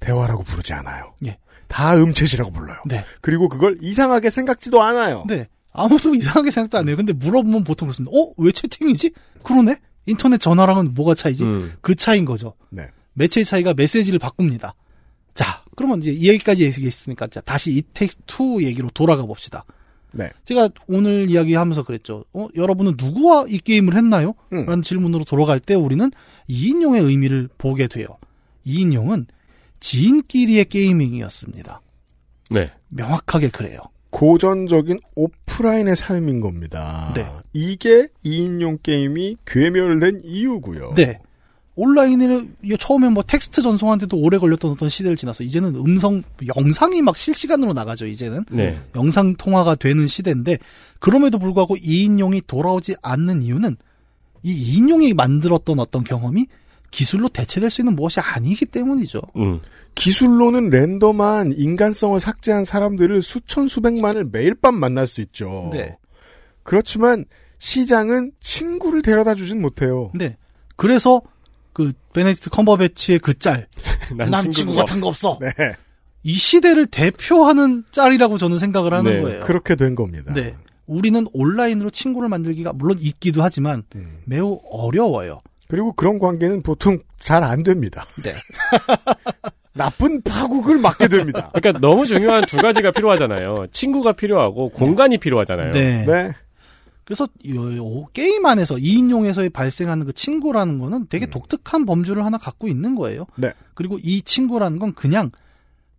대화라고 0.00 0.42
부르지 0.42 0.72
않아요. 0.72 1.14
예. 1.26 1.38
다 1.68 1.94
음챗이라고 1.94 2.52
불러요. 2.52 2.78
네. 2.86 3.04
그리고 3.20 3.48
그걸 3.48 3.78
이상하게 3.80 4.30
생각지도 4.30 4.82
않아요. 4.82 5.24
네. 5.28 5.48
아무도 5.72 6.14
이상하게 6.16 6.50
생각도 6.50 6.78
안 6.78 6.88
해요. 6.88 6.96
근데 6.96 7.12
물어보면 7.12 7.64
보통 7.64 7.88
그렇습니다. 7.88 8.14
어? 8.16 8.32
왜 8.36 8.52
채팅이지? 8.52 9.12
그러네? 9.42 9.76
인터넷 10.06 10.38
전화랑은 10.38 10.94
뭐가 10.94 11.14
차이지? 11.14 11.44
음. 11.44 11.72
그 11.80 11.94
차이인 11.94 12.24
거죠. 12.24 12.54
네. 12.70 12.88
매체의 13.14 13.44
차이가 13.44 13.72
메시지를 13.74 14.18
바꿉니다. 14.18 14.74
자, 15.34 15.62
그러면 15.76 15.98
이제 15.98 16.10
이 16.10 16.28
얘기까지 16.28 16.64
얘기했으니까 16.64 17.28
자, 17.28 17.40
다시 17.40 17.70
이 17.70 17.82
텍스트2 17.94 18.64
얘기로 18.64 18.90
돌아가 18.92 19.24
봅시다. 19.24 19.64
네. 20.12 20.30
제가 20.44 20.68
오늘 20.86 21.28
이야기하면서 21.30 21.84
그랬죠. 21.84 22.24
어, 22.32 22.48
여러분은 22.54 22.94
누구와 22.98 23.46
이 23.48 23.58
게임을 23.58 23.96
했나요? 23.96 24.34
음. 24.52 24.66
라는 24.66 24.82
질문으로 24.82 25.24
돌아갈 25.24 25.58
때 25.58 25.74
우리는 25.74 26.10
2인용의 26.48 27.04
의미를 27.04 27.48
보게 27.58 27.88
돼요. 27.88 28.06
2인용은 28.66 29.26
지인끼리의 29.80 30.66
게이밍이었습니다. 30.66 31.80
네. 32.50 32.70
명확하게 32.88 33.48
그래요. 33.48 33.78
고전적인 34.10 35.00
오프라인의 35.14 35.96
삶인 35.96 36.40
겁니다. 36.40 37.12
네. 37.16 37.26
이게 37.54 38.08
2인용 38.24 38.82
게임이 38.82 39.38
괴멸된 39.46 40.20
이유고요. 40.22 40.94
네. 40.94 41.18
온라인에는 41.74 42.56
처음엔 42.78 43.12
뭐 43.14 43.22
텍스트 43.22 43.62
전송하는데도 43.62 44.16
오래 44.16 44.36
걸렸던 44.36 44.72
어떤 44.72 44.88
시대를 44.88 45.16
지나서 45.16 45.42
이제는 45.42 45.74
음성 45.76 46.22
영상이 46.54 47.00
막 47.00 47.16
실시간으로 47.16 47.72
나가죠. 47.72 48.06
이제는 48.06 48.44
네. 48.50 48.78
영상 48.94 49.34
통화가 49.36 49.76
되는 49.76 50.06
시대인데 50.06 50.58
그럼에도 50.98 51.38
불구하고 51.38 51.76
2인용이 51.76 52.46
돌아오지 52.46 52.96
않는 53.00 53.42
이유는 53.42 53.76
이 54.42 54.80
2인용이 54.80 55.14
만들었던 55.14 55.78
어떤 55.78 56.04
경험이 56.04 56.46
기술로 56.90 57.30
대체될 57.30 57.70
수 57.70 57.80
있는 57.80 57.96
무엇이 57.96 58.20
아니기 58.20 58.66
때문이죠. 58.66 59.22
음. 59.36 59.60
기술로는 59.94 60.68
랜덤한 60.68 61.54
인간성을 61.56 62.20
삭제한 62.20 62.64
사람들을 62.64 63.22
수천 63.22 63.66
수백만을 63.66 64.28
매일 64.30 64.54
밤 64.54 64.74
만날 64.74 65.06
수 65.06 65.22
있죠. 65.22 65.70
네. 65.72 65.96
그렇지만 66.62 67.24
시장은 67.58 68.32
친구를 68.40 69.00
데려다 69.00 69.34
주진 69.34 69.62
못해요. 69.62 70.10
네. 70.14 70.36
그래서 70.76 71.22
그 71.72 71.92
베네딕트 72.12 72.50
컴버배치의 72.50 73.18
그 73.20 73.38
짤. 73.38 73.66
난남 74.16 74.50
친구 74.50 74.74
같은 74.74 75.00
거 75.00 75.08
없어. 75.08 75.38
네. 75.40 75.50
이 76.22 76.34
시대를 76.34 76.86
대표하는 76.86 77.84
짤이라고 77.90 78.38
저는 78.38 78.58
생각을 78.58 78.92
하는 78.92 79.12
네, 79.12 79.22
거예요. 79.22 79.44
그렇게 79.44 79.74
된 79.74 79.94
겁니다. 79.94 80.32
네. 80.34 80.54
우리는 80.86 81.26
온라인으로 81.32 81.90
친구를 81.90 82.28
만들기가 82.28 82.72
물론 82.74 82.98
있기도 83.00 83.42
하지만 83.42 83.82
음. 83.94 84.18
매우 84.24 84.60
어려워요. 84.70 85.40
그리고 85.68 85.92
그런 85.94 86.18
관계는 86.18 86.62
보통 86.62 86.98
잘 87.18 87.42
안 87.42 87.62
됩니다. 87.62 88.04
네. 88.22 88.34
나쁜 89.74 90.20
파국을 90.22 90.76
맞게 90.78 91.08
됩니다. 91.08 91.50
그러니까 91.54 91.80
너무 91.80 92.04
중요한 92.04 92.44
두 92.44 92.58
가지가 92.58 92.90
필요하잖아요. 92.92 93.68
친구가 93.72 94.12
필요하고 94.12 94.68
공간이 94.70 95.16
필요하잖아요. 95.18 95.72
네. 95.72 96.04
네. 96.04 96.32
그래서 97.04 97.28
게임 98.12 98.46
안에서 98.46 98.76
2인용에서 98.76 99.52
발생하는 99.52 100.06
그 100.06 100.12
친구라는 100.12 100.78
거는 100.78 101.06
되게 101.08 101.26
독특한 101.26 101.84
범주를 101.84 102.24
하나 102.24 102.38
갖고 102.38 102.68
있는 102.68 102.94
거예요. 102.94 103.26
네. 103.36 103.52
그리고 103.74 103.98
이 104.02 104.22
친구라는 104.22 104.78
건 104.78 104.94
그냥 104.94 105.30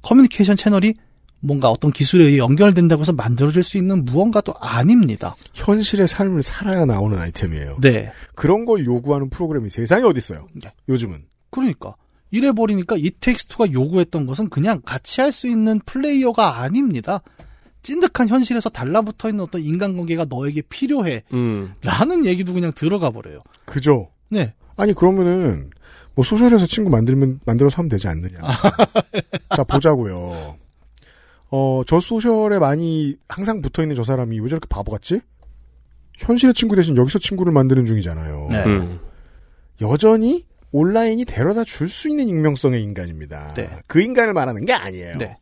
커뮤니케이션 0.01 0.56
채널이 0.56 0.93
뭔가 1.41 1.70
어떤 1.70 1.91
기술에 1.91 2.24
의해 2.26 2.38
연결된다고 2.38 3.01
해서 3.01 3.12
만들어질 3.12 3.64
수 3.64 3.78
있는 3.78 4.06
무언가도 4.06 4.54
아닙니다. 4.62 5.36
현실의 5.54 6.08
삶을 6.08 6.41
살아야 6.41 6.86
나오는 6.86 7.18
아이템이에요. 7.18 7.80
네. 7.82 8.14
그런 8.34 8.64
걸 8.64 8.86
요구하는 8.86 9.30
프로그램이 9.30 9.70
세상에 9.70 10.04
어디 10.04 10.20
있어요? 10.20 10.47
네. 10.54 10.72
요즘은. 10.88 11.26
그러니까 11.49 11.95
이래 12.32 12.54
버리니까 12.54 12.95
It 12.98 13.12
Takes 13.20 13.47
Two가 13.47 13.74
요구했던 13.74 14.26
것은 14.26 14.49
그냥 14.49 14.82
같이 14.86 15.20
할 15.20 15.34
수 15.34 15.47
있는 15.47 15.82
플레이어가 15.86 16.62
아닙니다. 16.62 17.22
찐득한 17.84 18.28
현실에서 18.30 18.70
달라붙어 18.70 19.30
있는 19.30 19.44
어떤 19.44 19.62
인간관계가 19.62 20.26
너에게 20.30 20.62
필요해. 20.62 21.24
음. 21.34 21.74
라는 21.84 22.26
얘기도 22.26 22.54
그냥 22.54 22.72
들어가 22.74 23.12
버려요. 23.12 23.42
그죠? 23.66 24.10
네. 24.30 24.54
아니 24.76 24.94
그러면은 24.94 25.70
뭐 26.16 26.24
social에서 26.24 26.66
친구 26.66 26.90
만들면 26.90 27.42
만들어서 27.46 27.78
하면 27.78 27.90
되지 27.90 28.08
않느냐. 28.08 28.38
자 29.56 29.64
보자고요. 29.64 30.58
어 31.50 31.84
저 31.86 32.00
social에 32.00 32.58
많이 32.58 33.16
항상 33.30 33.62
붙어 33.62 33.84
있는 33.84 33.96
저 33.96 34.04
사람이 34.04 34.40
왜 34.40 34.50
저렇게 34.50 34.66
바보 34.70 34.92
같지? 34.92 35.20
현실의 36.20 36.54
친구 36.54 36.76
대신 36.76 36.96
여기서 36.98 37.20
친구를 37.20 37.52
만드는 37.54 37.86
중이잖아요. 37.86 38.48
네. 38.50 38.64
음. 38.66 39.00
여전히 39.82 40.46
온라인이 40.72 41.26
데려다 41.26 41.64
줄 41.64 41.88
수 41.90 42.10
있는 42.10 42.28
익명성의 42.30 42.82
인간입니다. 42.82 43.54
네. 43.56 43.70
그 43.88 44.02
인간을 44.02 44.34
말하는 44.34 44.66
게 44.66 44.74
아니에요. 44.74 45.18
네. 45.18 45.38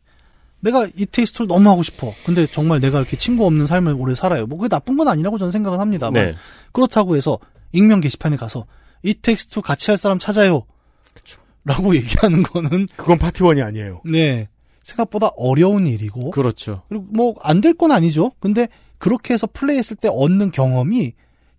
내가 0.62 0.86
It 0.96 1.06
Takes 1.06 1.23
Two를 1.23 1.46
너무 1.48 1.68
하고 1.68 1.82
싶어. 1.82 2.14
근데 2.24 2.46
정말 2.46 2.80
내가 2.80 2.98
이렇게 3.00 3.16
친구 3.16 3.44
없는 3.46 3.66
삶을 3.66 3.94
오래 3.98 4.14
살아요. 4.14 4.46
뭐 4.46 4.56
그게 4.58 4.68
나쁜 4.68 4.96
건 4.96 5.08
아니라고 5.08 5.36
저는 5.38 5.52
생각은 5.52 5.78
합니다만 5.80 6.12
네. 6.30 6.34
그렇다고 6.72 7.16
해서 7.16 7.38
익명 7.72 8.00
게시판에 8.00 8.36
가서 8.36 8.66
It 9.02 9.14
Takes 9.14 9.43
Two 9.43 9.60
같이 9.60 9.90
할 9.90 9.98
사람 9.98 10.18
찾아요. 10.18 10.62
라고 11.64 11.94
얘기하는 11.96 12.42
거는 12.42 12.88
그건 12.96 13.18
파티원이 13.18 13.62
아니에요. 13.62 14.02
네 14.04 14.48
생각보다 14.82 15.30
어려운 15.36 15.86
일이고 15.86 16.30
그렇죠. 16.30 16.82
그리고 16.88 17.04
뭐 17.12 17.34
안 17.42 17.60
될 17.60 17.74
건 17.74 17.92
아니죠. 17.92 18.32
근데 18.40 18.68
그렇게 18.98 19.34
해서 19.34 19.48
플레이했을 19.52 19.96
때 19.96 20.08
얻는 20.08 20.50
경험이 20.52 21.12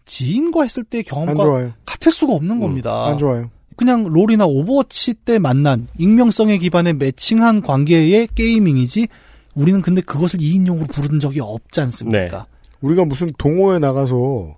지인과 0.06 0.64
했을 0.64 0.84
안 0.84 1.04
경험과. 1.04 1.74
같을 1.86 2.12
수가 2.12 2.34
없는 2.34 2.60
겁니다. 2.60 3.06
안 3.08 3.18
좋아요. 3.18 3.50
그냥 3.76 4.04
롤이나 4.04 4.46
오버워치 4.46 5.14
때 5.26 5.40
만난 5.40 5.88
익명성에 5.98 6.58
기반해 6.58 6.94
매칭한 6.94 7.62
관계의 7.62 8.30
gaming이지 8.36 9.08
우리는 9.56 9.82
근데 9.82 10.02
그것을 10.02 10.40
2인용으로 10.40 10.92
부른 10.92 11.20
적이 11.20 11.42
없지 11.42 11.82
않습니까? 11.82 12.46
우리가 12.82 13.06
무슨 13.06 13.32
동호회 13.38 13.80
나가서 13.80 14.58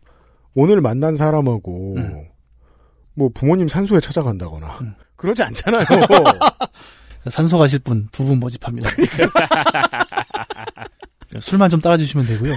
오늘 0.53 0.81
만난 0.81 1.17
사람하고 1.17 1.95
음. 1.97 2.23
뭐 3.13 3.29
부모님 3.33 3.67
산소에 3.67 3.99
찾아간다거나 3.99 4.67
음. 4.81 4.93
그러지 5.15 5.43
않잖아요. 5.43 5.85
산소 7.29 7.57
가실 7.57 7.79
분 7.79 8.07
두 8.11 8.25
분 8.25 8.39
모집합니다. 8.39 8.89
술만 11.39 11.69
좀 11.69 11.81
따라주시면 11.81 12.25
되고요. 12.27 12.53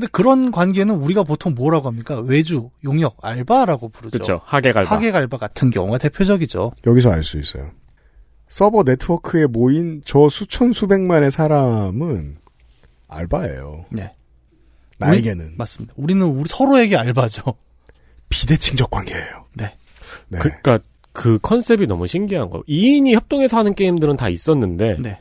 근데 0.00 0.08
그런 0.12 0.50
관계는 0.50 0.94
우리가 0.94 1.24
보통 1.24 1.54
뭐라고 1.54 1.86
합니까? 1.86 2.18
외주, 2.20 2.70
용역, 2.84 3.18
알바라고 3.20 3.90
부르죠. 3.90 4.12
그렇죠. 4.12 4.40
하객 4.46 4.74
알바. 4.74 4.94
하객 4.94 5.14
알바 5.14 5.36
같은 5.36 5.70
경우가 5.70 5.98
대표적이죠. 5.98 6.72
여기서 6.86 7.10
알 7.12 7.22
수 7.22 7.38
있어요. 7.38 7.70
서버 8.48 8.82
네트워크에 8.82 9.44
모인 9.44 10.00
저 10.06 10.30
수천 10.30 10.72
수백만의 10.72 11.30
사람은 11.30 12.38
알바예요. 13.08 13.84
네. 13.90 14.14
나에게는 14.96 15.54
맞습니다. 15.58 15.92
우리는 15.98 16.26
우리 16.26 16.48
서로에게 16.48 16.96
알바죠. 16.96 17.42
비대칭적 18.30 18.90
관계예요. 18.90 19.44
네. 19.54 19.74
네. 20.28 20.38
그, 20.38 20.48
그니까 20.48 20.78
그 21.12 21.38
컨셉이 21.42 21.86
너무 21.86 22.06
신기한 22.06 22.48
거. 22.48 22.62
2인이 22.66 23.12
협동해서 23.12 23.58
하는 23.58 23.74
게임들은 23.74 24.16
다 24.16 24.30
있었는데 24.30 24.96
네. 25.00 25.18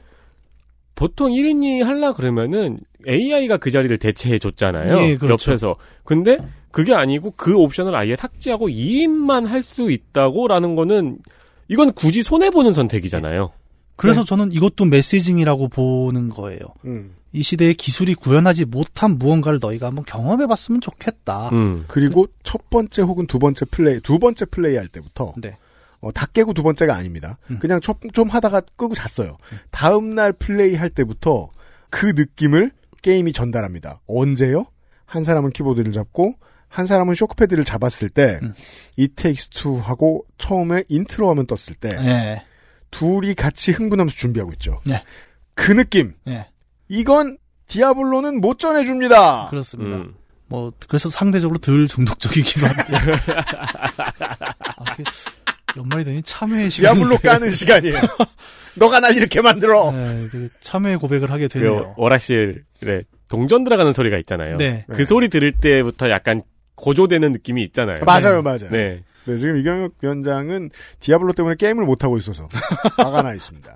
보통 1.00 1.32
1인이 1.32 1.82
하려 1.82 2.12
그러면은 2.14 2.78
AI가 3.08 3.56
그 3.56 3.72
자리를 3.72 3.98
대체해 4.00 4.38
줬잖아요. 4.38 4.88
예, 5.02 5.16
그렇죠. 5.16 5.52
옆에서. 5.52 5.78
근데 6.04 6.38
그게 6.72 6.94
아니고 6.94 7.36
그 7.38 7.56
옵션을 7.56 7.96
아예 7.96 8.18
삭제하고 8.18 8.68
2인만 8.68 9.46
할 9.48 9.64
수 9.64 9.90
있다고라는 9.92 10.76
거는 10.76 11.20
이건 11.70 11.94
굳이 11.94 12.22
손해 12.22 12.50
보는 12.50 12.74
선택이잖아요. 12.74 13.52
그래서 13.96 14.26
저는 14.26 14.52
이것도 14.52 14.86
메시징이라고 14.86 15.70
보는 15.70 16.30
거예요. 16.30 16.60
음. 16.84 17.16
이 17.32 17.44
시대에 17.44 17.72
기술이 17.74 18.16
구현하지 18.16 18.66
못한 18.66 19.18
무언가를 19.18 19.60
너희가 19.62 19.88
한번 19.88 20.04
경험해 20.04 20.48
봤으면 20.48 20.82
좋겠다. 20.82 21.50
음. 21.54 21.86
그리고 21.88 22.26
첫 22.44 22.70
번째 22.70 23.04
혹은 23.04 23.26
두 23.26 23.40
번째 23.40 23.66
플레이 23.72 24.02
두 24.02 24.20
번째 24.20 24.46
플레이 24.46 24.76
할 24.76 24.90
때부터 24.90 25.34
네. 25.38 25.56
어, 26.02 26.12
다 26.12 26.26
깨고 26.28 26.54
두 26.54 26.64
번째가 26.64 26.96
아닙니다. 26.96 27.38
음. 27.52 27.60
그냥 27.60 27.80
좀, 27.82 27.96
좀 28.14 28.30
하다가 28.30 28.62
끄고 28.76 28.96
잤어요. 28.96 29.38
다음 29.72 30.16
날 30.16 30.34
플레이 30.34 30.76
할 30.76 30.90
때부터 30.90 31.50
그 31.90 32.14
느낌을 32.16 32.72
게임이 33.02 33.34
전달합니다. 33.34 34.02
언제요? 34.08 34.66
한 35.06 35.24
사람은 35.24 35.52
키보드를 35.52 35.92
잡고 35.92 36.36
한 36.68 36.86
사람은 36.86 37.16
쇼크패드를 37.16 37.66
잡았을 37.66 38.10
때 38.10 38.40
음. 38.44 38.54
It 38.98 39.16
Takes 39.16 39.50
Two 39.50 39.80
하고 39.80 40.26
처음에 40.38 40.84
인트로 40.88 41.30
하면 41.30 41.48
떴을 41.48 41.76
때 41.80 41.90
네. 41.90 42.44
둘이 42.92 43.34
같이 43.34 43.72
흥분하면서 43.72 44.16
준비하고 44.16 44.54
있죠. 44.54 44.80
네. 44.86 45.04
그 45.56 45.74
느낌. 45.74 46.14
네. 46.26 46.48
이건 46.88 47.38
디아블로는 47.68 48.40
못 48.40 48.60
전해줍니다. 48.60 49.48
그렇습니다. 49.50 49.98
음. 49.98 50.16
뭐 50.48 50.72
그래서 50.88 51.10
상대적으로 51.10 51.60
덜 51.60 51.88
중독적이기도 51.88 52.66
한데. 52.66 52.84
연말이 55.78 56.04
되니 56.04 56.22
참회의 56.24 56.70
시간. 56.70 56.96
디아블로 56.96 57.18
까는 57.20 57.52
시간이에요. 57.52 58.00
너가 58.76 59.00
날 59.00 59.18
이렇게 59.18 59.42
만들어. 59.42 59.92
네, 59.92 60.28
참회 60.60 60.96
고백을 60.96 61.32
하게 61.32 61.48
그 61.48 61.60
되네요. 61.60 61.94
오락실에 61.98 63.04
동전 63.28 63.64
들어가는 63.64 63.94
소리가 63.94 64.18
있잖아요. 64.20 64.58
네. 64.58 64.86
그 64.90 65.06
소리 65.06 65.30
들을 65.30 65.52
때부터 65.52 66.10
약간 66.10 66.42
고조되는 66.76 67.32
느낌이 67.34 67.64
있잖아요. 67.64 68.04
맞아요, 68.06 68.42
맞아요. 68.42 68.70
네. 68.72 69.04
네, 69.26 69.38
지금 69.38 69.58
이경혁 69.58 69.96
위원장은 70.02 70.72
디아블로 71.02 71.34
때문에 71.34 71.56
게임을 71.58 71.86
못 71.86 72.04
하고 72.04 72.18
있어서 72.18 72.48
화가 72.98 73.22
나 73.22 73.34
있습니다. 73.34 73.76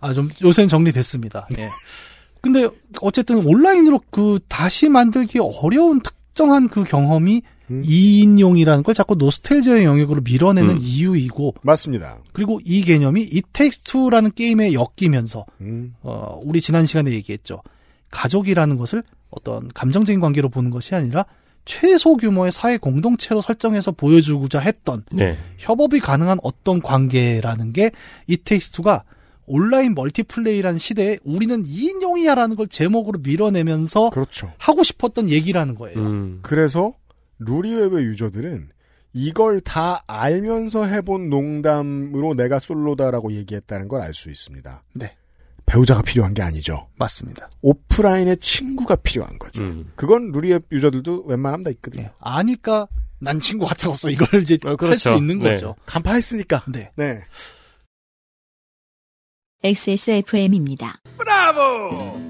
아, 0.00 0.12
좀 0.12 0.30
요새는 0.42 0.68
정리됐습니다. 0.68 1.46
예. 1.58 1.70
근데 2.42 2.68
어쨌든 3.00 3.36
온라인으로 3.46 4.00
그 4.10 4.38
다시 4.48 4.88
만들기 4.88 5.38
어려운 5.38 6.00
특정한 6.00 6.68
그 6.68 6.84
경험이 6.84 7.42
음. 7.70 7.82
2인용이라는 7.82 8.82
걸 8.82 8.94
자꾸 8.94 9.14
노스텔지아의 9.14 9.84
영역으로 9.84 10.22
밀어내는 10.22 10.70
음. 10.76 10.78
이유이고 10.80 11.54
맞습니다. 11.62 12.18
그리고 12.32 12.60
이 12.64 12.82
개념이 12.82 13.22
It 13.22 13.42
Takes 13.52 13.81
Two라는 13.81 14.32
게임에 14.34 14.72
엮이면서 14.72 15.46
음, 15.60 15.94
어, 16.02 16.40
우리 16.42 16.60
지난 16.60 16.86
시간에 16.86 17.12
얘기했죠. 17.12 17.62
가족이라는 18.10 18.76
것을 18.76 19.02
어떤 19.30 19.68
감정적인 19.68 20.20
관계로 20.20 20.48
보는 20.48 20.70
것이 20.70 20.94
아니라 20.94 21.24
최소 21.64 22.16
규모의 22.16 22.50
사회 22.50 22.78
공동체로 22.78 23.42
설정해서 23.42 23.92
보여주고자 23.92 24.58
했던 24.58 25.04
네. 25.12 25.38
협업이 25.58 26.00
가능한 26.00 26.38
어떤 26.42 26.80
관계라는 26.80 27.72
게 27.72 27.90
It 28.26 28.36
Takes 28.38 28.71
Two가 28.71 29.04
온라인 29.46 29.94
multiplay라는 29.94 30.78
시대에 30.78 31.18
우리는 31.24 31.64
2인용이야라는 31.64 32.56
걸 32.56 32.68
제목으로 32.68 33.18
밀어내면서 33.22 34.10
그렇죠. 34.10 34.52
하고 34.58 34.84
싶었던 34.84 35.28
얘기라는 35.28 35.74
거예요. 35.74 35.98
음. 35.98 36.38
그래서 36.42 36.94
루리웹의 37.40 38.04
유저들은 38.04 38.70
이걸 39.12 39.60
다 39.60 40.04
알면서 40.06 40.84
해본 40.86 41.28
농담으로 41.30 42.34
내가 42.34 42.58
솔로다라고 42.60 43.32
얘기했다는 43.32 43.88
걸 43.88 44.00
알 44.02 44.14
수 44.14 44.30
있습니다. 44.30 44.84
네. 44.94 45.16
배우자가 45.66 46.02
필요한 46.02 46.32
게 46.34 46.42
아니죠. 46.42 46.88
맞습니다. 46.96 47.48
오프라인의 47.62 48.36
친구가 48.38 48.96
필요한 48.96 49.38
거죠. 49.38 49.62
음. 49.62 49.92
그건 49.96 50.30
루리앱 50.32 50.66
유저들도 50.72 51.24
웬만하면 51.26 51.64
다 51.64 51.70
있거든요. 51.70 52.04
네. 52.04 52.12
아니까 52.18 52.86
난 53.20 53.38
친구 53.40 53.66
같은 53.66 53.86
거 53.88 53.92
없어. 53.92 54.10
이걸 54.10 54.42
이제 54.42 54.58
어, 54.64 54.70
할 54.70 54.76
그렇죠. 54.76 54.96
수 54.96 55.12
있는 55.14 55.38
네. 55.38 55.50
거죠. 55.50 55.76
간파했으니까. 55.86 56.64
네. 56.68 56.90
네. 56.96 57.20
XSFM입니다. 59.62 61.00
브라보! 61.18 62.29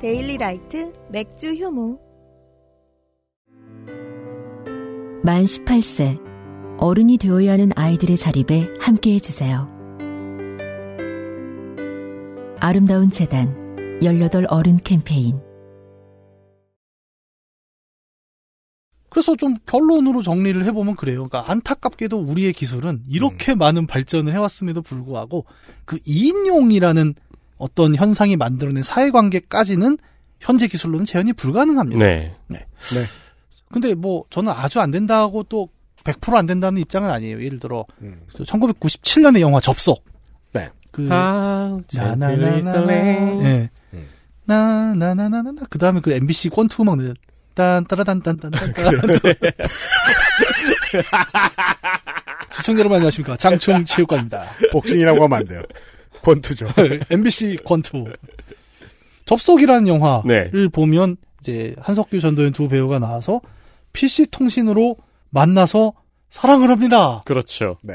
데일리 0.00 0.36
라이트 0.36 0.92
맥주 1.10 1.54
효모. 1.54 1.98
만 5.22 5.44
18세 5.44 6.20
어른이 6.78 7.16
되어야 7.16 7.52
하는 7.52 7.70
아이들의 7.74 8.18
자립에 8.18 8.68
함께 8.78 9.14
해 9.14 9.18
주세요. 9.18 9.70
아름다운 12.60 13.10
재단 13.10 13.54
18 14.02 14.46
어른 14.50 14.76
캠페인 14.76 15.40
그래서 19.08 19.34
좀 19.34 19.56
결론으로 19.64 20.20
정리를 20.20 20.62
해보면 20.66 20.94
그래요. 20.96 21.26
그러니까 21.26 21.50
안타깝게도 21.50 22.18
우리의 22.18 22.52
기술은 22.52 23.04
이렇게 23.08 23.54
많은 23.54 23.86
발전을 23.86 24.34
해왔음에도 24.34 24.82
불구하고 24.82 25.46
그 25.86 25.96
2인용이라는 26.00 27.14
어떤 27.58 27.94
현상이 27.94 28.36
만들어낸 28.36 28.82
사회관계까지는 28.82 29.98
현재 30.40 30.68
기술로는 30.68 31.06
재현이 31.06 31.32
불가능합니다. 31.32 32.04
네. 32.94 33.04
근데 33.72 33.94
뭐 33.94 34.24
저는 34.30 34.52
아주 34.52 34.80
안 34.80 34.90
된다고 34.90 35.42
또 35.44 35.68
100%안 36.04 36.46
된다는 36.46 36.80
입장은 36.80 37.10
아니에요. 37.10 37.42
예를 37.42 37.58
들어 37.58 37.84
음. 38.02 38.20
1997년의 38.34 39.40
영화 39.40 39.60
접속. 39.60 40.04
네. 40.52 40.68
그 40.92 41.08
나나나나. 41.94 42.36
예. 43.44 43.70
음. 43.94 44.08
나나나나나나. 44.44 45.62
그 45.68 45.78
다음에 45.78 46.00
그 46.00 46.12
MBC 46.12 46.50
권투 46.50 46.82
음악 46.82 46.98
내. 46.98 47.12
딴 47.54 47.84
따라단 47.86 48.20
딴딴딴 48.20 48.74
시청자 52.52 52.80
여러분 52.80 52.96
안녕하십니까 52.96 53.36
장충 53.38 53.82
체육관입니다. 53.86 54.44
복싱이라고 54.72 55.24
하면 55.24 55.38
안 55.38 55.46
돼요. 55.46 55.62
권투죠. 56.26 56.66
MBC 57.10 57.58
권투 57.64 58.04
접속이라는 59.26 59.86
영화를 59.86 60.50
네. 60.52 60.68
보면 60.68 61.16
이제 61.40 61.74
한석규 61.78 62.20
전도연 62.20 62.52
두 62.52 62.68
배우가 62.68 62.98
나와서 62.98 63.40
PC 63.92 64.26
통신으로 64.30 64.96
만나서 65.30 65.92
사랑을 66.30 66.70
합니다. 66.70 67.22
그렇죠. 67.24 67.76
네. 67.82 67.94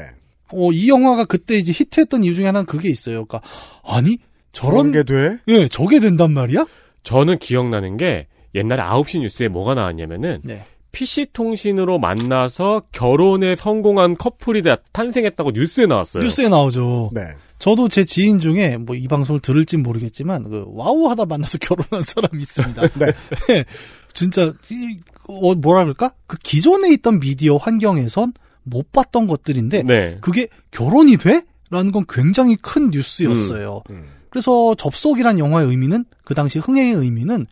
어, 0.52 0.72
이 0.72 0.88
영화가 0.88 1.26
그때 1.26 1.56
이제 1.56 1.72
히트했던 1.72 2.24
이유 2.24 2.34
중에 2.34 2.46
하나는 2.46 2.66
그게 2.66 2.88
있어요. 2.88 3.24
그러니까 3.24 3.42
아니 3.84 4.18
저런 4.52 4.92
게 4.92 5.02
돼? 5.02 5.38
예 5.48 5.68
저게 5.68 6.00
된단 6.00 6.32
말이야? 6.32 6.66
저는 7.02 7.38
기억나는 7.38 7.96
게 7.96 8.26
옛날에 8.54 8.82
9시 8.82 9.20
뉴스에 9.20 9.48
뭐가 9.48 9.74
나왔냐면은 9.74 10.40
네. 10.44 10.64
PC 10.92 11.28
통신으로 11.32 11.98
만나서 11.98 12.82
결혼에 12.92 13.56
성공한 13.56 14.16
커플이 14.16 14.62
다 14.62 14.76
탄생했다고 14.92 15.52
뉴스에 15.52 15.86
나왔어요. 15.86 16.22
뉴스에 16.22 16.48
나오죠. 16.48 17.10
네. 17.14 17.22
저도 17.62 17.88
제 17.88 18.04
지인 18.04 18.40
중에 18.40 18.76
뭐 18.76 18.96
이 18.96 19.06
방송을 19.06 19.38
들을진 19.38 19.84
모르겠지만 19.84 20.50
그 20.50 20.64
와우 20.66 21.08
하다 21.10 21.26
만나서 21.26 21.58
결혼한 21.62 22.02
사람이 22.02 22.42
있습니다. 22.42 22.88
네. 22.98 23.64
진짜 24.12 24.52
이, 24.70 24.98
어, 25.28 25.54
뭐라 25.54 25.84
그럴까? 25.84 26.12
그 26.26 26.36
기존에 26.38 26.92
있던 26.94 27.20
미디어 27.20 27.56
환경에선 27.58 28.32
못 28.64 28.90
봤던 28.90 29.28
것들인데 29.28 29.84
네. 29.84 30.18
그게 30.20 30.48
결혼이 30.72 31.16
돼? 31.18 31.42
라는 31.70 31.92
건 31.92 32.04
굉장히 32.08 32.56
큰 32.56 32.90
뉴스였어요. 32.90 33.82
음. 33.90 34.06
그래서 34.28 34.74
접속이란 34.74 35.38
영화의 35.38 35.68
의미는 35.68 36.04
그 36.24 36.34
당시 36.34 36.58
흥행의 36.58 36.94
의미는 36.94 37.46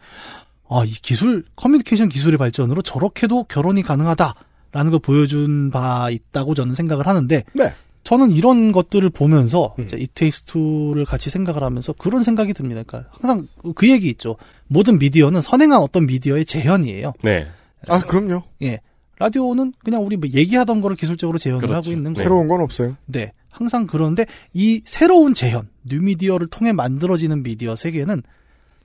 아, 0.69 0.83
이 0.85 0.91
기술 0.91 1.45
커뮤니케이션 1.55 2.09
기술의 2.09 2.37
발전으로 2.37 2.83
저렇게도 2.83 3.45
결혼이 3.45 3.83
가능하다라는 3.83 4.91
걸 4.91 4.99
보여준 5.01 5.71
바 5.71 6.11
있다고 6.11 6.55
저는 6.55 6.75
생각을 6.75 7.07
하는데 7.07 7.45
네. 7.55 7.75
저는 8.03 8.31
이런 8.31 8.73
것들을 8.73 9.09
보면서 9.11 9.75
음. 9.79 9.85
이제 9.85 9.97
이테이스투를 9.97 11.05
같이 11.05 11.31
생각을 11.31 11.63
하면서 11.63 11.93
그런 11.93 12.25
생각이 12.25 12.55
듭니다. 12.55 12.83
그러니까 12.87 13.11
항상 13.13 13.47
그 13.75 13.91
얘기 13.91 14.09
있죠. 14.09 14.37
모든 14.69 14.99
미디어는 14.99 15.43
선행한 15.43 15.81
어떤 15.81 16.07
미디어의 16.07 16.45
재현이에요. 16.45 17.13
네. 17.23 17.47
아, 17.89 18.01
그럼요. 18.01 18.43
예. 18.63 18.81
라디오는 19.19 19.75
그냥 19.85 20.05
우리 20.05 20.17
뭐 20.17 20.29
얘기하던 20.33 20.81
거를 20.81 20.97
기술적으로 20.97 21.39
재현을 21.39 21.61
그렇죠. 21.61 21.75
하고 21.75 21.91
있는 21.91 22.15
거예요. 22.15 22.25
새로운 22.25 22.49
건 22.49 22.63
없어요. 22.63 22.97
네. 23.07 23.33
항상 23.51 23.87
그런데 23.87 24.25
이 24.55 24.81
새로운 24.87 25.35
재현, 25.35 25.69
뉴미디어를 25.85 26.47
통해 26.47 26.73
만들어지는 26.73 27.43
미디어 27.43 27.77
세계는 27.77 28.23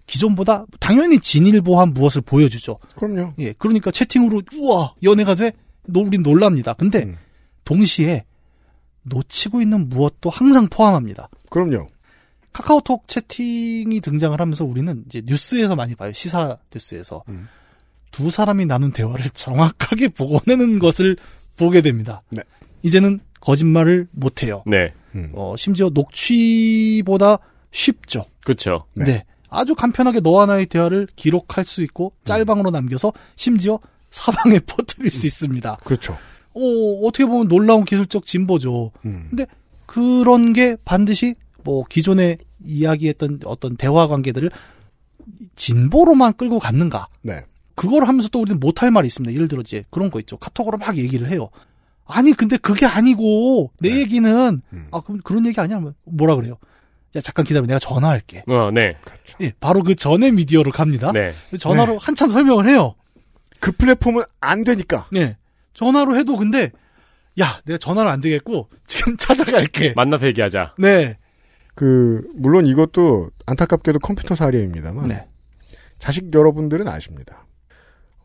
기존보다 0.07 0.65
당연히 0.79 1.19
진일보한 1.19 1.93
무엇을 1.93 2.21
보여주죠. 2.21 2.77
그럼요. 2.95 3.33
예. 3.39 3.53
그러니까 3.53 3.91
채팅으로 3.91 4.41
우와 4.57 4.95
연애가 5.03 5.35
돼? 5.35 5.53
노, 5.87 6.01
우린 6.01 6.21
놀랍니다. 6.21 6.73
근데 6.73 7.03
음. 7.03 7.17
동시에 7.63 8.25
놓치고 9.05 9.61
있는 9.61 9.89
무엇도 9.89 10.29
항상 10.29 10.67
포함합니다. 10.67 11.29
그럼요. 11.49 11.87
카카오톡 12.53 13.07
채팅이 13.07 13.99
등장을 14.01 14.39
하면서 14.39 14.63
우리는 14.63 15.03
이제 15.07 15.21
뉴스에서 15.25 15.75
많이 15.75 15.95
봐요. 15.95 16.13
시사 16.13 16.57
뉴스에서. 16.73 17.23
음. 17.29 17.47
두 18.11 18.29
사람이 18.29 18.65
나눈 18.65 18.91
대화를 18.91 19.29
정확하게 19.33 20.07
복원해낸 20.09 20.79
것을 20.79 21.17
보게 21.57 21.81
됩니다. 21.81 22.21
네. 22.29 22.41
이제는 22.81 23.19
거짓말을 23.41 24.07
못해요. 24.11 24.63
네. 24.65 24.93
음. 25.15 25.31
어, 25.33 25.55
심지어 25.57 25.89
녹취보다 25.89 27.39
쉽죠. 27.71 28.25
그렇죠. 28.45 28.85
네. 28.93 29.05
네. 29.05 29.25
아주 29.49 29.75
간편하게 29.75 30.21
너와 30.21 30.45
나의 30.45 30.65
대화를 30.67 31.07
기록할 31.15 31.65
수 31.65 31.81
있고 31.83 32.13
짤방으로 32.23 32.71
남겨서 32.71 33.11
심지어 33.35 33.79
사방에 34.11 34.59
퍼뜨릴 34.65 35.11
수 35.11 35.27
있습니다. 35.27 35.79
그렇죠. 35.83 36.17
어, 36.55 37.07
어떻게 37.07 37.25
보면 37.25 37.47
놀라운 37.47 37.85
기술적 37.85 38.25
진보죠. 38.25 38.91
음. 39.05 39.27
근데 39.29 39.45
그런 39.85 40.53
게 40.53 40.77
반드시 40.85 41.35
뭐 41.63 41.83
기존에 41.89 42.37
이야기했던 42.63 43.41
어떤 43.45 43.75
대화 43.77 44.07
관계들을 44.07 44.49
진보로만 45.55 46.33
끌고 46.33 46.59
갔는가? 46.59 47.07
네. 47.21 47.43
그걸 47.75 48.07
하면서 48.07 48.29
또 48.29 48.39
우리는 48.39 48.59
못할 48.59 48.89
말이 48.89 49.07
있습니다. 49.07 49.33
예를 49.33 49.47
들어 49.47 49.61
이제 49.61 49.83
그런 49.89 50.09
거 50.09 50.19
있죠. 50.21 50.37
카톡으로 50.37 50.77
막 50.77 50.97
얘기를 50.97 51.29
해요. 51.29 51.49
아니 52.05 52.33
근데 52.33 52.57
그게 52.57 52.85
아니고 52.85 53.71
내 53.79 53.97
얘기는 53.97 54.61
음. 54.71 54.87
아 54.91 55.01
그럼 55.01 55.19
그런 55.23 55.45
얘기 55.45 55.59
아니야? 55.59 55.81
뭐라 56.05 56.35
그래요? 56.35 56.57
야 57.15 57.21
잠깐 57.21 57.45
기다려 57.45 57.65
내가 57.65 57.79
전화할게. 57.79 58.43
어, 58.47 58.71
네. 58.71 58.95
예, 59.41 59.51
바로 59.59 59.81
그 59.83 59.95
전에 59.95 60.31
미디어로 60.31 60.71
갑니다. 60.71 61.11
네. 61.11 61.33
전화로 61.59 61.97
한참 61.97 62.29
설명을 62.29 62.67
해요. 62.67 62.95
그 63.59 63.71
플랫폼은 63.71 64.23
안 64.39 64.63
되니까. 64.63 65.07
네. 65.11 65.35
전화로 65.75 66.15
해도 66.17 66.35
근데 66.37 66.71
야 67.39 67.61
내가 67.65 67.77
전화를 67.77 68.09
안 68.09 68.19
되겠고 68.21 68.69
지금 68.87 69.15
찾아갈게. 69.19 69.93
만나서 69.95 70.25
얘기하자. 70.27 70.73
네. 70.79 71.17
그 71.75 72.25
물론 72.33 72.65
이것도 72.65 73.29
안타깝게도 73.45 73.99
컴퓨터 73.99 74.33
사례입니다만 74.33 75.07
네. 75.07 75.27
자식 75.99 76.33
여러분들은 76.33 76.87
아십니다. 76.87 77.45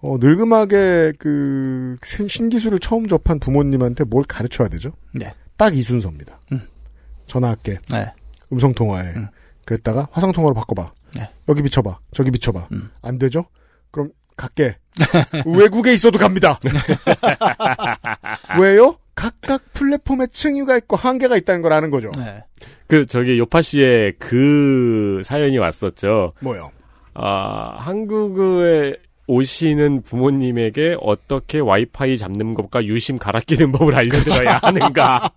어, 0.02 0.16
늙음하게 0.18 1.12
그 1.18 1.96
신- 2.04 2.28
신기술을 2.28 2.78
처음 2.78 3.06
접한 3.06 3.38
부모님한테 3.38 4.04
뭘 4.04 4.24
가르쳐야 4.24 4.68
되죠? 4.68 4.92
네. 5.12 5.34
딱 5.58 5.74
이 5.74 5.82
순서입니다. 5.82 6.40
음. 6.52 6.60
전화할게. 7.26 7.78
네. 7.92 8.12
음성 8.52 8.72
통화해. 8.72 9.12
음. 9.16 9.26
그랬다가 9.66 10.08
화상 10.10 10.32
통화로 10.32 10.54
바꿔봐. 10.54 10.92
네. 11.16 11.28
여기 11.48 11.62
비춰봐. 11.62 11.98
저기 12.12 12.30
비춰봐. 12.30 12.68
음. 12.72 12.90
안 13.02 13.18
되죠? 13.18 13.44
그럼 13.90 14.10
갈게. 14.40 14.76
외국에 15.46 15.92
있어도 15.92 16.18
갑니다. 16.18 16.58
왜요? 18.58 18.96
각각 19.14 19.60
플랫폼에 19.74 20.26
층위가 20.28 20.78
있고 20.78 20.96
한계가 20.96 21.36
있다는 21.36 21.60
걸 21.60 21.74
아는 21.74 21.90
거죠. 21.90 22.10
네. 22.16 22.42
그 22.86 23.04
저기 23.04 23.38
요파 23.38 23.60
씨의 23.60 24.14
그 24.18 25.20
사연이 25.24 25.58
왔었죠. 25.58 26.32
뭐요? 26.40 26.70
아 27.12 27.76
한국에 27.78 28.96
오시는 29.26 30.02
부모님에게 30.02 30.96
어떻게 31.00 31.58
와이파이 31.58 32.16
잡는 32.16 32.54
것과 32.54 32.84
유심 32.84 33.18
갈아 33.18 33.40
끼는 33.40 33.72
법을 33.72 33.94
알려드려야 33.94 34.60
하는가. 34.62 35.30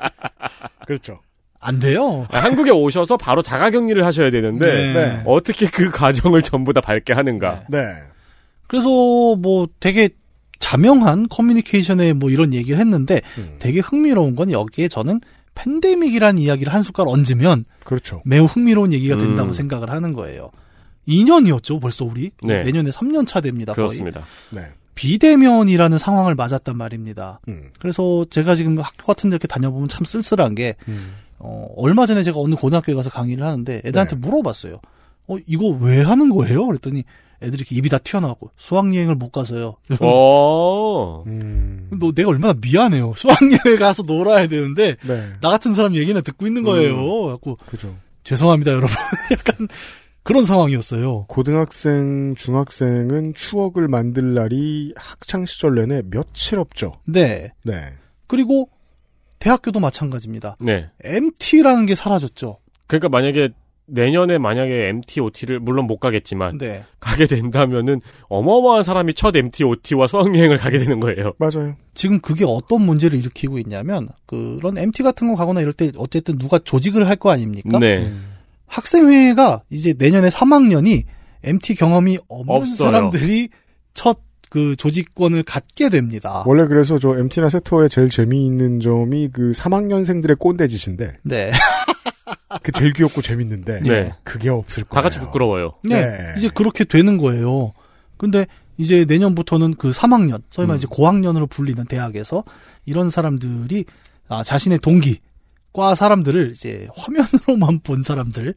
그렇죠. 0.86 1.20
안 1.60 1.78
돼요. 1.78 2.26
아, 2.30 2.38
한국에 2.38 2.70
오셔서 2.70 3.18
바로 3.18 3.42
자가격리를 3.42 4.04
하셔야 4.04 4.30
되는데 4.30 4.66
네. 4.66 4.92
네. 4.94 5.22
어떻게 5.26 5.66
그 5.66 5.90
과정을 5.90 6.40
전부 6.40 6.72
다 6.72 6.80
밟게 6.80 7.12
하는가. 7.12 7.64
네. 7.68 7.78
그래서 8.70 8.88
뭐 9.34 9.66
되게 9.80 10.10
자명한 10.60 11.28
커뮤니케이션에 11.28 12.12
뭐 12.12 12.30
이런 12.30 12.54
얘기를 12.54 12.78
했는데 12.78 13.20
음. 13.36 13.56
되게 13.58 13.80
흥미로운 13.80 14.36
건 14.36 14.52
여기에 14.52 14.86
저는 14.86 15.20
팬데믹이라는 15.56 16.40
이야기를 16.40 16.72
한 16.72 16.82
숟갈 16.82 17.08
얹으면 17.08 17.64
그렇죠. 17.82 18.22
매우 18.24 18.44
흥미로운 18.44 18.92
얘기가 18.92 19.18
된다고 19.18 19.48
음. 19.48 19.52
생각을 19.54 19.90
하는 19.90 20.12
거예요. 20.12 20.52
2년이었죠, 21.08 21.80
벌써 21.80 22.04
우리. 22.04 22.30
네. 22.44 22.62
내년에 22.62 22.90
3년 22.90 23.26
차 23.26 23.40
됩니다. 23.40 23.72
거의. 23.72 23.88
그렇습니다. 23.88 24.24
네. 24.50 24.60
비대면이라는 24.94 25.98
상황을 25.98 26.36
맞았단 26.36 26.76
말입니다. 26.76 27.40
음. 27.48 27.70
그래서 27.80 28.24
제가 28.30 28.54
지금 28.54 28.78
학교 28.78 29.04
같은 29.04 29.30
데 29.30 29.34
이렇게 29.34 29.48
다녀보면 29.48 29.88
참 29.88 30.04
쓸쓸한 30.04 30.54
게, 30.54 30.76
음. 30.86 31.14
어, 31.40 31.66
얼마 31.76 32.06
전에 32.06 32.22
제가 32.22 32.38
어느 32.38 32.54
고등학교에 32.54 32.94
가서 32.94 33.10
강의를 33.10 33.44
하는데 33.44 33.82
애들한테 33.84 34.14
네. 34.14 34.20
물어봤어요. 34.20 34.80
어, 35.26 35.36
이거 35.48 35.76
왜 35.80 36.02
하는 36.02 36.28
거예요? 36.28 36.66
그랬더니 36.66 37.02
애들이 37.42 37.60
이렇게 37.60 37.76
입이 37.76 37.88
다 37.88 37.98
튀어나오고 37.98 38.50
수학여행을 38.56 39.14
못 39.14 39.30
가서요. 39.30 39.76
어. 40.00 41.24
음. 41.26 41.88
너 41.98 42.12
내가 42.12 42.30
얼마나 42.30 42.54
미안해요. 42.60 43.14
수학여행 43.16 43.78
가서 43.78 44.02
놀아야 44.02 44.46
되는데 44.46 44.96
네. 45.06 45.30
나 45.40 45.50
같은 45.50 45.74
사람 45.74 45.94
얘기나 45.94 46.20
듣고 46.20 46.46
있는 46.46 46.62
거예요. 46.62 47.26
갖고 47.26 47.56
그죠. 47.66 47.96
죄송합니다, 48.24 48.72
여러분. 48.72 48.94
약간 49.32 49.68
그런 50.22 50.44
상황이었어요. 50.44 51.24
고등학생, 51.28 52.34
중학생은 52.36 53.34
추억을 53.34 53.88
만들 53.88 54.34
날이 54.34 54.92
학창 54.96 55.46
시절 55.46 55.74
내내 55.76 56.02
며칠 56.10 56.58
없죠. 56.58 56.92
네. 57.06 57.52
네. 57.64 57.94
그리고 58.26 58.68
대학교도 59.38 59.80
마찬가지입니다. 59.80 60.56
네. 60.60 60.90
MT라는 61.02 61.86
게 61.86 61.94
사라졌죠. 61.94 62.58
그러니까 62.86 63.08
만약에 63.08 63.48
내년에 63.90 64.38
만약에 64.38 64.88
MT, 64.88 65.20
OT를 65.20 65.60
물론 65.60 65.86
못 65.86 65.98
가겠지만 65.98 66.58
네. 66.58 66.84
가게 67.00 67.26
된다면은 67.26 68.00
어마어마한 68.28 68.82
사람이 68.82 69.14
첫 69.14 69.34
MT, 69.36 69.64
OT와 69.64 70.06
수학여행을 70.06 70.56
가게 70.58 70.78
되는 70.78 71.00
거예요. 71.00 71.32
맞아요. 71.38 71.76
지금 71.94 72.20
그게 72.20 72.44
어떤 72.46 72.82
문제를 72.82 73.18
일으키고 73.18 73.58
있냐면 73.58 74.08
그런 74.26 74.78
MT 74.78 75.02
같은 75.02 75.28
거 75.28 75.36
가거나 75.36 75.60
이럴 75.60 75.72
때 75.72 75.90
어쨌든 75.96 76.38
누가 76.38 76.58
조직을 76.58 77.06
할 77.08 77.16
거 77.16 77.30
아닙니까? 77.30 77.78
네. 77.78 77.98
음. 78.06 78.24
학생회가 78.66 79.62
이제 79.70 79.94
내년에 79.98 80.28
3학년이 80.28 81.04
MT 81.42 81.74
경험이 81.74 82.18
없는 82.28 82.54
없어요. 82.54 82.90
사람들이 82.90 83.48
첫 83.94 84.20
그 84.50 84.74
조직권을 84.74 85.44
갖게 85.44 85.88
됩니다. 85.88 86.42
원래 86.44 86.66
그래서 86.66 86.98
저 86.98 87.16
MT나 87.16 87.48
세터의 87.48 87.88
제일 87.88 88.10
재미있는 88.10 88.80
점이 88.80 89.28
그 89.32 89.52
3학년생들의 89.52 90.38
꼰대짓인데 90.40 91.12
네. 91.22 91.52
그 92.62 92.72
제일 92.72 92.92
귀엽고 92.92 93.22
재밌는데 93.22 93.80
네. 93.80 94.12
그게 94.24 94.48
없을 94.48 94.84
거예요. 94.84 94.94
다 94.94 95.02
같이 95.02 95.18
부끄러워요. 95.20 95.74
네. 95.82 96.04
네. 96.04 96.34
이제 96.36 96.48
그렇게 96.48 96.84
되는 96.84 97.18
거예요. 97.18 97.72
근데 98.16 98.46
이제 98.76 99.04
내년부터는 99.06 99.74
그 99.74 99.90
3학년, 99.90 100.42
소위 100.50 100.66
말해 100.66 100.76
음. 100.76 100.78
이제 100.78 100.86
고학년으로 100.90 101.46
불리는 101.46 101.84
대학에서 101.86 102.44
이런 102.86 103.10
사람들이 103.10 103.84
아, 104.28 104.42
자신의 104.42 104.78
동기, 104.78 105.20
과 105.72 105.94
사람들을 105.94 106.52
이제 106.52 106.88
화면으로만 106.96 107.80
본 107.84 108.02
사람들 108.02 108.54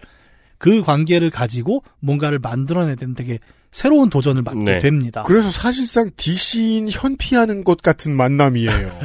그 0.58 0.82
관계를 0.82 1.30
가지고 1.30 1.84
뭔가를 2.00 2.40
만들어내야 2.40 2.96
되는 2.96 3.14
되게 3.14 3.38
새로운 3.74 4.10
도전을 4.10 4.44
맡게 4.44 4.64
네. 4.64 4.80
됩니다. 4.80 5.24
그래서 5.26 5.50
사실상 5.50 6.12
DC인 6.16 6.90
현피하는 6.90 7.64
것 7.64 7.82
같은 7.82 8.16
만남이에요. 8.16 8.70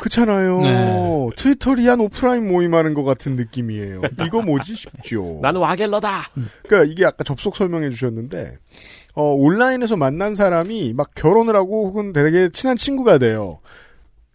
그렇잖아요. 0.00 0.60
네. 0.60 1.28
트위터리안 1.36 2.00
오프라인 2.00 2.48
모임하는 2.48 2.94
것 2.94 3.02
같은 3.02 3.34
느낌이에요. 3.34 4.02
이거 4.24 4.42
뭐지 4.42 4.76
싶죠. 4.76 5.38
나는 5.42 5.60
와겔러다. 5.60 6.30
그러니까 6.66 6.92
이게 6.92 7.04
아까 7.04 7.24
접속 7.24 7.56
설명해 7.56 7.90
주셨는데 7.90 8.56
어, 9.14 9.34
온라인에서 9.34 9.96
만난 9.96 10.36
사람이 10.36 10.94
막 10.94 11.10
결혼을 11.16 11.56
하고 11.56 11.88
혹은 11.88 12.12
되게 12.12 12.48
친한 12.52 12.76
친구가 12.76 13.18
돼요. 13.18 13.58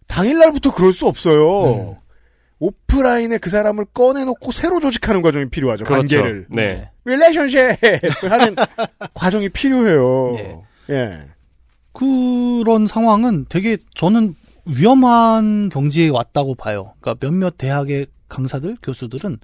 당일날부터 0.06 0.74
그럴 0.74 0.92
수 0.92 1.06
없어요. 1.06 1.96
오프라인에 2.60 3.38
그 3.38 3.50
사람을 3.50 3.86
꺼내놓고 3.94 4.50
새로 4.52 4.80
조직하는 4.80 5.22
과정이 5.22 5.48
필요하죠. 5.48 5.84
그렇죠. 5.84 6.16
관계를. 6.16 6.46
네. 6.50 6.90
릴레이션십 7.04 7.58
하는 8.24 8.56
과정이 9.14 9.48
필요해요. 9.48 10.32
네. 10.34 10.60
예. 10.90 11.26
그런 11.92 12.86
상황은 12.86 13.46
되게 13.48 13.76
저는 13.94 14.34
위험한 14.66 15.68
경지에 15.70 16.08
왔다고 16.08 16.54
봐요. 16.54 16.94
그러니까 17.00 17.26
몇몇 17.26 17.56
대학의 17.56 18.06
강사들, 18.28 18.76
교수들은 18.82 19.38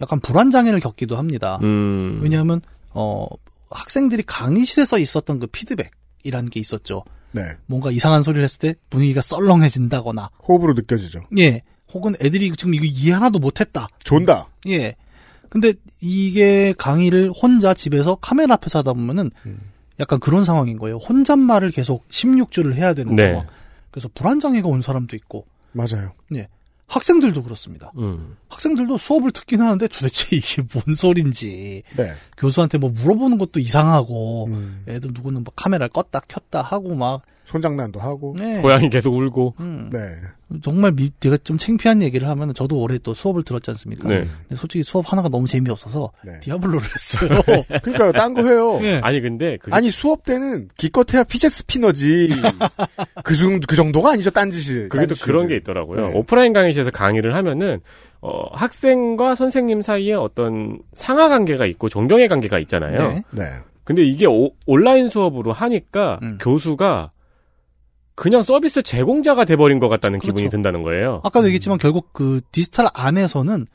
약간 0.00 0.20
불안 0.20 0.50
장애를 0.50 0.80
겪기도 0.80 1.16
합니다. 1.16 1.58
음. 1.62 2.20
왜냐하면 2.22 2.60
어 2.90 3.26
학생들이 3.70 4.22
강의실에서 4.26 4.98
있었던 4.98 5.38
그 5.38 5.46
피드백이라는 5.48 6.50
게 6.50 6.60
있었죠. 6.60 7.04
네. 7.32 7.42
뭔가 7.66 7.90
이상한 7.90 8.22
소리를 8.22 8.42
했을 8.42 8.58
때 8.60 8.74
분위기가 8.90 9.20
썰렁해진다거나, 9.20 10.30
호흡으로 10.46 10.74
느껴지죠. 10.74 11.20
예, 11.38 11.62
혹은 11.94 12.14
애들이 12.20 12.50
지금 12.56 12.74
이거 12.74 12.84
이해 12.84 13.12
하나도 13.12 13.38
못했다, 13.38 13.88
존다. 14.02 14.48
예. 14.68 14.96
근데 15.48 15.72
이게 16.00 16.74
강의를 16.76 17.30
혼자 17.30 17.72
집에서 17.72 18.16
카메라 18.16 18.54
앞에서 18.54 18.80
하다 18.80 18.92
보면은 18.94 19.30
음. 19.46 19.60
약간 20.00 20.18
그런 20.18 20.44
상황인 20.44 20.78
거예요. 20.78 20.96
혼잣말을 20.96 21.70
계속 21.70 22.06
16주를 22.08 22.74
해야 22.74 22.92
되는 22.92 23.14
네. 23.14 23.28
상황. 23.28 23.46
그래서 23.92 24.08
불안장애가 24.12 24.66
온 24.66 24.82
사람도 24.82 25.14
있고, 25.14 25.46
맞아요. 25.72 26.12
예. 26.34 26.48
학생들도 26.86 27.42
그렇습니다. 27.42 27.92
음. 27.96 28.36
학생들도 28.48 28.98
수업을 28.98 29.30
듣긴 29.30 29.60
하는데 29.60 29.86
도대체 29.88 30.36
이게 30.36 30.62
뭔 30.72 30.94
소린지 30.94 31.82
네. 31.96 32.12
교수한테 32.36 32.78
뭐 32.78 32.90
물어보는 32.90 33.38
것도 33.38 33.58
이상하고 33.58 34.46
음, 34.46 34.84
애들 34.86 35.10
누구는 35.14 35.44
막 35.44 35.54
카메라를 35.56 35.88
껐다 35.90 36.22
켰다 36.28 36.62
하고 36.62 36.94
막 36.94 37.22
손장난도 37.46 38.00
하고. 38.00 38.34
네. 38.38 38.60
고양이 38.60 38.88
계속 38.90 39.14
울고. 39.14 39.54
음, 39.60 39.90
네. 39.92 39.98
정말 40.62 40.92
미, 40.92 41.10
제가 41.20 41.36
좀 41.44 41.58
창피한 41.58 42.02
얘기를 42.02 42.28
하면 42.28 42.52
저도 42.54 42.78
올해 42.80 42.98
또 42.98 43.14
수업을 43.14 43.42
들었지 43.42 43.70
않습니까? 43.70 44.08
네. 44.08 44.20
근데 44.48 44.56
솔직히 44.56 44.82
수업 44.84 45.10
하나가 45.12 45.28
너무 45.28 45.46
재미없어서 45.46 46.12
네. 46.24 46.40
디아블로를 46.40 46.80
했어요. 46.82 47.40
그러니까 47.82 48.12
딴 48.12 48.34
거 48.34 48.44
해요. 48.46 48.78
네. 48.80 49.00
아니 49.02 49.20
근데 49.20 49.56
그게 49.56 49.74
아니 49.74 49.90
수업 49.90 50.24
때는 50.24 50.68
기껏해야 50.76 51.24
피제 51.24 51.48
스피너지. 51.48 52.30
그, 53.24 53.36
정, 53.36 53.60
그 53.60 53.76
정도가 53.76 54.12
아니죠 54.12 54.30
딴 54.30 54.50
짓이. 54.50 54.88
그게 54.88 55.06
또. 55.06 55.14
그런 55.22 55.48
게 55.48 55.56
있더라고요. 55.56 56.08
네. 56.08 56.12
오프라인 56.16 56.52
강의실에서 56.52 56.90
강의를 56.90 57.34
하면은 57.34 57.80
어, 58.20 58.54
학생과 58.56 59.34
선생님 59.34 59.82
사이에 59.82 60.14
어떤 60.14 60.78
상하 60.92 61.28
관계가 61.28 61.66
있고 61.66 61.88
존경의 61.88 62.28
관계가 62.28 62.58
있잖아요. 62.60 62.98
네. 63.08 63.22
네. 63.32 63.50
근데 63.84 64.02
이게 64.02 64.26
오- 64.26 64.52
온라인 64.66 65.08
수업으로 65.08 65.52
하니까 65.52 66.18
음. 66.22 66.38
교수가 66.40 67.10
그냥 68.14 68.42
서비스 68.42 68.82
제공자가 68.82 69.44
돼버린 69.44 69.78
것 69.78 69.88
같다는 69.88 70.20
기분이 70.20 70.42
그렇죠. 70.42 70.56
든다는 70.56 70.82
거예요. 70.82 71.20
아까도 71.24 71.46
얘기했지만 71.46 71.78
결국 71.78 72.12
그 72.12 72.40
디지털 72.52 72.88
안에서는 72.94 73.66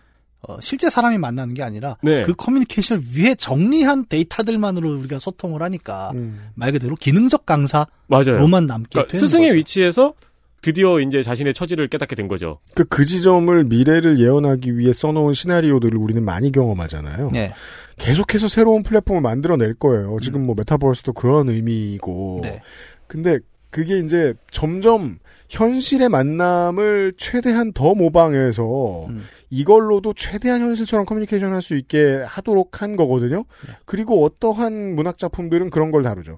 어, 0.47 0.57
실제 0.61 0.89
사람이 0.89 1.17
만나는 1.17 1.53
게 1.53 1.63
아니라 1.63 1.97
네. 2.01 2.23
그 2.23 2.33
커뮤니케이션을 2.33 3.03
위해 3.13 3.35
정리한 3.35 4.05
데이터들만으로 4.07 4.99
우리가 4.99 5.19
소통을 5.19 5.61
하니까 5.61 6.11
음. 6.15 6.49
말 6.55 6.71
그대로 6.71 6.95
기능적 6.95 7.45
강사로만 7.45 7.87
맞아요. 8.07 8.39
남게 8.47 8.89
그러니까 8.91 9.11
되는 9.11 9.19
스승의 9.19 9.49
거죠. 9.49 9.57
위치에서 9.57 10.13
드디어 10.61 10.99
이제 10.99 11.21
자신의 11.21 11.53
처지를 11.53 11.87
깨닫게 11.87 12.15
된 12.15 12.27
거죠. 12.27 12.59
그, 12.75 12.85
그 12.85 13.05
지점을 13.05 13.63
미래를 13.65 14.19
예언하기 14.19 14.77
위해 14.77 14.93
써놓은 14.93 15.33
시나리오들을 15.33 15.97
우리는 15.97 16.23
많이 16.23 16.51
경험하잖아요. 16.51 17.31
네. 17.31 17.53
계속해서 17.97 18.47
새로운 18.47 18.83
플랫폼을 18.83 19.21
만들어낼 19.21 19.73
거예요. 19.73 20.17
지금 20.21 20.45
뭐 20.45 20.55
메타버스도 20.57 21.13
그런 21.13 21.49
의미이고. 21.49 22.41
네. 22.43 22.61
근데 23.07 23.39
그게 23.69 23.99
이제 23.99 24.33
점점 24.51 25.19
현실의 25.49 26.09
만남을 26.09 27.13
최대한 27.17 27.73
더 27.73 27.93
모방해서 27.95 29.05
음. 29.09 29.23
이걸로도 29.49 30.13
최대한 30.13 30.61
현실처럼 30.61 31.05
커뮤니케이션 31.05 31.53
할 31.53 31.61
수 31.61 31.75
있게 31.75 32.23
하도록 32.27 32.81
한 32.81 32.95
거거든요. 32.95 33.45
네. 33.67 33.73
그리고 33.85 34.23
어떠한 34.25 34.95
문학 34.95 35.17
작품들은 35.17 35.69
그런 35.71 35.91
걸 35.91 36.03
다루죠. 36.03 36.37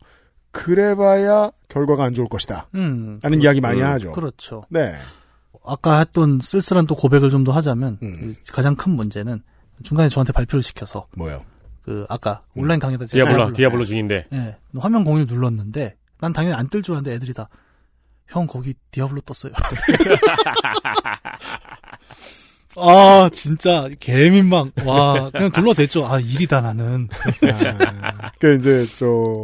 그래봐야 0.52 1.52
결과가 1.70 2.04
안 2.04 2.14
좋을 2.14 2.28
것이다. 2.28 2.68
음. 2.76 3.20
라는 3.24 3.42
이야기 3.42 3.62
많이 3.62 3.82
음, 3.82 3.86
하죠. 3.88 4.12
그렇죠. 4.14 4.64
네. 4.70 4.96
아까 5.64 6.00
했던 6.00 6.40
쓸쓸한 6.42 6.88
또 6.88 6.96
고백을 6.96 7.30
좀 7.30 7.44
더 7.44 7.52
하자면 7.52 7.98
음. 8.04 8.36
그 8.46 8.54
가장 8.54 8.76
큰 8.76 8.92
문제는 8.94 9.42
중간에 9.84 10.10
저한테 10.10 10.32
발표를 10.34 10.62
시켜서 10.64 11.08
뭐요? 11.16 11.44
그 11.84 12.06
아까 12.10 12.44
음. 12.56 12.64
온라인 12.64 12.80
강의다 12.80 13.06
제가 13.08 13.26
디아블로, 13.30 13.54
디아블로 13.54 13.86
중인데. 13.86 14.28
예, 14.34 14.58
화면 14.78 15.04
공유 15.04 15.26
눌렀는데 15.26 15.96
난 16.22 16.32
당연히 16.32 16.56
안 16.56 16.70
뜰 16.70 16.82
줄 16.82 16.94
알았는데 16.96 17.16
애들이 17.18 17.34
다 17.34 17.50
형 18.28 18.48
거기 18.48 18.74
디아블로 18.92 19.20
떴어요. 19.26 19.52
아 22.78 23.30
진짜 23.34 23.90
개민망. 24.00 24.72
와 24.86 25.30
그냥 25.32 25.52
둘러댔죠. 25.52 26.06
아 26.06 26.20
일이다 26.20 26.62
나는. 26.62 27.10
그 28.40 28.56
이제 28.58 28.86
저 28.98 29.44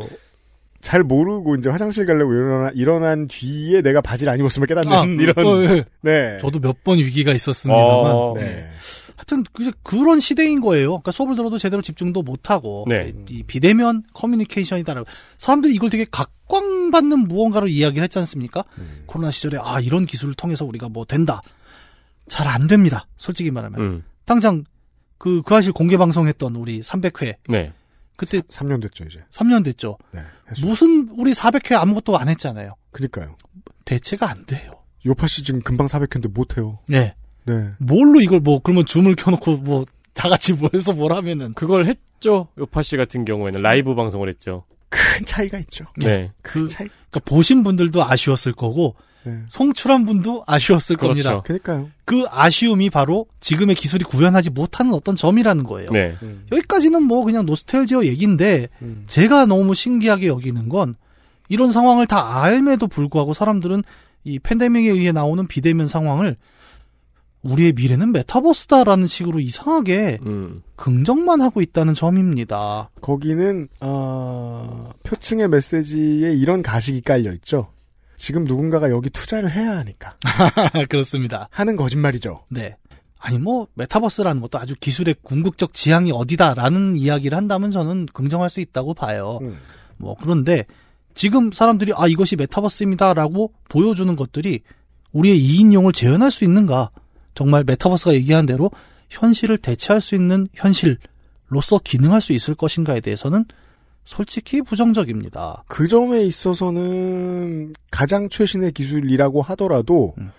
잘 0.80 1.04
모르고 1.04 1.56
이제 1.56 1.70
화장실 1.70 2.06
가려고 2.06 2.32
일어나 2.34 2.72
일어난 2.74 3.28
뒤에 3.28 3.82
내가 3.82 4.00
바지를 4.00 4.32
안 4.32 4.40
입었음을 4.40 4.68
깨닫는 4.68 4.94
아, 4.94 5.04
이런 5.22 5.46
어, 5.46 5.62
예. 5.64 5.84
네. 6.02 6.38
저도 6.40 6.60
몇 6.60 6.82
번 6.84 6.98
위기가 7.00 7.34
있었습니다만. 7.34 7.86
어, 7.86 8.34
네. 8.38 8.70
하여튼 9.18 9.44
그- 9.52 9.72
그런 9.84 10.20
시대인 10.20 10.62
거예요. 10.62 10.90
그러니까 10.92 11.12
수업을 11.12 11.36
들어도 11.36 11.58
제대로 11.58 11.82
집중도 11.82 12.22
못하고 12.22 12.86
네. 12.88 13.14
이 13.30 13.44
비대면 13.44 14.04
커뮤니케이션이다라고 14.14 15.08
사람들이 15.40 15.74
이걸 15.74 15.90
되게 15.90 16.06
각광받는 16.10 17.28
무언가로 17.28 17.68
이야기를 17.68 18.04
했지 18.04 18.20
않습니까? 18.20 18.64
코로나 19.08 19.32
시절에 19.32 19.58
아 19.60 19.80
이런 19.82 20.06
기술을 20.06 20.36
통해서 20.36 20.64
우리가 20.66 20.88
뭐 20.90 21.04
된다. 21.06 21.42
잘 22.30 22.48
안 22.48 22.68
됩니다. 22.68 23.08
솔직히 23.18 23.52
말하면 23.52 23.80
음. 23.82 24.04
당장 24.26 24.64
그 25.18 25.42
그아실 25.42 25.72
공개 25.74 25.98
방송했던 25.98 26.56
우리 26.56 26.82
300회 26.82 27.36
네. 27.50 27.74
그때 28.18 28.40
3년 28.42 28.82
됐죠 28.82 29.04
이제. 29.06 29.24
3년 29.32 29.64
됐죠. 29.66 29.98
네. 30.12 30.22
무슨 30.62 31.10
우리 31.18 31.32
400회 31.34 31.74
아무것도 31.76 32.18
안 32.18 32.30
했잖아요. 32.30 32.76
그니까요. 32.92 33.36
대체가 33.86 34.30
안 34.30 34.46
돼요. 34.46 34.72
요파 35.06 35.28
씨 35.28 35.44
지금 35.44 35.62
금방 35.62 35.88
400회인데 35.88 36.32
못 36.32 36.58
해요. 36.58 36.80
네. 36.88 37.16
네. 37.48 37.70
뭘로 37.80 38.22
이걸 38.22 38.40
뭐 38.40 38.60
그러면 38.62 38.86
줌을 38.86 39.16
켜놓고 39.16 39.58
뭐 39.58 39.86
다 40.18 40.30
같이 40.30 40.52
모여서 40.54 40.94
뭘 40.94 41.14
하면은 41.14 41.54
그걸 41.54 41.86
했죠. 41.86 42.48
요파 42.58 42.82
씨 42.82 42.98
같은 42.98 43.24
경우에는 43.24 43.62
라이브 43.62 43.94
방송을 43.94 44.28
했죠. 44.28 44.66
큰 44.90 45.26
차이가 45.26 45.60
있죠. 45.60 45.86
네. 45.98 46.32
그 46.42 46.68
차이. 46.68 46.88
그러니까 46.88 47.20
보신 47.24 47.64
분들도 47.64 48.04
아쉬웠을 48.04 48.54
거고 48.54 48.96
네. 49.24 49.38
송출한 49.50 50.06
분도 50.06 50.44
아쉬웠을 50.48 50.96
그렇죠. 50.98 51.24
겁니다. 51.30 51.42
그니까요. 51.44 51.92
그 52.04 52.24
아쉬움이 52.32 52.90
바로 52.90 53.28
지금의 53.42 53.76
기술이 53.76 54.06
구현하지 54.06 54.50
못하는 54.50 54.94
어떤 54.94 55.16
점이라는 55.16 55.66
거예요. 55.66 55.92
네. 55.92 56.16
여기까지는 56.52 57.04
뭐 57.04 57.24
그냥 57.24 57.46
노스텔지어 57.46 58.06
얘기인데 58.06 58.70
음. 58.82 59.04
제가 59.08 59.46
너무 59.46 59.76
신기하게 59.76 60.28
여기는 60.28 60.68
건 60.68 60.96
이런 61.48 61.72
상황을 61.72 62.08
다 62.08 62.42
알매도 62.42 62.88
불구하고 62.88 63.36
사람들은 63.36 63.84
이 64.24 64.40
팬데믹에 64.40 64.90
의해 64.90 65.12
나오는 65.12 65.46
비대면 65.46 65.88
상황을 65.88 66.38
우리의 67.44 67.74
미래는 67.74 68.12
메타버스다라는 68.12 69.08
식으로 69.08 69.40
이상하게 69.40 70.20
음. 70.26 70.62
긍정만 70.76 71.42
하고 71.42 71.62
있다는 71.62 71.94
점입니다. 71.94 72.90
거기는 73.02 73.68
어, 73.80 74.92
표층의 75.04 75.48
메시지에 75.50 76.34
이런 76.34 76.62
가식이 76.62 77.02
깔려 77.02 77.32
있죠. 77.34 77.72
지금 78.18 78.44
누군가가 78.46 78.90
여기 78.90 79.10
투자를 79.10 79.52
해야 79.52 79.78
하니까 79.78 80.16
그렇습니다. 80.90 81.48
하는 81.52 81.76
거짓말이죠. 81.76 82.44
네. 82.50 82.76
아니 83.20 83.38
뭐 83.40 83.68
메타버스라는 83.76 84.42
것도 84.42 84.60
아주 84.60 84.76
기술의 84.80 85.16
궁극적 85.22 85.74
지향이 85.74 86.12
어디다라는 86.12 86.96
이야기를 86.98 87.38
한다면 87.38 87.72
저는 87.72 88.08
긍정할 88.08 88.50
수 88.50 88.60
있다고 88.60 88.94
봐요. 88.94 89.40
음. 89.42 89.58
뭐 89.98 90.16
그런데 90.20 90.66
지금 91.14 91.52
사람들이 91.52 91.94
아 91.96 92.08
이것이 92.08 92.36
메타버스입니다라고 92.36 93.54
보여주는 93.70 94.16
것들이 94.16 94.62
우리의 95.14 95.40
이인용을 95.40 95.94
재현할 95.94 96.32
수 96.32 96.44
있는가? 96.44 96.92
정말 97.38 97.64
메타버스가 97.64 98.16
얘기한 98.16 98.48
대로 98.48 98.72
현실을 99.12 99.60
대체할 99.60 100.02
수 100.02 100.16
있는 100.16 100.48
현실로서 100.56 101.80
기능할 101.84 102.20
수 102.20 102.34
있을 102.34 102.56
것인가에 102.56 103.00
대해서는 103.00 103.46
솔직히 104.06 104.64
부정적입니다. 104.64 105.64
그 105.68 105.88
점에 105.88 106.24
있어서는 106.24 107.76
가장 107.92 108.28
최신의 108.28 108.72
기술이라고 108.72 109.44
하더라도 109.44 110.16
음. 110.18 110.32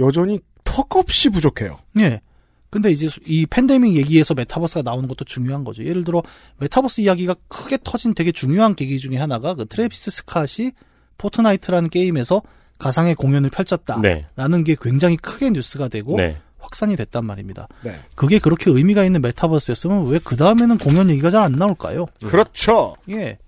여전히 0.00 0.40
턱없이 0.64 1.28
부족해요. 1.28 1.78
예. 2.00 2.20
근데 2.68 2.90
이제 2.90 3.08
이 3.26 3.46
팬데믹 3.46 3.94
얘기에서 3.94 4.34
메타버스가 4.34 4.82
나오는 4.82 5.06
것도 5.06 5.24
중요한 5.26 5.62
거죠. 5.62 5.84
예를 5.84 6.02
들어 6.02 6.20
메타버스 6.58 7.02
이야기가 7.02 7.36
크게 7.46 7.78
터진 7.84 8.14
되게 8.14 8.32
중요한 8.32 8.74
계기 8.74 8.98
중에 8.98 9.18
하나가 9.18 9.54
그 9.54 9.66
트래비스 9.66 10.10
스캇이 10.24 10.72
포트나이트라는 11.16 11.90
게임에서 11.90 12.42
가상의 12.80 13.14
공연을 13.14 13.50
펼쳤다라는 13.50 14.02
네. 14.02 14.62
게 14.64 14.76
굉장히 14.80 15.16
크게 15.16 15.50
뉴스가 15.50 15.88
되고 15.88 16.16
네. 16.16 16.38
확산이 16.58 16.96
됐단 16.96 17.24
말입니다. 17.24 17.68
네. 17.82 17.98
그게 18.14 18.38
그렇게 18.38 18.70
의미가 18.70 19.04
있는 19.04 19.22
메타버스였으면 19.22 20.06
왜 20.08 20.18
그 20.24 20.36
다음에는 20.36 20.78
공연 20.78 21.08
얘기가 21.10 21.30
잘 21.30 21.42
안 21.42 21.52
나올까요? 21.52 22.06
그렇죠. 22.26 22.96
예. 23.10 23.38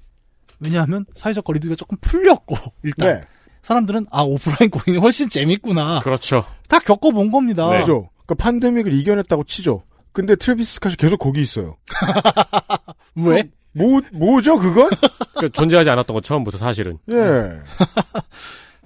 왜냐하면 0.65 1.05
사회적 1.17 1.45
거리두기가 1.45 1.77
조금 1.77 1.99
풀렸고 2.01 2.57
일단 2.85 3.09
네. 3.09 3.21
사람들은 3.63 4.07
아 4.11 4.23
오프라인 4.23 4.71
공연이 4.71 5.01
훨씬 5.01 5.29
재밌구나 5.29 6.01
그렇죠. 6.01 6.45
다 6.69 6.79
겪어본 6.79 7.31
겁니다. 7.33 7.71
네. 7.71 7.81
그죠. 7.81 8.09
그 8.27 8.35
판데믹을 8.35 8.93
이겨냈다고 8.93 9.45
치죠. 9.45 9.83
근데 10.13 10.37
트래비스 10.37 10.79
스캇이 10.81 10.99
계속 10.99 11.17
거기 11.19 11.41
있어요. 11.43 11.77
왜? 13.17 13.45
뭐 13.75 14.01
뭐죠 14.13 14.59
그건? 14.59 14.91
그 15.39 15.49
존재하지 15.53 15.89
않았던 15.91 16.13
건 16.15 16.23
처음부터 16.23 16.59
사실은. 16.59 16.99
예. 17.11 17.17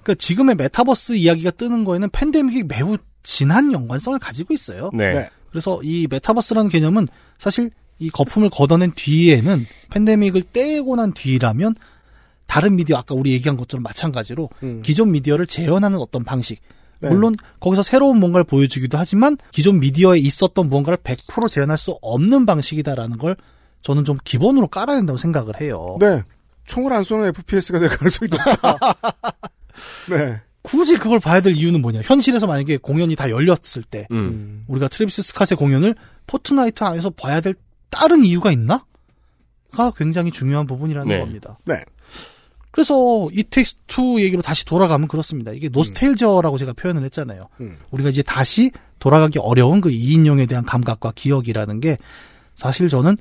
그러니까 0.07 0.15
지금의 0.15 0.55
메타버스 0.55 1.13
이야기가 1.17 1.51
뜨는 1.51 1.83
거에는 1.83 2.09
팬데믹이 2.11 2.63
매우 2.63 2.97
진한 3.23 3.73
연관성을 3.73 4.17
가지고 4.19 4.53
있어요. 4.53 4.89
네. 4.93 5.11
네. 5.11 5.29
그래서 5.49 5.81
이 5.83 6.07
메타버스라는 6.09 6.69
개념은 6.69 7.09
사실 7.37 7.71
이 7.99 8.09
거품을 8.09 8.49
걷어낸 8.49 8.93
뒤에는 8.95 9.65
팬데믹을 9.91 10.43
떼고 10.53 10.95
난 10.95 11.11
뒤라면 11.11 11.75
다른 12.45 12.77
미디어 12.77 12.95
아까 12.95 13.15
우리 13.15 13.33
얘기한 13.33 13.57
것처럼 13.57 13.83
마찬가지로 13.83 14.49
음. 14.63 14.81
기존 14.81 15.11
미디어를 15.11 15.45
재현하는 15.45 15.99
어떤 15.99 16.23
방식 16.23 16.61
네. 16.99 17.09
물론 17.09 17.35
거기서 17.59 17.83
새로운 17.83 18.19
뭔가를 18.19 18.45
보여주기도 18.45 18.97
하지만 18.97 19.35
기존 19.51 19.81
미디어에 19.81 20.19
있었던 20.19 20.67
무언가를 20.67 20.97
100% 20.99 21.51
재현할 21.51 21.77
수 21.77 21.97
없는 22.01 22.45
방식이다라는 22.45 23.17
걸 23.17 23.35
저는 23.81 24.05
좀 24.05 24.17
기본으로 24.23 24.67
깔아야 24.67 24.97
된다고 24.97 25.17
생각을 25.17 25.59
해요. 25.59 25.97
네. 25.99 26.23
총을 26.65 26.93
안 26.93 27.03
쏘는 27.03 27.27
FPS가 27.29 27.79
될 27.79 27.89
가능성이 27.89 28.29
높다. 28.29 28.77
네. 30.09 30.39
굳이 30.61 30.97
그걸 30.97 31.19
봐야 31.19 31.39
될 31.41 31.55
이유는 31.55 31.81
뭐냐? 31.81 32.01
현실에서 32.03 32.45
만약에 32.47 32.77
공연이 32.77 33.15
다 33.15 33.29
열렸을 33.29 33.83
때 33.89 34.07
음. 34.11 34.65
우리가 34.67 34.87
트래비스 34.89 35.21
스캇의 35.21 35.57
공연을 35.57 35.95
포트나이트 36.27 36.83
안에서 36.83 37.09
봐야 37.11 37.39
될 37.39 37.53
다른 37.89 38.25
이유가 38.25 38.51
있나? 38.51 38.85
가 39.71 39.91
굉장히 39.91 40.31
중요한 40.31 40.65
부분이라는 40.65 41.07
네. 41.07 41.19
겁니다. 41.19 41.57
네. 41.65 41.83
그래서 42.71 43.27
It 43.31 43.43
Takes 43.43 43.91
Two 43.91 44.19
얘기로 44.19 44.41
다시 44.41 44.65
돌아가면 44.65 45.07
그렇습니다. 45.07 45.51
이게 45.51 45.69
nostalgia라고 45.69 46.57
제가 46.57 46.73
표현을 46.73 47.03
했잖아요. 47.05 47.47
음. 47.61 47.77
우리가 47.91 48.09
이제 48.09 48.21
다시 48.21 48.71
돌아가기 48.99 49.39
어려운 49.39 49.81
그 49.81 49.89
2인용에 49.89 50.47
대한 50.49 50.63
감각과 50.65 51.13
기억이라는 51.15 51.79
게 51.79 51.97
사실 52.55 52.89
저는 52.89 53.17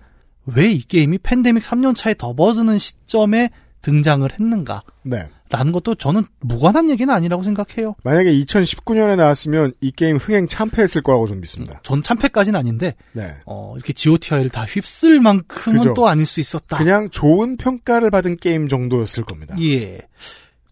왜 0.46 0.72
이 0.72 0.78
게임이 0.80 1.18
팬데믹 1.18 1.62
3년 1.64 1.96
차에 1.96 2.14
접어드는 2.14 2.78
시점에 2.78 3.50
등장을 3.86 4.28
했는가? 4.32 4.82
네. 5.04 5.28
라는 5.48 5.70
것도 5.70 5.94
저는 5.94 6.24
무관한 6.40 6.90
얘기는 6.90 7.12
아니라고 7.12 7.44
생각해요. 7.44 7.94
만약에 8.02 8.32
2019년에 8.32 9.14
나왔으면 9.14 9.74
이 9.80 9.92
게임 9.92 10.16
흥행 10.16 10.48
참패했을 10.48 11.02
거라고 11.02 11.28
좀 11.28 11.40
믿습니다. 11.40 11.78
전 11.84 12.02
참패까지는 12.02 12.58
아닌데 12.58 12.96
네. 13.12 13.36
어, 13.46 13.74
이렇게 13.76 13.92
GOTY를 13.92 14.50
다 14.50 14.64
휩쓸 14.64 15.20
만큼은 15.20 15.78
그죠. 15.78 15.94
또 15.94 16.08
아닐 16.08 16.26
수 16.26 16.40
있었다. 16.40 16.76
그냥 16.76 17.10
좋은 17.10 17.56
평가를 17.56 18.10
받은 18.10 18.38
게임 18.38 18.66
정도였을 18.66 19.22
겁니다. 19.22 19.54
예. 19.60 20.00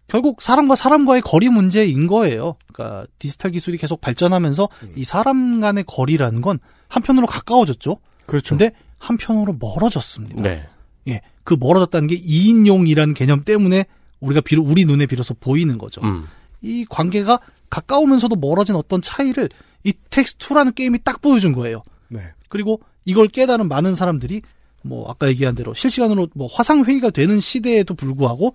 결국 0.07 0.41
사람과 0.41 0.75
사람과의 0.75 1.21
거리 1.21 1.47
문제인 1.47 2.07
거예요. 2.07 2.57
그러니까 2.73 3.07
디지털 3.17 3.51
기술이 3.51 3.77
계속 3.77 4.01
발전하면서 4.01 4.67
음. 4.83 4.93
이 4.97 5.05
사람 5.05 5.61
간의 5.61 5.85
거리라는 5.87 6.41
건 6.41 6.59
한편으로 6.89 7.27
가까워졌죠. 7.27 7.97
그렇죠. 8.25 8.57
근데 8.57 8.71
한편으로 8.97 9.55
멀어졌습니다. 9.57 10.41
네. 10.41 10.67
예. 11.07 11.21
그 11.43 11.55
멀어졌다는 11.59 12.07
게 12.07 12.19
2인용이라는 12.19 13.15
개념 13.15 13.43
때문에 13.43 13.85
우리가 14.19 14.41
비로 14.41 14.63
우리 14.63 14.85
눈에 14.85 15.05
비로소 15.05 15.33
보이는 15.33 15.77
거죠. 15.77 16.01
음. 16.01 16.25
이 16.61 16.85
관계가 16.89 17.39
가까우면서도 17.69 18.35
멀어진 18.37 18.75
어떤 18.75 19.01
차이를 19.01 19.49
It 19.83 19.93
Takes 20.09 20.32
Two라는 20.32 20.73
게임이 20.73 20.99
딱 21.03 21.21
보여준 21.21 21.53
거예요. 21.53 21.83
네. 22.07 22.21
그리고 22.49 22.81
이걸 23.05 23.27
깨달은 23.27 23.67
많은 23.67 23.95
사람들이 23.95 24.41
뭐 24.81 25.09
아까 25.09 25.27
얘기한 25.27 25.55
대로 25.55 25.73
실시간으로 25.73 26.27
뭐 26.33 26.47
화상 26.47 26.83
회의가 26.83 27.09
되는 27.09 27.39
시대에도 27.39 27.93
불구하고 27.95 28.53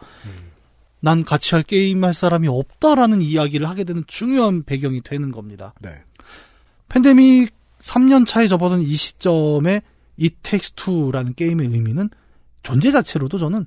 난 1.00 1.24
같이 1.24 1.54
할 1.54 1.62
게임 1.62 2.04
할 2.04 2.14
사람이 2.14 2.48
없다라는 2.48 3.22
이야기를 3.22 3.68
하게 3.68 3.84
되는 3.84 4.04
중요한 4.06 4.62
배경이 4.62 5.00
되는 5.02 5.32
겁니다. 5.32 5.74
네. 5.80 5.90
팬데믹 6.88 7.52
3년 7.82 8.26
차에 8.26 8.48
접어든 8.48 8.82
이 8.82 8.94
시점에 8.94 9.82
It 10.16 10.30
Takes 10.42 10.75
Two라는 10.75 11.34
게임의 11.34 11.68
의미는 11.68 12.10
존재 12.62 12.90
자체로도 12.90 13.38
저는 13.38 13.66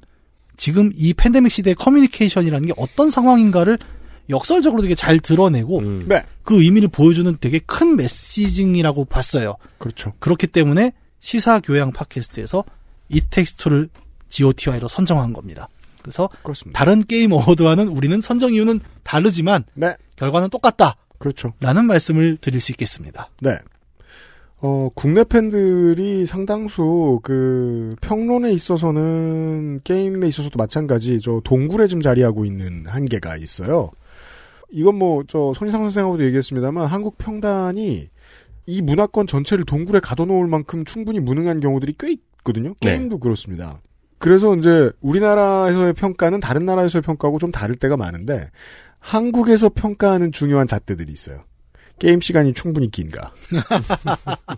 지금 0.58 0.92
이 0.96 1.14
팬데믹 1.14 1.52
시대의 1.52 1.76
커뮤니케이션이라는 1.76 2.68
게 2.68 2.74
어떤 2.78 3.10
상황인가를 3.10 3.78
역설적으로 4.30 4.82
되게 4.82 4.96
잘 4.96 5.20
드러내고 5.20 5.80
음. 5.80 6.04
네. 6.08 6.24
그 6.44 6.62
의미를 6.62 6.88
보여주는 6.88 7.36
되게 7.42 7.60
큰 7.60 7.96
messaging이라고 7.98 9.06
봤어요. 9.06 9.56
그렇죠. 9.78 10.14
그렇기 10.20 10.48
때문에 10.48 10.94
시사 11.20 11.60
교양 11.60 11.92
팟캐스트에서 11.92 12.64
It 13.10 13.22
Takes 13.30 13.55
Two를 13.55 13.90
GOTY로 14.30 14.88
선정한 14.88 15.34
겁니다. 15.34 15.68
그래서 16.02 16.30
그렇습니다. 16.42 16.78
다른 16.78 17.04
게임 17.04 17.32
award와는 17.32 17.88
우리는 17.88 18.20
선정 18.22 18.54
이유는 18.54 18.82
다르지만 19.04 19.64
네. 19.74 19.96
결과는 20.16 20.50
똑같다. 20.50 20.96
그렇죠. 21.18 21.54
라는 21.60 21.86
말씀을 21.86 22.38
드릴 22.38 22.60
수 22.60 22.72
있겠습니다. 22.74 23.30
네. 23.40 23.58
어, 24.66 24.88
국내 24.96 25.26
팬들이 25.26 26.26
상당수 26.26 27.20
그 27.22 27.98
평론에 28.00 28.54
있어서는 28.54 29.82
게임에 29.84 30.26
있어서도 30.30 30.58
마찬가지 30.58 31.20
저 31.20 31.42
동굴에 31.44 31.88
좀 31.88 32.00
자리하고 32.00 32.46
있는 32.46 32.86
한계가 32.88 33.36
있어요. 33.36 33.92
이건 34.72 34.96
뭐 34.96 35.24
저 35.28 35.54
손희상 35.54 35.82
선생하고도 35.82 36.24
얘기했습니다만 36.24 36.88
한국 36.88 37.18
평단이 37.18 38.08
이 38.66 38.82
문화권 38.82 39.28
전체를 39.28 39.66
동굴에 39.66 40.00
가둬놓을 40.00 40.48
만큼 40.48 40.86
충분히 40.86 41.20
무능한 41.20 41.60
경우들이 41.60 41.96
꽤 42.00 42.14
있거든요. 42.14 42.74
네. 42.82 42.92
게임도 42.92 43.18
그렇습니다. 43.18 43.82
그래서 44.18 44.56
이제 44.56 44.90
우리나라에서의 45.02 45.92
평가는 45.92 46.40
다른 46.40 46.66
나라에서의 46.66 47.02
평가하고 47.02 47.38
좀 47.38 47.52
다를 47.52 47.76
때가 47.76 47.98
많은데 47.98 48.50
한국에서 49.00 49.68
평가하는 49.68 50.32
중요한 50.32 50.68
잣대들이 50.68 51.12
있어요. 51.12 51.44
게임 52.00 52.22
시간이 52.22 52.54
충분히 52.54 52.90
긴가. 52.92 53.34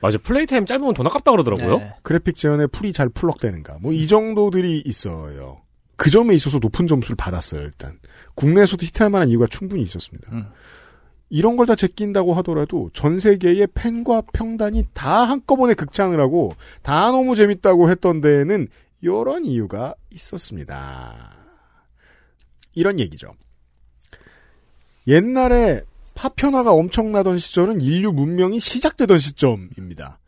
맞아. 0.00 0.18
플레이 0.18 0.46
타임 0.46 0.66
짧으면 0.66 0.94
돈 0.94 1.06
아깝다 1.06 1.30
그러더라고요. 1.32 1.78
네. 1.78 1.94
그래픽 2.02 2.36
재현에 2.36 2.66
풀이 2.66 2.92
잘 2.92 3.08
펄럭대는가. 3.08 3.78
뭐 3.80 3.92
이 3.92 4.06
정도들이 4.06 4.82
있어요. 4.86 5.62
그 5.96 6.10
점에 6.10 6.34
있어서 6.34 6.58
높은 6.58 6.86
점수를 6.86 7.16
받았어요, 7.16 7.62
일단. 7.62 7.98
국내에서도 8.34 8.84
히트할 8.84 9.10
만한 9.10 9.28
이유가 9.30 9.46
충분히 9.46 9.82
있었습니다. 9.82 10.30
음. 10.32 10.46
이런 11.28 11.56
걸 11.56 11.66
다 11.66 11.74
제낀다고 11.74 12.34
하더라도 12.34 12.88
전 12.92 13.18
세계의 13.18 13.68
팬과 13.74 14.22
평단이 14.32 14.84
다 14.94 15.24
한꺼번에 15.24 15.74
극찬을 15.74 16.20
하고 16.20 16.52
다 16.82 17.10
너무 17.10 17.34
재밌다고 17.34 17.90
했던 17.90 18.20
데에는 18.20 18.68
이런 19.00 19.44
이유가 19.44 19.94
있었습니다. 20.10 21.32
이런 22.74 23.00
얘기죠. 23.00 23.28
옛날에 25.08 25.82
파편화가 26.16 26.72
엄청나던 26.72 27.38
시절은 27.38 27.80
인류 27.82 28.10
문명이 28.12 28.58
시작되던 28.58 29.18
시점입니다. 29.18 30.18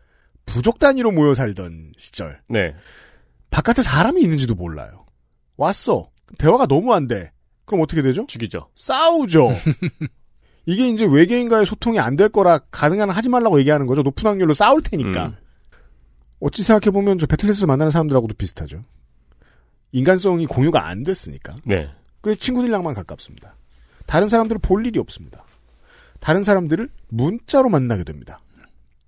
부족 0.47 0.78
단위로 0.78 1.11
모여 1.11 1.34
살던 1.34 1.93
시절. 1.97 2.41
네. 2.49 2.74
바깥에 3.51 3.82
사람이 3.82 4.20
있는지도 4.20 4.55
몰라요. 4.55 5.07
왔어. 5.57 6.11
대화가 6.39 6.66
너무 6.66 6.93
안 6.95 7.09
돼. 7.09 7.32
그럼 7.64 7.82
어떻게 7.82 8.03
되죠? 8.03 8.26
죽이죠. 8.28 8.68
싸우죠. 8.76 9.51
이게 10.66 10.89
이제 10.91 11.07
외계인과의 11.07 11.64
소통이 11.66 11.99
안 11.99 12.16
될 12.16 12.28
거라 12.28 12.59
가능한 12.70 13.09
한 13.09 13.16
하지 13.16 13.28
말라고 13.30 13.59
얘기하는 13.61 13.86
거죠. 13.86 14.03
높은 14.03 14.26
확률로 14.28 14.53
싸울 14.55 14.82
테니까. 14.82 15.26
음. 15.28 15.36
어찌 16.41 16.62
생각해보면 16.62 17.16
저 17.18 17.26
배틀넷에서 17.26 17.66
만나는 17.66 17.91
사람들하고도 17.91 18.34
비슷하죠. 18.34 18.84
인간성이 19.93 20.45
공유가 20.47 20.86
안 20.86 21.03
됐으니까. 21.03 21.57
네. 21.64 21.89
그래서 22.20 22.39
친구들이랑만 22.39 22.95
가깝습니다. 22.95 23.57
다른 24.07 24.28
사람들을 24.28 24.61
볼 24.61 24.86
일이 24.86 24.99
없습니다. 24.99 25.45
다른 26.21 26.43
사람들을 26.43 26.89
문자로 27.09 27.69
만나게 27.69 28.05
됩니다. 28.05 28.41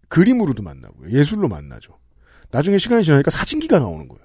그림으로도 0.08 0.62
만나고요. 0.62 1.10
예술로 1.10 1.48
만나죠. 1.48 1.98
나중에 2.50 2.78
시간이 2.78 3.04
지나니까 3.04 3.30
사진기가 3.30 3.78
나오는 3.78 4.08
거예요. 4.08 4.24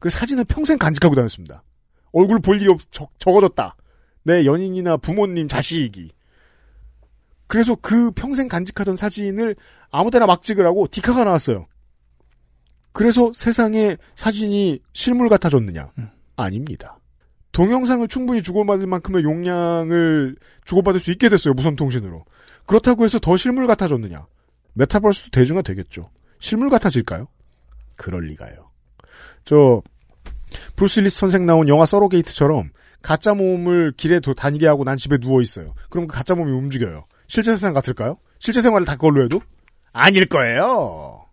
그 0.00 0.10
사진을 0.10 0.44
평생 0.44 0.78
간직하고 0.78 1.14
다녔습니다. 1.14 1.62
얼굴 2.12 2.40
볼 2.40 2.60
일이 2.60 2.70
없, 2.70 2.80
적, 2.90 3.10
적어졌다. 3.18 3.76
내 4.22 4.44
연인이나 4.44 4.96
부모님, 4.96 5.48
자식이. 5.48 6.12
그래서 7.46 7.76
그 7.76 8.10
평생 8.10 8.48
간직하던 8.48 8.96
사진을 8.96 9.54
아무데나 9.90 10.26
막 10.26 10.42
찍으라고 10.42 10.88
디카가 10.88 11.24
나왔어요. 11.24 11.66
그래서 12.92 13.30
세상에 13.34 13.96
사진이 14.14 14.80
실물 14.94 15.28
같아졌느냐? 15.28 15.92
아닙니다. 16.36 16.98
동영상을 17.56 18.06
충분히 18.08 18.42
주고받을 18.42 18.86
만큼의 18.86 19.24
용량을 19.24 20.36
주고받을 20.66 21.00
수 21.00 21.10
있게 21.10 21.30
됐어요. 21.30 21.54
무선 21.54 21.74
통신으로. 21.74 22.26
그렇다고 22.66 23.06
해서 23.06 23.18
더 23.18 23.38
실물 23.38 23.66
같아졌느냐? 23.66 24.26
메타버스도 24.74 25.30
대중화 25.30 25.62
되겠죠. 25.62 26.10
실물 26.38 26.68
같아질까요? 26.68 27.28
그럴 27.96 28.24
리가요. 28.26 28.70
저 29.46 29.80
브루스 30.76 31.00
윌리스 31.00 31.18
선생 31.18 31.46
나온 31.46 31.66
영화 31.68 31.86
서로게이트처럼 31.86 32.72
가짜 33.00 33.32
몸을 33.32 33.94
길에 33.96 34.20
도- 34.20 34.34
다니게 34.34 34.66
하고 34.66 34.84
난 34.84 34.98
집에 34.98 35.16
누워 35.16 35.40
있어요. 35.40 35.72
그럼 35.88 36.08
그 36.08 36.14
가짜 36.14 36.34
몸이 36.34 36.52
움직여요. 36.52 37.06
실제 37.26 37.52
세상 37.52 37.72
같을까요? 37.72 38.18
실제 38.38 38.60
생활을 38.60 38.84
다 38.84 38.96
그걸로 38.96 39.24
해도 39.24 39.40
아닐 39.94 40.26
거예요. 40.26 41.24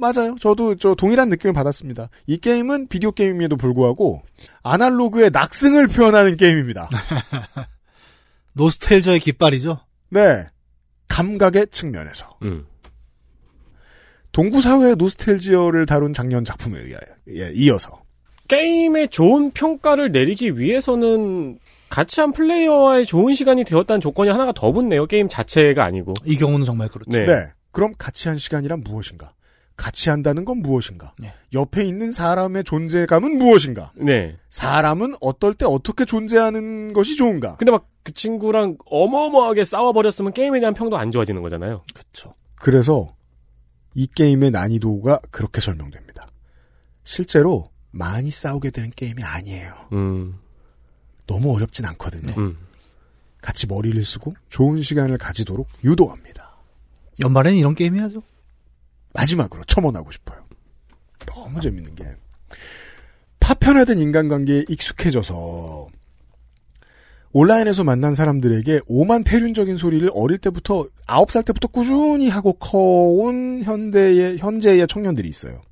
맞아요. 0.00 0.36
저도 0.40 0.76
저 0.76 0.94
동일한 0.94 1.28
느낌을 1.28 1.52
받았습니다. 1.52 2.08
이 2.26 2.38
게임은 2.38 2.88
비디오 2.88 3.12
게임임에도 3.12 3.56
불구하고 3.56 4.22
아날로그의 4.62 5.30
낙승을 5.30 5.88
표현하는 5.88 6.36
게임입니다. 6.36 6.88
노스텔저의 8.54 9.20
깃발이죠. 9.20 9.80
네. 10.10 10.46
감각의 11.08 11.68
측면에서. 11.70 12.38
음. 12.42 12.66
동구 14.32 14.60
사회의 14.60 14.96
노스텔지어를 14.96 15.86
다룬 15.86 16.12
작년 16.12 16.44
작품에 16.44 16.78
의하여 16.78 17.00
예, 17.30 17.52
이어서 17.54 18.02
게임의 18.46 19.08
좋은 19.08 19.50
평가를 19.50 20.08
내리기 20.12 20.58
위해서는 20.58 21.58
같이 21.88 22.20
한 22.20 22.32
플레이어와의 22.32 23.04
좋은 23.06 23.34
시간이 23.34 23.64
되었다는 23.64 24.00
조건이 24.00 24.30
하나가 24.30 24.52
더 24.52 24.70
붙네요. 24.72 25.06
게임 25.06 25.28
자체가 25.28 25.84
아니고. 25.84 26.14
이 26.24 26.36
경우는 26.36 26.64
정말 26.64 26.88
그렇죠. 26.88 27.10
네. 27.10 27.26
네. 27.26 27.52
그럼 27.72 27.92
같이 27.98 28.28
한 28.28 28.38
시간이란 28.38 28.82
무엇인가? 28.84 29.32
같이 29.80 30.10
한다는 30.10 30.44
건 30.44 30.58
무엇인가? 30.58 31.12
네. 31.18 31.32
옆에 31.52 31.84
있는 31.84 32.12
사람의 32.12 32.64
존재감은 32.64 33.38
무엇인가? 33.38 33.92
네. 33.96 34.36
사람은 34.50 35.14
어떨 35.20 35.54
때 35.54 35.64
어떻게 35.66 36.04
존재하는 36.04 36.92
것이 36.92 37.16
좋은가? 37.16 37.56
근데 37.56 37.72
막 37.72 37.90
그 38.02 38.12
친구랑 38.12 38.78
어마어마하게 38.86 39.64
싸워버렸으면 39.64 40.32
게임에 40.32 40.60
대한 40.60 40.74
평도 40.74 40.96
안 40.96 41.10
좋아지는 41.10 41.42
거잖아요. 41.42 41.84
그렇죠. 41.94 42.34
그래서 42.56 43.14
이 43.94 44.06
게임의 44.06 44.50
난이도가 44.52 45.20
그렇게 45.30 45.60
설명됩니다. 45.60 46.26
실제로 47.04 47.70
많이 47.90 48.30
싸우게 48.30 48.70
되는 48.70 48.90
게임이 48.90 49.22
아니에요. 49.22 49.74
음. 49.92 50.38
너무 51.26 51.54
어렵진 51.54 51.84
않거든요. 51.86 52.34
음. 52.38 52.56
같이 53.40 53.66
머리를 53.66 54.02
쓰고 54.02 54.34
좋은 54.48 54.82
시간을 54.82 55.18
가지도록 55.18 55.68
유도합니다. 55.84 56.50
연말에는 57.20 57.58
이런 57.58 57.74
게임 57.74 57.96
해야죠. 57.96 58.22
마지막으로 59.12 59.64
첨언하고 59.64 60.10
싶어요. 60.12 60.44
너무 61.26 61.60
재밌는 61.60 61.94
게 61.94 62.16
파편화된 63.40 63.98
인간관계에 63.98 64.64
익숙해져서 64.68 65.88
온라인에서 67.32 67.84
만난 67.84 68.14
사람들에게 68.14 68.80
오만 68.86 69.22
폐륜적인 69.22 69.76
소리를 69.76 70.08
어릴 70.12 70.38
때부터 70.38 70.88
아홉 71.06 71.30
살 71.30 71.44
때부터 71.44 71.68
꾸준히 71.68 72.28
하고 72.28 72.54
커온 72.54 73.62
현대의 73.62 74.38
현재의 74.38 74.86
청년들이 74.88 75.28
있어요. 75.28 75.62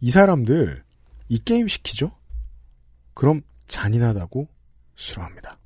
이 0.00 0.10
사람들 0.10 0.82
이 1.28 1.38
게임 1.38 1.68
시키죠? 1.68 2.12
그럼 3.14 3.42
잔인하다고 3.68 4.48
싫어합니다. 4.94 5.58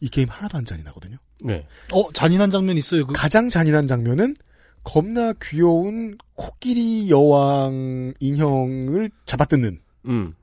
이 0.00 0.08
게임 0.08 0.28
하나도 0.28 0.58
안 0.58 0.64
잔인하거든요. 0.64 1.16
네. 1.42 1.66
어, 1.92 2.12
잔인한 2.12 2.50
장면 2.50 2.76
있어요. 2.76 3.06
그 3.06 3.12
가장 3.14 3.48
잔인한 3.48 3.86
장면은 3.86 4.34
겁나 4.84 5.32
귀여운 5.42 6.16
코끼리 6.34 7.10
여왕 7.10 8.14
인형을 8.20 9.10
잡아뜯는 9.24 9.78
음. 10.06 10.34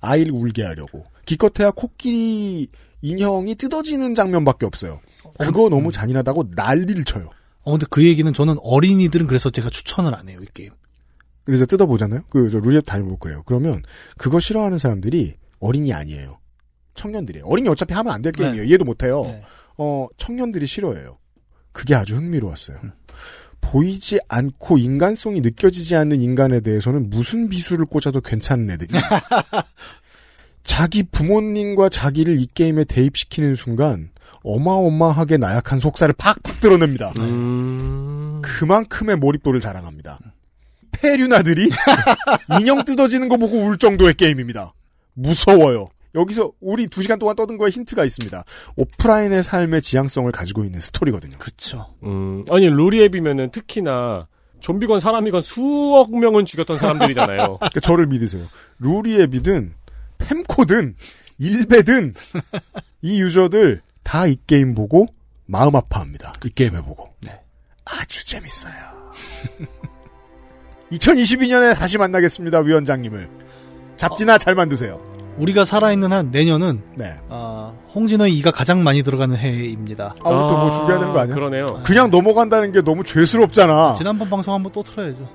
아이를 0.00 0.32
울게 0.32 0.62
하려고 0.62 1.06
기껏해야 1.24 1.70
코끼리 1.70 2.68
인형이 3.00 3.54
뜯어지는 3.56 4.14
장면밖에 4.14 4.66
없어요. 4.66 5.00
그거 5.38 5.68
너무 5.68 5.90
잔인하다고 5.90 6.50
난리를 6.54 7.02
쳐요. 7.04 7.30
어, 7.62 7.70
근데 7.72 7.86
그 7.90 8.04
얘기는 8.06 8.30
저는 8.32 8.56
어린이들은 8.60 9.26
그래서 9.26 9.50
제가 9.50 9.70
추천을 9.70 10.14
안 10.14 10.28
해요, 10.28 10.40
이 10.42 10.46
게임. 10.52 10.70
그래서 11.44 11.64
뜯어보잖아요. 11.66 12.22
그저 12.28 12.58
룰렛 12.58 12.84
다니고 12.84 13.16
그래요. 13.18 13.42
그러면 13.46 13.82
그거 14.16 14.38
싫어하는 14.40 14.78
사람들이 14.78 15.34
어린이 15.60 15.92
아니에요. 15.92 16.38
청년들이에요. 16.94 17.46
어린이 17.46 17.68
어차피 17.68 17.94
하면 17.94 18.12
안 18.12 18.22
될 18.22 18.32
게임이에요. 18.32 18.64
이해도 18.64 18.84
못해요. 18.84 19.22
네. 19.22 19.42
어 19.78 20.06
청년들이 20.16 20.66
싫어해요. 20.66 21.18
그게 21.72 21.94
아주 21.94 22.16
흥미로웠어요. 22.16 22.78
보이지 23.62 24.20
않고 24.28 24.76
인간성이 24.76 25.40
느껴지지 25.40 25.96
않는 25.96 26.20
인간에 26.20 26.60
대해서는 26.60 27.08
무슨 27.08 27.48
비수를 27.48 27.86
꽂아도 27.86 28.20
괜찮은 28.20 28.70
애들이. 28.70 28.92
자기 30.62 31.02
부모님과 31.02 31.88
자기를 31.88 32.38
이 32.40 32.46
게임에 32.54 32.84
대입시키는 32.84 33.54
순간 33.54 34.10
어마어마하게 34.44 35.38
나약한 35.38 35.78
속살을 35.78 36.14
팍팍 36.18 36.60
드러냅니다. 36.60 37.12
음. 37.20 38.40
그만큼의 38.42 39.16
몰입도를 39.16 39.60
자랑합니다. 39.60 40.18
패륜아들이 40.92 41.70
인형 42.60 42.84
뜯어지는 42.84 43.28
거 43.28 43.36
보고 43.38 43.56
울 43.58 43.78
정도의 43.78 44.14
게임입니다. 44.14 44.74
무서워요. 45.14 45.88
여기서 46.14 46.52
우리 46.60 46.86
두 46.86 47.02
시간 47.02 47.18
동안 47.18 47.36
떠든 47.36 47.56
거에 47.56 47.70
힌트가 47.70 48.04
있습니다. 48.04 48.44
오프라인의 48.76 49.42
삶의 49.42 49.82
지향성을 49.82 50.30
가지고 50.32 50.64
있는 50.64 50.78
스토리거든요. 50.80 51.38
그렇죠. 51.38 51.94
음. 52.02 52.44
아니, 52.50 52.68
루리웹이면은 52.68 53.50
특히나 53.50 54.28
좀비건 54.60 55.00
사람이건 55.00 55.40
수억 55.40 56.10
명을 56.16 56.44
죽였던 56.44 56.78
사람들이잖아요. 56.78 57.38
그러니까 57.58 57.80
저를 57.80 58.06
믿으세요. 58.06 58.46
루리웹이든 58.78 59.74
펨코든 60.18 60.94
일베든 61.38 62.14
이 63.02 63.20
유저들 63.22 63.80
다 64.04 64.26
이 64.26 64.36
게임 64.46 64.74
보고 64.74 65.06
마음 65.46 65.74
아파합니다. 65.74 66.32
이 66.44 66.50
게임 66.50 66.76
해보고. 66.76 67.10
아주 67.84 68.24
재밌어요. 68.24 68.74
2022년에 70.92 71.74
다시 71.76 71.98
만나겠습니다, 71.98 72.60
위원장님을. 72.60 73.28
잡지나 73.96 74.38
잘 74.38 74.54
만드세요. 74.54 75.00
우리가 75.38 75.64
살아있는 75.64 76.12
한 76.12 76.30
내년은 76.30 76.82
네. 76.94 77.14
아, 77.28 77.72
홍진호의 77.94 78.36
이가 78.38 78.50
가장 78.50 78.82
많이 78.84 79.02
들어가는 79.02 79.36
해입니다. 79.36 80.14
아, 80.24 80.28
또 80.28 80.32
뭐 80.56 80.72
준비해야 80.72 80.98
되는 81.00 81.12
거 81.14 81.20
아니야? 81.20 81.34
그러네요. 81.34 81.80
그냥 81.84 82.10
넘어간다는 82.10 82.70
게 82.72 82.82
너무 82.82 83.02
죄스럽잖아. 83.02 83.94
지난번 83.94 84.28
방송 84.28 84.52
한번 84.54 84.70
또 84.72 84.82
틀어야죠. 84.82 85.28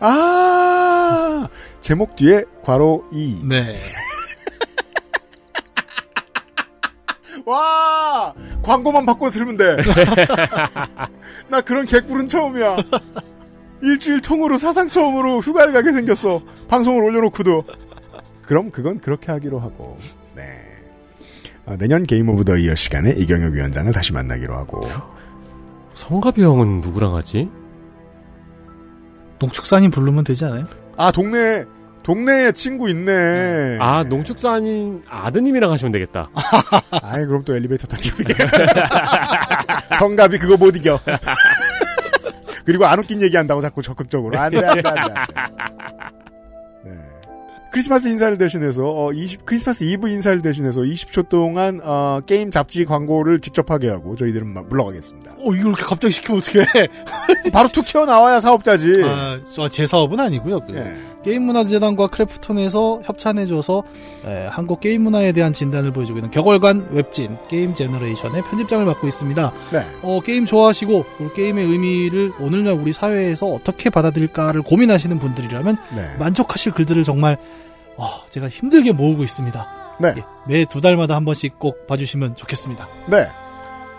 아, 0.00 1.48
제목 1.80 2.16
뒤에 2.16 2.44
괄호 2.64 3.04
2. 3.12 3.40
네. 3.44 3.76
와! 7.44 8.32
광고만 8.62 9.04
바꿔 9.06 9.28
들으면 9.30 9.56
돼. 9.56 9.76
나 11.48 11.60
그런 11.60 11.86
개꿀은 11.86 12.28
처음이야. 12.28 12.76
일주일 13.82 14.20
통으로 14.20 14.58
사상 14.58 14.88
처음으로 14.88 15.40
휴가를 15.40 15.72
가게 15.72 15.92
생겼어. 15.92 16.40
방송을 16.68 17.02
올려놓고도. 17.02 17.64
그럼 18.42 18.70
그건 18.70 19.00
그렇게 19.00 19.32
하기로 19.32 19.58
하고. 19.58 19.98
네. 20.34 20.42
아, 21.66 21.76
내년 21.76 22.02
Game 22.02 22.28
of 22.28 22.44
the 22.44 22.56
Year 22.56 22.74
시간에 22.74 23.12
이경혁 23.12 23.52
위원장을 23.54 23.92
다시 23.92 24.12
만나기로 24.12 24.54
하고. 24.56 24.88
성가비 25.94 26.42
형은 26.42 26.80
누구랑 26.80 27.14
하지? 27.14 27.48
농축산인 29.38 29.90
부르면 29.90 30.24
되지 30.24 30.44
않아요? 30.44 30.66
아, 30.96 31.10
동네, 31.10 31.64
동네에 32.02 32.52
친구 32.52 32.88
있네. 32.88 33.78
아, 33.80 34.02
농축산인 34.04 35.02
아드님이랑 35.08 35.70
하시면 35.70 35.92
되겠다. 35.92 36.30
아이, 37.02 37.24
그럼 37.26 37.44
또 37.44 37.54
엘리베이터 37.54 37.86
타기비. 37.86 38.24
성갑이 39.98 40.38
그거 40.38 40.56
못 40.56 40.76
이겨. 40.76 40.98
그리고 42.64 42.86
안 42.86 42.98
웃긴 42.98 43.20
얘기한다고 43.22 43.60
자꾸 43.60 43.82
적극적으로. 43.82 44.38
안 44.38 44.50
돼, 44.50 44.64
안 44.64 44.80
돼, 44.80 44.88
안 44.88 44.94
돼. 44.94 45.02
안 45.02 45.14
돼. 45.14 46.21
네. 47.72 47.82
크리스마스 47.82 48.08
인사를 48.08 48.36
대신해서, 48.36 48.84
어, 48.84 49.12
20, 49.12 49.46
크리스마스 49.46 49.84
이브 49.84 50.08
인사를 50.08 50.42
대신해서 50.42 50.82
20초 50.82 51.28
동안, 51.30 51.80
어, 51.82 52.20
게임 52.26 52.50
잡지 52.50 52.84
광고를 52.84 53.40
직접 53.40 53.70
하게 53.70 53.88
하고 53.88 54.14
저희들은 54.14 54.46
막 54.46 54.68
물러가겠습니다. 54.68 55.32
어, 55.32 55.54
이걸 55.54 55.68
이렇게 55.68 55.82
갑자기 55.82 56.12
시키면 56.12 56.40
어떡해. 56.40 56.88
바로 57.50 57.68
툭 57.68 57.86
튀어나와야 57.86 58.40
사업자지. 58.40 59.02
아, 59.04 59.40
저제 59.50 59.86
사업은 59.86 60.20
아니고요. 60.20 60.60
그 60.60 60.76
예. 60.76 60.94
게임문화재단과 61.22 62.08
크래프톤에서 62.08 63.00
협찬해줘서 63.04 63.82
에, 64.26 64.46
한국 64.48 64.80
게임 64.80 65.02
문화에 65.02 65.32
대한 65.32 65.52
진단을 65.52 65.92
보여주고 65.92 66.18
있는 66.18 66.30
격월간 66.30 66.88
웹진 66.90 67.38
게임 67.48 67.74
제너레이션의 67.74 68.42
편집장을 68.42 68.84
맡고 68.84 69.06
있습니다. 69.06 69.52
네. 69.72 69.86
어, 70.02 70.20
게임 70.20 70.46
좋아하시고 70.46 71.04
그 71.18 71.32
게임의 71.34 71.64
의미를 71.66 72.32
오늘날 72.40 72.74
우리 72.74 72.92
사회에서 72.92 73.46
어떻게 73.46 73.88
받아들일까를 73.90 74.62
고민하시는 74.62 75.18
분들이라면 75.18 75.76
네. 75.94 76.16
만족하실 76.18 76.72
글들을 76.72 77.04
정말 77.04 77.36
어, 77.96 78.08
제가 78.28 78.48
힘들게 78.48 78.92
모으고 78.92 79.22
있습니다. 79.22 79.66
네. 80.00 80.14
예, 80.16 80.22
매두 80.46 80.80
달마다 80.80 81.14
한 81.16 81.24
번씩 81.24 81.58
꼭 81.58 81.86
봐주시면 81.86 82.36
좋겠습니다. 82.36 82.88
네. 83.06 83.28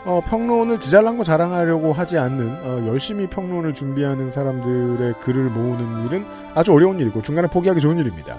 어, 0.06 0.22
평론을 0.28 0.80
지잘난 0.82 1.18
거 1.18 1.24
자랑하려고 1.24 1.94
하지 1.94 2.18
않는, 2.18 2.58
어, 2.64 2.88
열심히 2.88 3.28
평론을 3.28 3.74
준비하는 3.74 4.30
사람들의 4.32 5.14
글을 5.22 5.44
모으는 5.46 6.06
일은 6.06 6.26
아주 6.54 6.74
어려운 6.74 7.00
일이고 7.00 7.22
중간에 7.22 7.48
포기하기 7.48 7.80
좋은 7.80 7.98
일입니다. 8.00 8.38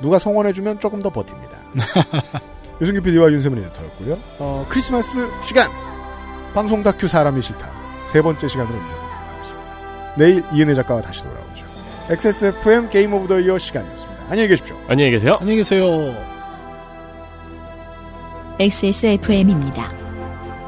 누가 0.00 0.18
성원해주면 0.18 0.80
조금 0.80 1.02
더 1.02 1.10
버팁니다. 1.10 1.56
유승규 2.80 3.02
PD와 3.02 3.30
윤세민 3.30 3.62
에디터였고요. 3.62 4.18
어, 4.40 4.66
크리스마스 4.68 5.28
시간! 5.40 5.70
방송 6.52 6.82
다큐 6.82 7.06
사람이 7.06 7.40
싫다. 7.42 7.70
세 8.08 8.20
번째 8.20 8.48
시간으로 8.48 8.74
인사드리도록 8.74 9.12
하겠습니다. 9.12 10.14
내일 10.16 10.44
이은혜 10.52 10.74
작가와 10.74 11.00
다시 11.00 11.22
돌아오죠. 11.22 11.64
XSFM 12.10 12.90
게임 12.90 13.12
오브 13.14 13.28
더 13.28 13.38
이어 13.40 13.56
시간이었습니다. 13.58 14.13
안녕히 14.34 14.48
계십시오. 14.48 14.76
안녕히 14.88 15.12
계세요. 15.12 15.34
안녕히 15.38 15.58
계세요. 15.58 16.12
XSFM입니다. 18.58 19.92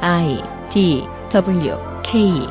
I 0.01 0.41
D 0.73 1.03
W 1.33 1.77
K 2.05 2.47